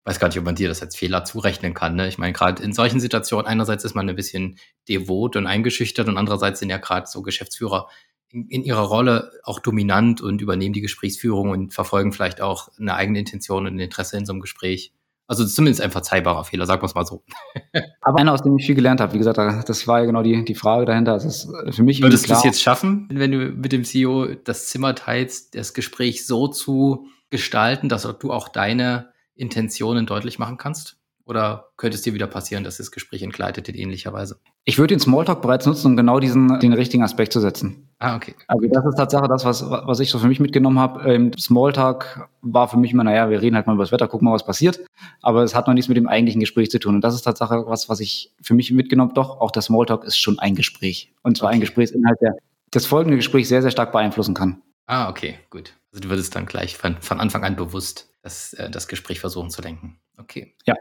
weiß 0.05 0.18
gar 0.18 0.29
nicht, 0.29 0.38
ob 0.38 0.44
man 0.44 0.55
dir 0.55 0.68
das 0.68 0.83
als 0.83 0.96
Fehler 0.96 1.24
zurechnen 1.24 1.74
kann. 1.74 1.96
Ne? 1.96 2.09
Ich 2.09 2.18
meine, 2.18 2.33
gerade 2.33 2.62
in 2.62 2.72
solchen 2.72 3.00
Situationen, 3.00 3.46
einerseits 3.46 3.85
ist 3.85 3.94
man 3.94 4.09
ein 4.09 4.16
bisschen 4.16 4.59
devot 4.88 5.37
und 5.37 5.46
eingeschüchtert 5.46 6.09
und 6.09 6.18
andererseits 6.18 6.61
sind 6.61 6.70
ja 6.70 6.79
gerade 6.79 7.07
so 7.07 7.22
Geschäftsführer 7.22 7.88
in, 8.29 8.48
in, 8.48 8.64
ihrer 8.64 8.83
Rolle 8.83 9.33
auch 9.44 9.61
dominant 9.61 10.20
und 10.20 10.42
übernehmen 10.42 10.72
die 10.72 10.81
Gesprächsführung 10.81 11.50
und 11.50 11.72
verfolgen 11.72 12.12
vielleicht 12.12 12.40
auch 12.40 12.68
eine 12.79 12.94
eigene 12.94 13.20
Intention 13.20 13.66
und 13.66 13.77
ein 13.77 13.81
Interesse 13.81 14.16
in 14.16 14.27
so 14.27 14.33
einem 14.33 14.40
Gespräch. 14.40 14.92
Also 15.26 15.46
zumindest 15.46 15.80
ein 15.80 15.90
verzeihbarer 15.90 16.44
Fehler, 16.44 16.66
sagen 16.66 16.82
wir 16.82 16.87
es 16.87 16.94
mal 16.94 17.06
so. 17.06 17.24
Aber 18.02 18.18
einer, 18.18 18.32
aus 18.32 18.42
dem 18.42 18.58
ich 18.58 18.66
viel 18.66 18.74
gelernt 18.74 19.00
habe. 19.00 19.14
Wie 19.14 19.18
gesagt, 19.18 19.38
das 19.38 19.87
war 19.87 20.00
ja 20.00 20.04
genau 20.06 20.22
die, 20.22 20.44
die 20.44 20.54
Frage 20.54 20.84
dahinter. 20.84 21.14
Das 21.14 21.24
ist 21.24 21.48
für 21.70 21.82
mich 21.82 22.02
Würdest 22.02 22.28
du 22.28 22.34
es 22.34 22.44
jetzt 22.44 22.60
schaffen, 22.60 23.08
wenn 23.10 23.32
du 23.32 23.38
mit 23.38 23.72
dem 23.72 23.84
CEO 23.84 24.34
das 24.44 24.66
Zimmer 24.66 24.94
teilst, 24.94 25.54
das 25.54 25.72
Gespräch 25.72 26.26
so 26.26 26.48
zu 26.48 27.06
gestalten, 27.30 27.88
dass 27.88 28.02
du 28.20 28.32
auch 28.32 28.48
deine 28.48 29.12
Intentionen 29.34 30.06
deutlich 30.06 30.38
machen 30.38 30.58
kannst? 30.58 30.98
Oder 31.26 31.70
könnte 31.78 31.94
es 31.94 32.02
dir 32.02 32.12
wieder 32.12 32.26
passieren, 32.26 32.64
dass 32.64 32.76
das 32.76 32.90
Gespräch 32.90 33.22
entgleitet 33.22 33.68
in 33.68 33.74
ähnlicher 33.74 34.12
Weise? 34.12 34.40
Ich 34.64 34.78
würde 34.78 34.94
den 34.94 35.00
Smalltalk 35.00 35.40
bereits 35.40 35.64
nutzen, 35.64 35.88
um 35.88 35.96
genau 35.96 36.20
diesen, 36.20 36.60
den 36.60 36.74
richtigen 36.74 37.02
Aspekt 37.02 37.32
zu 37.32 37.40
setzen. 37.40 37.88
Ah, 37.98 38.16
okay. 38.16 38.34
Also 38.46 38.68
das 38.70 38.84
ist 38.84 38.96
Tatsache 38.96 39.26
das, 39.28 39.44
was, 39.44 39.68
was 39.70 40.00
ich 40.00 40.10
so 40.10 40.18
für 40.18 40.26
mich 40.26 40.38
mitgenommen 40.38 40.78
habe. 40.78 41.10
Ähm, 41.10 41.32
Smalltalk 41.38 42.28
war 42.42 42.68
für 42.68 42.76
mich 42.76 42.92
immer, 42.92 43.04
naja, 43.04 43.30
wir 43.30 43.40
reden 43.40 43.56
halt 43.56 43.66
mal 43.66 43.72
über 43.72 43.84
das 43.84 43.92
Wetter, 43.92 44.06
gucken 44.06 44.26
mal, 44.26 44.34
was 44.34 44.44
passiert. 44.44 44.80
Aber 45.22 45.44
es 45.44 45.54
hat 45.54 45.66
noch 45.66 45.72
nichts 45.72 45.88
mit 45.88 45.96
dem 45.96 46.08
eigentlichen 46.08 46.40
Gespräch 46.40 46.70
zu 46.70 46.78
tun. 46.78 46.96
Und 46.96 47.00
das 47.00 47.14
ist 47.14 47.22
Tatsache 47.22 47.64
was, 47.66 47.88
was 47.88 48.00
ich 48.00 48.32
für 48.42 48.52
mich 48.52 48.70
mitgenommen 48.70 49.14
Doch, 49.14 49.40
auch 49.40 49.50
der 49.50 49.62
Smalltalk 49.62 50.04
ist 50.04 50.18
schon 50.18 50.38
ein 50.38 50.54
Gespräch. 50.54 51.12
Und 51.22 51.38
zwar 51.38 51.48
okay. 51.48 51.56
ein 51.56 51.60
Gesprächsinhalt, 51.60 52.18
der 52.20 52.37
das 52.70 52.84
folgende 52.84 53.16
Gespräch 53.16 53.48
sehr, 53.48 53.62
sehr 53.62 53.70
stark 53.70 53.92
beeinflussen 53.92 54.34
kann. 54.34 54.60
Ah, 54.87 55.08
okay, 55.08 55.38
gut. 55.48 55.72
Also 55.92 56.02
du 56.02 56.10
würdest 56.10 56.34
dann 56.34 56.44
gleich 56.44 56.76
von, 56.76 56.96
von 57.00 57.20
Anfang 57.20 57.44
an 57.44 57.56
bewusst 57.56 58.12
das, 58.22 58.52
äh, 58.54 58.68
das 58.68 58.88
Gespräch 58.88 59.20
versuchen 59.20 59.50
zu 59.50 59.62
lenken. 59.62 59.98
Okay. 60.18 60.54
Ja. 60.66 60.74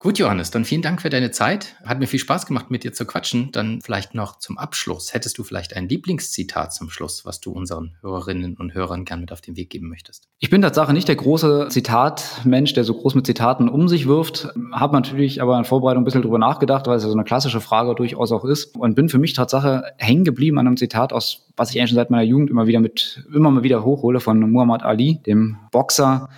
Gut, 0.00 0.20
Johannes, 0.20 0.52
dann 0.52 0.64
vielen 0.64 0.82
Dank 0.82 1.02
für 1.02 1.10
deine 1.10 1.32
Zeit. 1.32 1.74
Hat 1.84 1.98
mir 1.98 2.06
viel 2.06 2.20
Spaß 2.20 2.46
gemacht, 2.46 2.70
mit 2.70 2.84
dir 2.84 2.92
zu 2.92 3.04
quatschen. 3.04 3.50
Dann 3.50 3.80
vielleicht 3.82 4.14
noch 4.14 4.38
zum 4.38 4.56
Abschluss. 4.56 5.12
Hättest 5.12 5.36
du 5.38 5.42
vielleicht 5.42 5.74
ein 5.74 5.88
Lieblingszitat 5.88 6.72
zum 6.72 6.88
Schluss, 6.88 7.26
was 7.26 7.40
du 7.40 7.50
unseren 7.50 7.96
Hörerinnen 8.00 8.56
und 8.56 8.74
Hörern 8.74 9.04
gern 9.04 9.18
mit 9.18 9.32
auf 9.32 9.40
den 9.40 9.56
Weg 9.56 9.70
geben 9.70 9.88
möchtest? 9.88 10.28
Ich 10.38 10.50
bin 10.50 10.62
tatsächlich 10.62 10.94
nicht 10.94 11.08
der 11.08 11.16
große 11.16 11.66
Zitatmensch, 11.70 12.74
der 12.74 12.84
so 12.84 12.94
groß 12.94 13.16
mit 13.16 13.26
Zitaten 13.26 13.68
um 13.68 13.88
sich 13.88 14.06
wirft. 14.06 14.46
Habe 14.70 14.94
natürlich 14.94 15.42
aber 15.42 15.58
in 15.58 15.64
Vorbereitung 15.64 16.02
ein 16.02 16.04
bisschen 16.04 16.22
drüber 16.22 16.38
nachgedacht, 16.38 16.86
weil 16.86 16.96
es 16.96 17.02
ja 17.02 17.08
so 17.08 17.16
eine 17.16 17.24
klassische 17.24 17.60
Frage 17.60 17.96
durchaus 17.96 18.30
auch 18.30 18.44
ist. 18.44 18.76
Und 18.76 18.94
bin 18.94 19.08
für 19.08 19.18
mich 19.18 19.32
Tatsache 19.32 19.82
hängen 19.96 20.22
geblieben 20.22 20.58
an 20.58 20.68
einem 20.68 20.76
Zitat 20.76 21.12
aus, 21.12 21.48
was 21.56 21.70
ich 21.70 21.80
eigentlich 21.80 21.90
schon 21.90 21.96
seit 21.96 22.10
meiner 22.10 22.22
Jugend 22.22 22.50
immer 22.50 22.68
wieder 22.68 22.78
mit, 22.78 23.26
immer 23.34 23.50
mal 23.50 23.64
wieder 23.64 23.84
hochhole 23.84 24.20
von 24.20 24.38
Muhammad 24.48 24.84
Ali, 24.84 25.20
dem 25.26 25.56
Boxer 25.72 26.28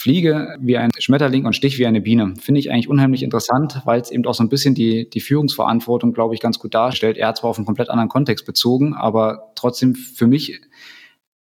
Fliege 0.00 0.56
wie 0.60 0.76
ein 0.76 0.90
Schmetterling 0.96 1.44
und 1.44 1.54
Stich 1.54 1.76
wie 1.80 1.86
eine 1.86 2.00
Biene. 2.00 2.34
Finde 2.40 2.60
ich 2.60 2.70
eigentlich 2.70 2.88
unheimlich 2.88 3.24
interessant, 3.24 3.82
weil 3.84 4.00
es 4.00 4.12
eben 4.12 4.24
auch 4.26 4.34
so 4.34 4.44
ein 4.44 4.48
bisschen 4.48 4.76
die, 4.76 5.10
die 5.10 5.18
Führungsverantwortung, 5.18 6.12
glaube 6.12 6.34
ich, 6.34 6.40
ganz 6.40 6.60
gut 6.60 6.72
darstellt. 6.72 7.18
Er 7.18 7.26
hat 7.26 7.38
zwar 7.38 7.50
auf 7.50 7.58
einen 7.58 7.66
komplett 7.66 7.90
anderen 7.90 8.08
Kontext 8.08 8.46
bezogen, 8.46 8.94
aber 8.94 9.50
trotzdem 9.56 9.96
für 9.96 10.28
mich, 10.28 10.60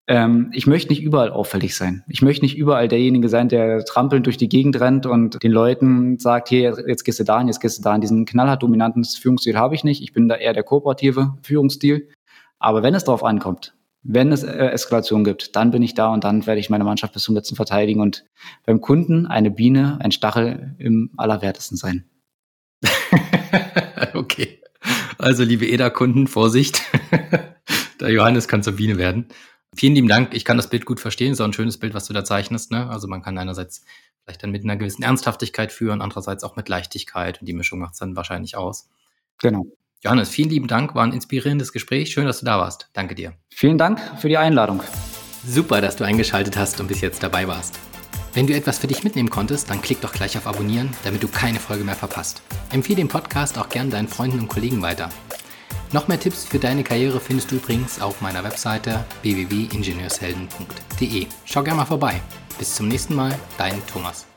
ähm, 0.08 0.52
ich 0.54 0.68
möchte 0.68 0.88
nicht 0.88 1.04
überall 1.04 1.32
auffällig 1.32 1.76
sein. 1.76 2.06
Ich 2.08 2.22
möchte 2.22 2.46
nicht 2.46 2.58
überall 2.58 2.88
derjenige 2.88 3.28
sein, 3.28 3.50
der 3.50 3.84
trampelnd 3.84 4.26
durch 4.26 4.38
die 4.38 4.48
Gegend 4.48 4.80
rennt 4.80 5.06
und 5.06 5.44
den 5.44 5.52
Leuten 5.52 6.18
sagt, 6.18 6.48
hier, 6.48 6.78
jetzt 6.88 7.04
gehst 7.04 7.20
du 7.20 7.26
da 7.26 7.40
hin, 7.40 7.50
jetzt 7.50 7.60
gehst 7.60 7.80
du 7.80 7.84
da 7.84 7.92
hin. 7.92 8.00
Diesen 8.00 8.24
knallhart 8.24 8.64
dominanten 8.64 9.04
Führungsstil 9.04 9.58
habe 9.58 9.76
ich 9.76 9.84
nicht. 9.84 10.02
Ich 10.02 10.14
bin 10.14 10.30
da 10.30 10.36
eher 10.36 10.54
der 10.54 10.64
kooperative 10.64 11.34
Führungsstil. 11.42 12.08
Aber 12.58 12.84
wenn 12.84 12.96
es 12.96 13.04
darauf 13.04 13.26
ankommt, 13.26 13.75
wenn 14.08 14.32
es 14.32 14.44
äh, 14.44 14.68
Eskalation 14.68 15.24
gibt, 15.24 15.56
dann 15.56 15.72
bin 15.72 15.82
ich 15.82 15.96
da 15.96 16.14
und 16.14 16.24
dann 16.24 16.46
werde 16.46 16.60
ich 16.60 16.70
meine 16.70 16.84
Mannschaft 16.84 17.14
bis 17.14 17.24
zum 17.24 17.34
letzten 17.34 17.56
verteidigen 17.56 18.02
und 18.02 18.24
beim 18.66 18.80
Kunden 18.80 19.26
eine 19.26 19.50
Biene, 19.50 19.98
ein 20.00 20.12
Stachel 20.12 20.76
im 20.78 21.10
allerwertesten 21.18 21.76
sein. 21.76 22.06
okay. 24.14 24.62
Also, 25.18 25.44
liebe 25.44 25.66
EDA-Kunden, 25.68 26.28
Vorsicht. 26.28 26.84
Der 28.00 28.12
Johannes 28.12 28.48
kann 28.48 28.62
zur 28.62 28.74
Biene 28.74 28.98
werden. 28.98 29.28
Vielen 29.76 29.96
lieben 29.96 30.08
Dank. 30.08 30.36
Ich 30.36 30.46
kann 30.46 30.58
das 30.58 30.70
Bild 30.70 30.86
gut 30.86 31.00
verstehen. 31.00 31.34
So 31.34 31.44
ein 31.44 31.54
schönes 31.54 31.80
Bild, 31.80 31.96
was 31.96 32.06
du 32.06 32.14
da 32.14 32.24
zeichnest. 32.24 32.72
Ne? 32.72 32.88
Also 32.90 33.08
man 33.08 33.24
kann 33.24 33.38
einerseits 33.38 33.84
vielleicht 34.24 34.44
dann 34.44 34.52
mit 34.52 34.64
einer 34.64 34.76
gewissen 34.76 35.04
Ernsthaftigkeit 35.04 35.72
führen, 35.72 36.02
andererseits 36.02 36.44
auch 36.44 36.56
mit 36.56 36.70
Leichtigkeit. 36.70 37.40
Und 37.40 37.48
die 37.48 37.54
Mischung 37.54 37.80
macht 37.80 37.94
es 37.94 38.00
dann 38.00 38.16
wahrscheinlich 38.16 38.56
aus. 38.56 38.88
Genau. 39.42 39.66
Johannes, 40.06 40.30
vielen 40.30 40.52
lieben 40.52 40.68
Dank, 40.68 40.94
war 40.94 41.04
ein 41.04 41.14
inspirierendes 41.14 41.74
Gespräch. 41.74 42.12
Schön, 42.12 42.28
dass 42.28 42.40
du 42.40 42.46
da 42.46 42.60
warst. 42.60 42.90
Danke 42.94 43.16
dir. 43.16 43.34
Vielen 43.50 43.80
Dank 43.80 44.00
für 44.20 44.30
die 44.30 44.38
Einladung. 44.38 44.84
Super, 45.44 45.82
dass 45.82 45.96
du 45.96 46.04
eingeschaltet 46.04 46.58
hast 46.58 46.80
und 46.80 46.86
bis 46.86 47.02
jetzt 47.02 47.24
dabei 47.24 47.48
warst. 47.48 47.80
Wenn 48.36 48.46
du 48.46 48.54
etwas 48.54 48.78
für 48.78 48.86
dich 48.86 49.04
mitnehmen 49.04 49.32
konntest, 49.32 49.72
dann 49.72 49.82
klick 49.82 50.02
doch 50.02 50.12
gleich 50.12 50.38
auf 50.38 50.46
Abonnieren, 50.46 50.92
damit 51.04 51.24
du 51.24 51.28
keine 51.28 51.60
Folge 51.60 51.84
mehr 51.84 51.96
verpasst. 51.96 52.44
Empfehle 52.72 52.98
den 52.98 53.08
Podcast 53.08 53.58
auch 53.58 53.70
gern 53.70 53.90
deinen 53.90 54.08
Freunden 54.08 54.42
und 54.42 54.48
Kollegen 54.48 54.84
weiter. 54.84 55.10
Noch 55.92 56.08
mehr 56.08 56.20
Tipps 56.20 56.46
für 56.46 56.60
deine 56.60 56.84
Karriere 56.84 57.20
findest 57.20 57.50
du 57.50 57.56
übrigens 57.56 58.00
auf 58.00 58.22
meiner 58.22 58.44
Webseite 58.44 59.04
www.ingenieurshelden.de. 59.24 61.26
Schau 61.46 61.64
gerne 61.64 61.78
mal 61.78 61.86
vorbei. 61.86 62.22
Bis 62.60 62.76
zum 62.76 62.90
nächsten 62.90 63.16
Mal, 63.16 63.34
dein 63.58 63.84
Thomas. 63.88 64.28